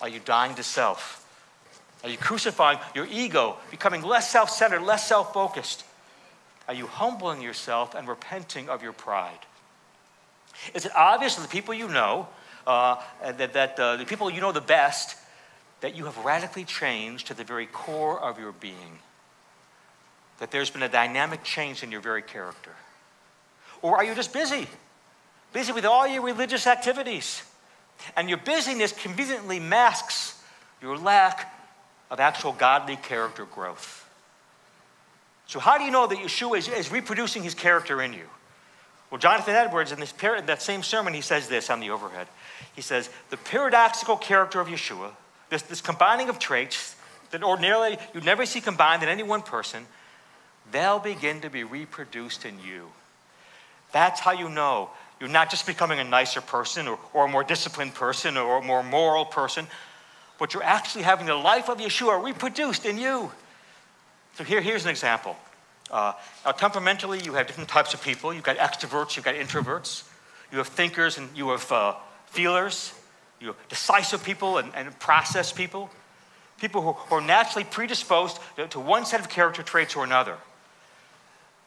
Are 0.01 0.09
you 0.09 0.19
dying 0.19 0.55
to 0.55 0.63
self? 0.63 1.25
Are 2.03 2.09
you 2.09 2.17
crucifying 2.17 2.79
your 2.93 3.07
ego, 3.09 3.55
becoming 3.69 4.01
less 4.01 4.29
self 4.29 4.49
centered, 4.49 4.81
less 4.81 5.07
self 5.07 5.33
focused? 5.33 5.85
Are 6.71 6.73
you 6.73 6.87
humbling 6.87 7.41
yourself 7.41 7.95
and 7.95 8.07
repenting 8.07 8.69
of 8.69 8.81
your 8.81 8.93
pride? 8.93 9.39
Is 10.73 10.85
it 10.85 10.95
obvious 10.95 11.35
to 11.35 11.41
the 11.41 11.49
people 11.49 11.73
you 11.73 11.89
know, 11.89 12.29
uh, 12.65 12.95
that, 13.21 13.51
that 13.51 13.77
uh, 13.77 13.97
the 13.97 14.05
people 14.05 14.29
you 14.29 14.39
know 14.39 14.53
the 14.53 14.61
best, 14.61 15.17
that 15.81 15.97
you 15.97 16.05
have 16.05 16.17
radically 16.19 16.63
changed 16.63 17.27
to 17.27 17.33
the 17.33 17.43
very 17.43 17.65
core 17.65 18.17
of 18.17 18.39
your 18.39 18.53
being? 18.53 18.99
That 20.39 20.51
there's 20.51 20.69
been 20.69 20.81
a 20.81 20.87
dynamic 20.87 21.43
change 21.43 21.83
in 21.83 21.91
your 21.91 21.99
very 21.99 22.21
character? 22.21 22.71
Or 23.81 23.97
are 23.97 24.05
you 24.05 24.15
just 24.15 24.31
busy? 24.31 24.65
Busy 25.51 25.73
with 25.73 25.83
all 25.83 26.07
your 26.07 26.21
religious 26.21 26.67
activities? 26.67 27.43
And 28.15 28.29
your 28.29 28.37
busyness 28.37 28.93
conveniently 28.93 29.59
masks 29.59 30.41
your 30.81 30.97
lack 30.97 31.53
of 32.09 32.21
actual 32.21 32.53
godly 32.53 32.95
character 32.95 33.43
growth. 33.43 34.00
So, 35.51 35.59
how 35.59 35.77
do 35.77 35.83
you 35.83 35.91
know 35.91 36.07
that 36.07 36.17
Yeshua 36.17 36.59
is, 36.59 36.69
is 36.69 36.93
reproducing 36.93 37.43
his 37.43 37.53
character 37.53 38.01
in 38.01 38.13
you? 38.13 38.23
Well, 39.09 39.19
Jonathan 39.19 39.53
Edwards, 39.53 39.91
in 39.91 39.99
this 39.99 40.13
par- 40.13 40.39
that 40.39 40.61
same 40.61 40.81
sermon, 40.81 41.13
he 41.13 41.19
says 41.19 41.49
this 41.49 41.69
on 41.69 41.81
the 41.81 41.89
overhead. 41.89 42.27
He 42.73 42.81
says, 42.81 43.09
The 43.31 43.35
paradoxical 43.35 44.15
character 44.15 44.61
of 44.61 44.69
Yeshua, 44.69 45.11
this, 45.49 45.63
this 45.63 45.81
combining 45.81 46.29
of 46.29 46.39
traits 46.39 46.95
that 47.31 47.43
ordinarily 47.43 47.97
you'd 48.13 48.23
never 48.23 48.45
see 48.45 48.61
combined 48.61 49.03
in 49.03 49.09
any 49.09 49.23
one 49.23 49.41
person, 49.41 49.85
they'll 50.71 50.99
begin 50.99 51.41
to 51.41 51.49
be 51.49 51.65
reproduced 51.65 52.45
in 52.45 52.57
you. 52.61 52.87
That's 53.91 54.21
how 54.21 54.31
you 54.31 54.47
know 54.47 54.89
you're 55.19 55.27
not 55.27 55.49
just 55.49 55.67
becoming 55.67 55.99
a 55.99 56.05
nicer 56.05 56.39
person 56.39 56.87
or, 56.87 56.97
or 57.11 57.25
a 57.25 57.27
more 57.29 57.43
disciplined 57.43 57.93
person 57.93 58.37
or 58.37 58.59
a 58.59 58.63
more 58.63 58.83
moral 58.83 59.25
person, 59.25 59.67
but 60.39 60.53
you're 60.53 60.63
actually 60.63 61.03
having 61.03 61.25
the 61.25 61.35
life 61.35 61.67
of 61.67 61.79
Yeshua 61.79 62.23
reproduced 62.23 62.85
in 62.85 62.97
you. 62.97 63.33
So 64.41 64.45
here, 64.45 64.61
here's 64.61 64.85
an 64.85 64.89
example. 64.89 65.35
Uh, 65.91 66.13
now, 66.43 66.51
temperamentally, 66.51 67.21
you 67.21 67.33
have 67.33 67.45
different 67.45 67.69
types 67.69 67.93
of 67.93 68.01
people. 68.01 68.33
You've 68.33 68.43
got 68.43 68.57
extroverts, 68.57 69.15
you've 69.15 69.23
got 69.23 69.35
introverts. 69.35 70.01
You 70.51 70.57
have 70.57 70.67
thinkers 70.67 71.19
and 71.19 71.29
you 71.37 71.51
have 71.51 71.71
uh, 71.71 71.93
feelers. 72.25 72.91
You 73.39 73.49
have 73.49 73.69
decisive 73.69 74.23
people 74.23 74.57
and, 74.57 74.73
and 74.73 74.97
process 74.97 75.53
people. 75.53 75.91
People 76.59 76.81
who, 76.81 76.93
who 76.93 77.15
are 77.15 77.21
naturally 77.21 77.65
predisposed 77.65 78.39
to, 78.55 78.65
to 78.69 78.79
one 78.79 79.05
set 79.05 79.19
of 79.19 79.29
character 79.29 79.61
traits 79.61 79.95
or 79.95 80.03
another. 80.03 80.37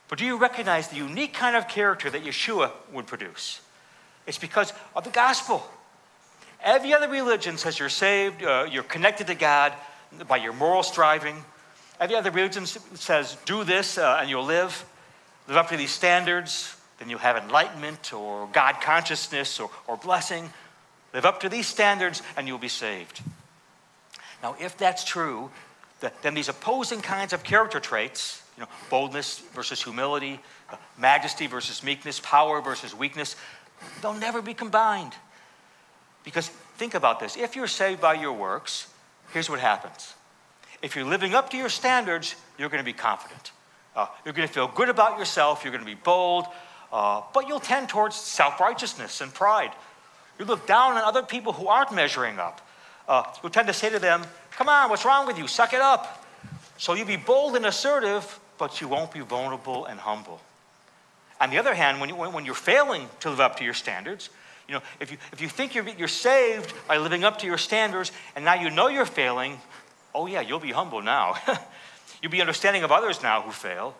But 0.09 0.19
do 0.19 0.25
you 0.25 0.37
recognize 0.37 0.89
the 0.89 0.97
unique 0.97 1.33
kind 1.33 1.55
of 1.55 1.69
character 1.69 2.11
that 2.11 2.25
Yeshua 2.25 2.73
would 2.93 3.07
produce? 3.07 3.61
It's 4.27 4.39
because 4.39 4.73
of 4.97 5.05
the 5.05 5.11
gospel. 5.11 5.63
Every 6.61 6.93
other 6.93 7.09
religion 7.09 7.57
says 7.57 7.79
you're 7.79 7.89
saved, 7.89 8.43
uh, 8.43 8.67
you're 8.69 8.83
connected 8.83 9.29
to 9.29 9.37
God 9.37 9.75
by 10.27 10.39
your 10.39 10.55
moral 10.55 10.83
striving, 10.83 11.45
Every 12.01 12.17
other 12.17 12.31
religion 12.31 12.67
says, 12.67 13.37
do 13.45 13.65
this 13.65 13.99
uh, 13.99 14.19
and 14.21 14.29
you'll 14.29 14.45
live. 14.45 14.85
Live 15.47 15.57
up 15.57 15.69
to 15.69 15.77
these 15.77 15.91
standards, 15.91 16.75
then 16.99 17.11
you'll 17.11 17.19
have 17.19 17.37
enlightenment 17.37 18.13
or 18.13 18.49
God 18.53 18.81
consciousness 18.81 19.61
or, 19.61 19.71
or 19.87 19.97
blessing. 19.97 20.51
Live 21.13 21.25
up 21.25 21.41
to 21.41 21.49
these 21.49 21.67
standards 21.67 22.23
and 22.37 22.49
you'll 22.49 22.59
be 22.59 22.69
saved. 22.69 23.21
Now, 24.43 24.57
if 24.59 24.77
that's 24.77 25.05
true, 25.05 25.51
then 26.23 26.35
these 26.35 26.49
opposing 26.49 27.01
kinds 27.01 27.33
of 27.33 27.45
character 27.45 27.81
traits, 27.81 28.43
you 28.57 28.63
know, 28.63 28.69
boldness 28.91 29.39
versus 29.55 29.83
humility, 29.83 30.41
uh, 30.71 30.77
majesty 30.99 31.47
versus 31.47 31.83
meekness, 31.83 32.21
power 32.21 32.61
versus 32.61 32.95
weakness, 32.95 33.37
they'll 34.03 34.15
never 34.15 34.43
be 34.43 34.55
combined. 34.55 35.13
Because 36.25 36.49
think 36.77 36.95
about 36.95 37.21
this 37.21 37.37
if 37.37 37.57
you're 37.57 37.67
saved 37.67 38.01
by 38.01 38.15
your 38.15 38.33
works, 38.33 38.89
here's 39.33 39.49
what 39.49 39.61
happens 39.61 40.15
if 40.85 40.95
you're 40.95 41.07
living 41.07 41.35
up 41.35 41.49
to 41.51 41.57
your 41.57 41.71
standards, 41.71 42.37
you're 42.59 42.69
going 42.69 42.83
to 42.83 42.85
be 42.85 42.93
confident. 42.93 43.53
Uh, 43.97 44.07
you're 44.25 44.35
going 44.35 44.47
to 44.47 44.53
feel 44.53 44.69
good 44.69 44.91
about 44.91 45.19
yourself. 45.19 45.65
You're 45.65 45.73
going 45.73 45.85
to 45.85 45.91
be 45.91 45.99
bold. 46.05 46.45
Uh, 46.93 47.23
but 47.33 47.49
you'll 47.49 47.59
tend 47.59 47.89
towards 47.89 48.17
self 48.17 48.61
righteousness 48.61 49.23
and 49.23 49.33
pride. 49.33 49.73
You 50.39 50.45
look 50.45 50.67
down 50.67 50.93
on 50.93 51.03
other 51.03 51.23
people 51.23 51.55
who 51.55 51.69
aren't 51.69 51.93
measuring 51.95 52.39
up. 52.39 52.61
Uh, 53.09 53.25
you'll 53.43 53.51
tend 53.51 53.67
to 53.69 53.73
say 53.73 53.89
to 53.89 53.99
them, 53.99 54.25
Come 54.53 54.69
on, 54.69 54.91
what's 54.91 55.07
wrong 55.07 55.27
with 55.27 55.39
you? 55.39 55.49
Suck 55.49 55.73
it 55.73 55.81
up. 55.81 56.23
So 56.77 56.93
you'll 56.93 57.07
be 57.07 57.17
bold 57.17 57.57
and 57.57 57.65
assertive, 57.65 58.39
but 58.59 58.83
you 58.83 58.89
won't 58.89 59.11
be 59.11 59.21
vulnerable 59.21 59.87
and 59.87 59.99
humble. 59.99 60.39
On 61.41 61.49
the 61.49 61.59
other 61.59 61.75
hand, 61.75 61.99
when, 61.99 62.11
you, 62.11 62.15
when 62.15 62.45
you're 62.45 62.55
failing 62.55 63.09
to 63.21 63.31
live 63.31 63.41
up 63.41 63.57
to 63.57 63.65
your 63.65 63.75
standards, 63.75 64.29
you 64.69 64.75
know, 64.75 64.83
if 65.01 65.11
you, 65.11 65.19
if 65.33 65.41
you 65.41 65.49
think 65.49 65.75
you're, 65.75 65.89
you're 65.89 66.09
saved 66.09 66.73
by 66.89 66.99
living 66.99 67.25
up 67.25 67.39
to 67.39 67.47
your 67.47 67.59
standards 67.59 68.13
and 68.37 68.45
now 68.45 68.55
you 68.55 68.71
know 68.71 68.89
you're 68.89 69.07
failing, 69.07 69.59
oh, 70.15 70.27
yeah, 70.27 70.41
you'll 70.41 70.61
be 70.61 70.73
humble 70.73 71.03
now. 71.03 71.37
you'll 72.23 72.33
be 72.33 72.41
understanding 72.41 72.85
of 72.85 72.93
others 72.93 73.23
now 73.23 73.43
who 73.43 73.51
fail, 73.51 73.95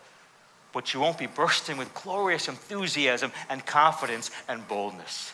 but 0.73 0.95
you 0.95 1.01
won't 1.01 1.19
be 1.19 1.27
bursting 1.27 1.77
with 1.77 1.93
glorious 1.95 2.49
enthusiasm 2.49 3.33
and 3.49 3.65
confidence 3.67 4.31
and 4.49 4.67
boldness 4.69 5.33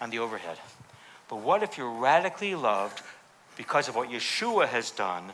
on 0.00 0.10
the 0.10 0.18
overhead. 0.18 0.58
But 1.28 1.36
what 1.36 1.62
if 1.62 1.78
you're 1.78 1.90
radically 1.90 2.54
loved 2.54 3.02
because 3.56 3.88
of 3.88 3.96
what 3.96 4.10
Yeshua 4.10 4.68
has 4.68 4.90
done 4.90 5.32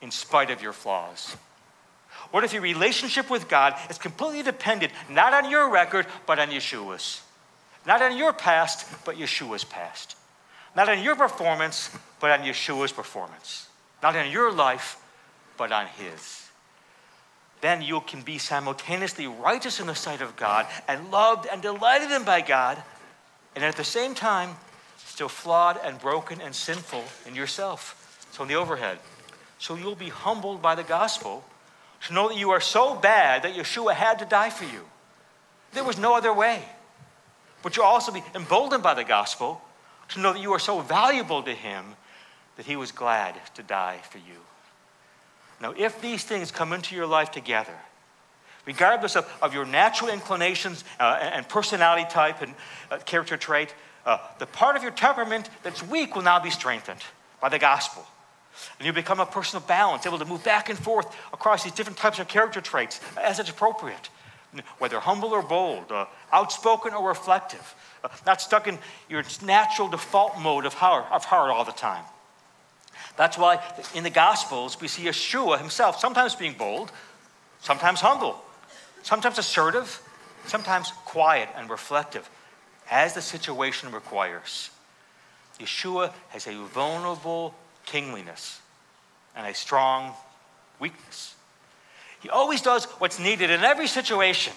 in 0.00 0.10
spite 0.10 0.50
of 0.50 0.62
your 0.62 0.72
flaws? 0.72 1.36
What 2.30 2.44
if 2.44 2.52
your 2.52 2.62
relationship 2.62 3.28
with 3.28 3.48
God 3.48 3.74
is 3.90 3.98
completely 3.98 4.42
dependent 4.42 4.92
not 5.10 5.34
on 5.34 5.50
your 5.50 5.70
record, 5.70 6.06
but 6.26 6.38
on 6.38 6.48
Yeshua's? 6.48 7.22
Not 7.86 8.02
on 8.02 8.16
your 8.16 8.32
past, 8.32 8.86
but 9.04 9.16
Yeshua's 9.16 9.64
past. 9.64 10.16
Not 10.74 10.88
on 10.88 11.02
your 11.02 11.14
performance, 11.14 11.90
but 12.20 12.30
on 12.30 12.46
Yeshua's 12.46 12.92
performance 12.92 13.68
not 14.02 14.16
on 14.16 14.30
your 14.30 14.52
life, 14.52 14.96
but 15.56 15.72
on 15.72 15.86
His. 15.86 16.48
Then 17.60 17.82
you 17.82 18.00
can 18.00 18.22
be 18.22 18.38
simultaneously 18.38 19.26
righteous 19.26 19.80
in 19.80 19.86
the 19.86 19.94
sight 19.94 20.20
of 20.20 20.36
God 20.36 20.66
and 20.86 21.10
loved 21.10 21.46
and 21.50 21.62
delighted 21.62 22.10
in 22.10 22.24
by 22.24 22.40
God, 22.40 22.82
and 23.54 23.64
at 23.64 23.76
the 23.76 23.84
same 23.84 24.14
time, 24.14 24.56
still 24.98 25.28
flawed 25.28 25.80
and 25.82 25.98
broken 25.98 26.40
and 26.40 26.54
sinful 26.54 27.02
in 27.26 27.34
yourself. 27.34 28.26
So, 28.32 28.42
in 28.42 28.48
the 28.48 28.54
overhead. 28.54 28.98
So, 29.58 29.76
you'll 29.76 29.94
be 29.94 30.10
humbled 30.10 30.60
by 30.60 30.74
the 30.74 30.82
gospel 30.82 31.44
to 32.06 32.12
know 32.12 32.28
that 32.28 32.36
you 32.36 32.50
are 32.50 32.60
so 32.60 32.94
bad 32.94 33.42
that 33.42 33.54
Yeshua 33.54 33.94
had 33.94 34.18
to 34.18 34.26
die 34.26 34.50
for 34.50 34.64
you. 34.64 34.84
There 35.72 35.84
was 35.84 35.98
no 35.98 36.14
other 36.14 36.32
way. 36.32 36.62
But 37.62 37.76
you'll 37.76 37.86
also 37.86 38.12
be 38.12 38.22
emboldened 38.34 38.82
by 38.82 38.94
the 38.94 39.04
gospel 39.04 39.62
to 40.10 40.20
know 40.20 40.34
that 40.34 40.42
you 40.42 40.52
are 40.52 40.58
so 40.58 40.80
valuable 40.80 41.42
to 41.42 41.52
Him 41.52 41.96
that 42.56 42.66
he 42.66 42.76
was 42.76 42.92
glad 42.92 43.34
to 43.54 43.62
die 43.62 44.00
for 44.10 44.18
you. 44.18 44.40
Now, 45.60 45.74
if 45.76 46.00
these 46.00 46.24
things 46.24 46.50
come 46.50 46.72
into 46.72 46.94
your 46.94 47.06
life 47.06 47.30
together, 47.30 47.74
regardless 48.66 49.16
of, 49.16 49.30
of 49.40 49.54
your 49.54 49.64
natural 49.64 50.10
inclinations 50.10 50.84
uh, 51.00 51.18
and 51.20 51.48
personality 51.48 52.06
type 52.10 52.42
and 52.42 52.54
uh, 52.90 52.98
character 52.98 53.36
trait, 53.36 53.74
uh, 54.04 54.18
the 54.38 54.46
part 54.46 54.76
of 54.76 54.82
your 54.82 54.92
temperament 54.92 55.48
that's 55.62 55.82
weak 55.82 56.14
will 56.14 56.22
now 56.22 56.38
be 56.38 56.50
strengthened 56.50 57.00
by 57.40 57.48
the 57.48 57.58
gospel. 57.58 58.04
And 58.78 58.86
you 58.86 58.92
become 58.92 59.20
a 59.20 59.26
person 59.26 59.56
of 59.58 59.66
balance, 59.66 60.06
able 60.06 60.18
to 60.18 60.24
move 60.24 60.44
back 60.44 60.68
and 60.68 60.78
forth 60.78 61.14
across 61.32 61.64
these 61.64 61.72
different 61.72 61.98
types 61.98 62.18
of 62.18 62.28
character 62.28 62.60
traits 62.60 63.00
as 63.20 63.38
it's 63.38 63.50
appropriate, 63.50 64.08
whether 64.78 64.98
humble 65.00 65.30
or 65.30 65.42
bold, 65.42 65.90
uh, 65.92 66.06
outspoken 66.32 66.94
or 66.94 67.08
reflective, 67.08 67.74
uh, 68.02 68.08
not 68.24 68.40
stuck 68.40 68.66
in 68.66 68.78
your 69.08 69.22
natural 69.44 69.88
default 69.88 70.38
mode 70.38 70.64
of 70.64 70.74
heart, 70.74 71.04
of 71.10 71.24
heart 71.24 71.50
all 71.50 71.64
the 71.64 71.72
time. 71.72 72.04
That's 73.16 73.38
why 73.38 73.62
in 73.94 74.04
the 74.04 74.10
Gospels 74.10 74.80
we 74.80 74.88
see 74.88 75.04
Yeshua 75.04 75.58
himself 75.58 75.98
sometimes 75.98 76.34
being 76.34 76.54
bold, 76.54 76.92
sometimes 77.60 78.00
humble, 78.00 78.40
sometimes 79.02 79.38
assertive, 79.38 80.02
sometimes 80.46 80.92
quiet 81.04 81.48
and 81.56 81.70
reflective, 81.70 82.28
as 82.90 83.14
the 83.14 83.22
situation 83.22 83.90
requires. 83.90 84.70
Yeshua 85.58 86.12
has 86.28 86.46
a 86.46 86.54
vulnerable 86.54 87.54
kingliness 87.86 88.60
and 89.34 89.46
a 89.46 89.54
strong 89.54 90.12
weakness. 90.78 91.34
He 92.20 92.28
always 92.28 92.60
does 92.62 92.84
what's 92.98 93.18
needed 93.18 93.50
in 93.50 93.62
every 93.62 93.86
situation. 93.86 94.52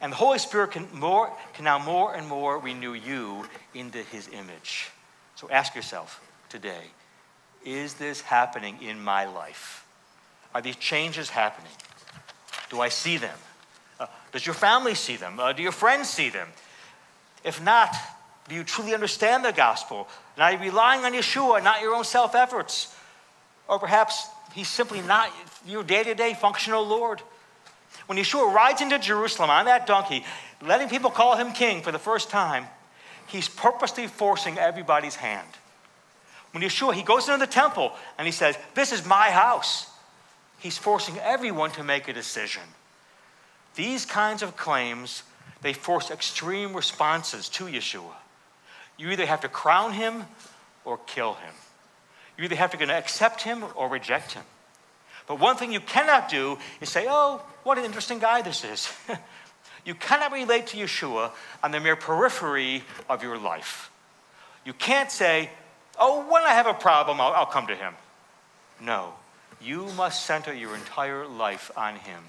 And 0.00 0.12
the 0.12 0.16
Holy 0.16 0.38
Spirit 0.38 0.72
can, 0.72 0.86
more, 0.92 1.32
can 1.54 1.64
now 1.64 1.78
more 1.78 2.14
and 2.14 2.26
more 2.26 2.58
renew 2.58 2.94
you 2.94 3.46
into 3.74 3.98
his 3.98 4.28
image. 4.28 4.90
So 5.36 5.48
ask 5.50 5.74
yourself 5.74 6.20
today 6.48 6.90
is 7.64 7.94
this 7.94 8.20
happening 8.20 8.78
in 8.82 9.02
my 9.02 9.24
life? 9.24 9.86
Are 10.54 10.60
these 10.60 10.76
changes 10.76 11.30
happening? 11.30 11.72
Do 12.70 12.80
I 12.80 12.88
see 12.88 13.16
them? 13.16 13.36
Uh, 13.98 14.06
does 14.32 14.46
your 14.46 14.54
family 14.54 14.94
see 14.94 15.16
them? 15.16 15.38
Uh, 15.38 15.52
do 15.52 15.62
your 15.62 15.72
friends 15.72 16.08
see 16.08 16.28
them? 16.28 16.48
If 17.44 17.62
not, 17.62 17.94
do 18.48 18.54
you 18.54 18.64
truly 18.64 18.94
understand 18.94 19.44
the 19.44 19.52
gospel? 19.52 20.08
And 20.36 20.42
are 20.42 20.52
you 20.52 20.58
relying 20.58 21.04
on 21.04 21.12
Yeshua, 21.12 21.62
not 21.62 21.80
your 21.80 21.94
own 21.94 22.04
self 22.04 22.34
efforts? 22.34 22.94
Or 23.68 23.78
perhaps 23.78 24.26
he's 24.54 24.68
simply 24.68 25.00
not 25.02 25.30
your 25.66 25.82
day 25.82 26.02
to 26.04 26.14
day 26.14 26.34
functional 26.34 26.86
Lord. 26.86 27.20
When 28.06 28.18
Yeshua 28.18 28.52
rides 28.52 28.82
into 28.82 28.98
Jerusalem 28.98 29.50
on 29.50 29.64
that 29.64 29.86
donkey, 29.86 30.24
letting 30.60 30.88
people 30.88 31.10
call 31.10 31.36
him 31.36 31.52
king 31.52 31.82
for 31.82 31.92
the 31.92 31.98
first 31.98 32.28
time, 32.28 32.66
he's 33.28 33.48
purposely 33.48 34.06
forcing 34.06 34.58
everybody's 34.58 35.16
hand. 35.16 35.48
When 36.54 36.62
Yeshua, 36.62 36.94
he 36.94 37.02
goes 37.02 37.28
into 37.28 37.44
the 37.44 37.50
temple 37.50 37.92
and 38.16 38.26
he 38.26 38.32
says, 38.32 38.56
This 38.74 38.92
is 38.92 39.04
my 39.04 39.30
house. 39.30 39.88
He's 40.60 40.78
forcing 40.78 41.18
everyone 41.18 41.72
to 41.72 41.82
make 41.82 42.06
a 42.06 42.12
decision. 42.12 42.62
These 43.74 44.06
kinds 44.06 44.40
of 44.40 44.56
claims, 44.56 45.24
they 45.62 45.72
force 45.72 46.12
extreme 46.12 46.72
responses 46.72 47.48
to 47.50 47.64
Yeshua. 47.64 48.14
You 48.96 49.10
either 49.10 49.26
have 49.26 49.40
to 49.40 49.48
crown 49.48 49.94
him 49.94 50.26
or 50.84 51.00
kill 51.08 51.34
him. 51.34 51.52
You 52.38 52.44
either 52.44 52.54
have 52.54 52.70
to 52.70 52.96
accept 52.96 53.42
him 53.42 53.64
or 53.74 53.88
reject 53.88 54.34
him. 54.34 54.44
But 55.26 55.40
one 55.40 55.56
thing 55.56 55.72
you 55.72 55.80
cannot 55.80 56.28
do 56.28 56.58
is 56.80 56.88
say, 56.88 57.06
oh, 57.08 57.42
what 57.64 57.78
an 57.78 57.84
interesting 57.84 58.20
guy 58.20 58.42
this 58.42 58.62
is. 58.62 58.92
you 59.84 59.96
cannot 59.96 60.30
relate 60.30 60.68
to 60.68 60.76
Yeshua 60.76 61.32
on 61.64 61.72
the 61.72 61.80
mere 61.80 61.96
periphery 61.96 62.84
of 63.08 63.24
your 63.24 63.38
life. 63.38 63.90
You 64.64 64.72
can't 64.72 65.10
say, 65.10 65.50
oh, 65.98 66.30
when 66.30 66.42
I 66.42 66.50
have 66.50 66.66
a 66.66 66.74
problem, 66.74 67.20
I'll, 67.20 67.32
I'll 67.32 67.46
come 67.46 67.66
to 67.68 67.74
him. 67.74 67.94
No, 68.80 69.14
you 69.60 69.86
must 69.96 70.26
center 70.26 70.52
your 70.52 70.74
entire 70.74 71.26
life 71.26 71.70
on 71.76 71.96
him. 71.96 72.22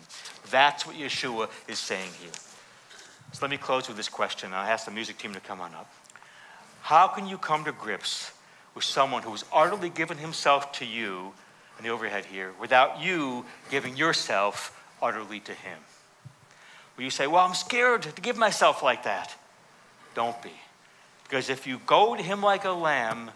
That's 0.49 0.85
what 0.85 0.95
Yeshua 0.95 1.49
is 1.67 1.79
saying 1.79 2.11
here. 2.21 2.31
So 3.33 3.39
let 3.41 3.51
me 3.51 3.57
close 3.57 3.87
with 3.87 3.97
this 3.97 4.09
question. 4.09 4.53
I'll 4.53 4.65
ask 4.65 4.85
the 4.85 4.91
music 4.91 5.17
team 5.17 5.33
to 5.33 5.39
come 5.39 5.59
on 5.59 5.73
up. 5.73 5.91
How 6.81 7.07
can 7.07 7.27
you 7.27 7.37
come 7.37 7.65
to 7.65 7.71
grips 7.71 8.31
with 8.75 8.83
someone 8.83 9.23
who 9.23 9.31
has 9.31 9.43
utterly 9.51 9.89
given 9.89 10.17
himself 10.17 10.71
to 10.73 10.85
you 10.85 11.33
in 11.77 11.83
the 11.83 11.89
overhead 11.89 12.25
here 12.25 12.51
without 12.59 13.01
you 13.01 13.45
giving 13.71 13.97
yourself 13.97 14.81
utterly 15.01 15.39
to 15.41 15.53
him? 15.53 15.79
Will 16.95 17.05
you 17.05 17.09
say, 17.09 17.27
Well, 17.27 17.45
I'm 17.45 17.55
scared 17.55 18.03
to 18.03 18.21
give 18.21 18.37
myself 18.37 18.83
like 18.83 19.03
that? 19.03 19.35
Don't 20.13 20.41
be. 20.41 20.51
Because 21.23 21.49
if 21.49 21.65
you 21.67 21.81
go 21.85 22.15
to 22.15 22.21
him 22.21 22.41
like 22.41 22.65
a 22.65 22.71
lamb, 22.71 23.31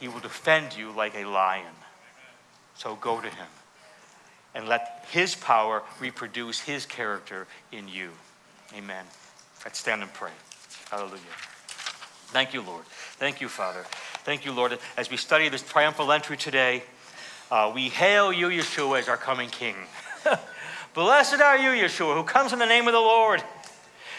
he 0.00 0.08
will 0.08 0.20
defend 0.20 0.76
you 0.76 0.90
like 0.90 1.14
a 1.14 1.24
lion. 1.24 1.74
So 2.74 2.96
go 2.96 3.20
to 3.20 3.28
him 3.28 3.46
and 4.54 4.66
let 4.68 5.04
his 5.10 5.34
power 5.34 5.82
reproduce 6.00 6.60
his 6.60 6.86
character 6.86 7.46
in 7.70 7.86
you. 7.86 8.10
Amen. 8.76 9.04
Let's 9.64 9.78
stand 9.78 10.02
and 10.02 10.12
pray. 10.12 10.30
Hallelujah. 10.90 11.20
Thank 12.28 12.54
you, 12.54 12.62
Lord. 12.62 12.84
Thank 13.18 13.40
you, 13.40 13.48
Father. 13.48 13.84
Thank 14.24 14.44
you, 14.44 14.52
Lord. 14.52 14.78
As 14.96 15.10
we 15.10 15.16
study 15.16 15.48
this 15.48 15.62
triumphal 15.62 16.10
entry 16.12 16.36
today, 16.36 16.82
uh, 17.50 17.70
we 17.74 17.88
hail 17.88 18.32
you, 18.32 18.48
Yeshua, 18.48 19.00
as 19.00 19.08
our 19.08 19.16
coming 19.16 19.50
King. 19.50 19.74
Blessed 20.94 21.40
are 21.40 21.58
you, 21.58 21.70
Yeshua, 21.70 22.14
who 22.14 22.22
comes 22.22 22.52
in 22.52 22.58
the 22.58 22.66
name 22.66 22.86
of 22.86 22.92
the 22.92 23.00
Lord. 23.00 23.42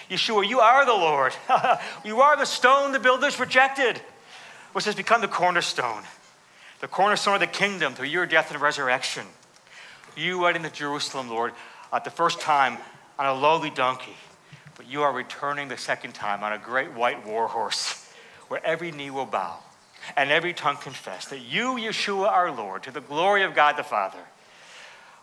Yeshua, 0.09 0.47
you 0.47 0.59
are 0.59 0.85
the 0.85 0.91
Lord. 0.91 1.33
you 2.05 2.21
are 2.21 2.35
the 2.35 2.45
stone 2.45 2.91
the 2.91 2.99
builders 2.99 3.39
rejected, 3.39 4.01
which 4.73 4.85
has 4.85 4.95
become 4.95 5.21
the 5.21 5.27
cornerstone, 5.27 6.03
the 6.79 6.87
cornerstone 6.87 7.35
of 7.35 7.39
the 7.39 7.47
kingdom 7.47 7.93
through 7.93 8.07
your 8.07 8.25
death 8.25 8.51
and 8.51 8.61
resurrection. 8.61 9.25
You 10.15 10.39
went 10.39 10.57
into 10.57 10.69
Jerusalem, 10.69 11.29
Lord, 11.29 11.53
at 11.93 12.03
the 12.03 12.11
first 12.11 12.39
time 12.39 12.77
on 13.17 13.25
a 13.25 13.33
lowly 13.33 13.69
donkey, 13.69 14.15
but 14.75 14.89
you 14.89 15.03
are 15.03 15.13
returning 15.13 15.67
the 15.67 15.77
second 15.77 16.13
time 16.13 16.43
on 16.43 16.53
a 16.53 16.57
great 16.57 16.93
white 16.93 17.25
war 17.25 17.47
horse 17.47 18.11
where 18.47 18.65
every 18.65 18.91
knee 18.91 19.09
will 19.09 19.25
bow 19.25 19.59
and 20.17 20.31
every 20.31 20.53
tongue 20.53 20.77
confess 20.77 21.25
that 21.25 21.39
you, 21.39 21.75
Yeshua, 21.75 22.27
our 22.27 22.51
Lord, 22.51 22.83
to 22.83 22.91
the 22.91 23.01
glory 23.01 23.43
of 23.43 23.53
God 23.53 23.77
the 23.77 23.83
Father. 23.83 24.19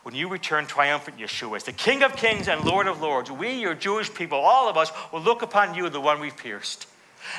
When 0.03 0.15
you 0.15 0.29
return 0.29 0.67
triumphant, 0.67 1.19
Yeshua, 1.19 1.57
as 1.57 1.65
the 1.65 1.73
King 1.73 2.03
of 2.03 2.17
kings 2.17 2.49
and 2.49 2.65
Lord 2.65 2.87
of 2.87 3.01
lords, 3.01 3.31
we, 3.31 3.53
your 3.53 3.75
Jewish 3.75 4.13
people, 4.15 4.39
all 4.39 4.69
of 4.69 4.77
us, 4.77 4.91
will 5.13 5.21
look 5.21 5.43
upon 5.43 5.75
you, 5.75 5.89
the 5.91 6.01
one 6.01 6.21
we've 6.21 6.37
pierced, 6.37 6.87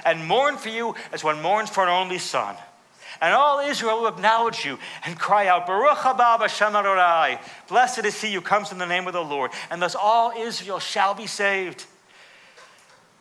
and 0.06 0.28
mourn 0.28 0.58
for 0.58 0.70
you 0.70 0.96
as 1.12 1.24
one 1.24 1.42
mourns 1.42 1.70
for 1.70 1.84
an 1.84 1.90
only 1.90 2.18
son. 2.18 2.56
And 3.22 3.34
all 3.34 3.60
Israel 3.60 4.02
will 4.02 4.08
acknowledge 4.08 4.66
you 4.66 4.80
and 5.06 5.18
cry 5.20 5.48
out, 5.48 5.68
Baruch 5.68 5.98
haba 5.98 6.40
b'shem. 6.40 7.40
Blessed 7.68 8.06
is 8.06 8.22
he 8.22 8.34
who 8.34 8.42
comes 8.42 8.72
in 8.72 8.78
the 8.78 8.86
name 8.86 9.08
of 9.08 9.14
the 9.14 9.24
Lord. 9.24 9.52
And 9.70 9.82
thus 9.82 9.96
all 9.96 10.32
Israel 10.32 10.80
shall 10.80 11.14
be 11.14 11.28
saved. 11.28 11.86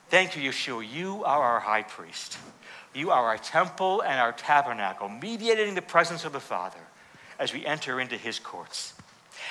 Thank 0.08 0.36
you, 0.36 0.50
Yeshua. 0.50 0.90
You 0.90 1.24
are 1.24 1.42
our 1.42 1.60
high 1.60 1.82
priest. 1.82 2.38
You 2.94 3.10
are 3.10 3.26
our 3.26 3.38
temple 3.38 4.00
and 4.00 4.18
our 4.18 4.32
tabernacle, 4.32 5.08
mediating 5.08 5.74
the 5.74 5.82
presence 5.82 6.24
of 6.24 6.32
the 6.32 6.40
Father 6.40 6.78
as 7.38 7.52
we 7.52 7.66
enter 7.66 8.00
into 8.00 8.16
his 8.16 8.38
courts. 8.38 8.94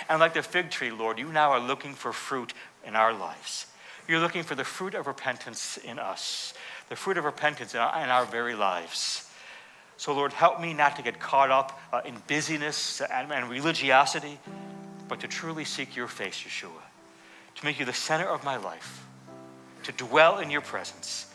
And 0.10 0.20
like 0.20 0.34
the 0.34 0.44
fig 0.44 0.70
tree, 0.70 0.92
Lord, 0.92 1.20
you 1.20 1.28
now 1.28 1.52
are 1.52 1.60
looking 1.60 1.94
for 1.94 2.12
fruit 2.12 2.54
in 2.86 2.96
our 2.96 3.14
lives. 3.14 3.68
You're 4.08 4.20
looking 4.20 4.44
for 4.44 4.56
the 4.56 4.64
fruit 4.64 4.96
of 4.96 5.08
repentance 5.08 5.78
in 5.78 6.00
us, 6.00 6.54
the 6.90 6.96
fruit 6.96 7.18
of 7.18 7.26
repentance 7.26 7.74
in 7.74 7.80
our, 7.80 8.04
in 8.04 8.10
our 8.10 8.26
very 8.26 8.56
lives. 8.56 9.30
So, 9.98 10.14
Lord, 10.14 10.32
help 10.32 10.62
me 10.62 10.74
not 10.74 10.96
to 10.98 11.02
get 11.02 11.20
caught 11.20 11.50
up 11.50 11.80
uh, 11.92 12.02
in 12.06 12.16
busyness 12.28 13.02
and, 13.02 13.32
and 13.32 13.50
religiosity, 13.50 14.40
but 15.08 15.20
to 15.22 15.28
truly 15.28 15.66
seek 15.66 15.96
your 15.96 16.08
face, 16.08 16.36
Yeshua, 16.36 16.82
to 17.56 17.66
make 17.66 17.80
you 17.80 17.86
the 17.86 17.94
center 17.94 18.28
of 18.28 18.44
my 18.44 18.58
life, 18.58 19.06
to 19.84 19.92
dwell 19.92 20.40
in 20.40 20.52
your 20.52 20.62
presence 20.62 21.28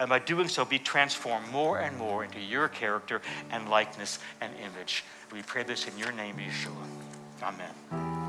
and 0.00 0.08
by 0.08 0.18
doing 0.18 0.48
so, 0.48 0.64
be 0.64 0.78
transformed 0.78 1.46
more 1.52 1.78
and 1.78 1.96
more 1.98 2.24
into 2.24 2.40
your 2.40 2.68
character 2.68 3.20
and 3.50 3.68
likeness 3.68 4.18
and 4.40 4.50
image. 4.56 5.04
We 5.30 5.42
pray 5.42 5.62
this 5.62 5.86
in 5.86 5.96
your 5.98 6.10
name, 6.10 6.36
Yeshua. 6.36 7.42
Amen. 7.42 7.74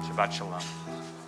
Shabbat 0.03 0.33
Shalom. 0.33 1.20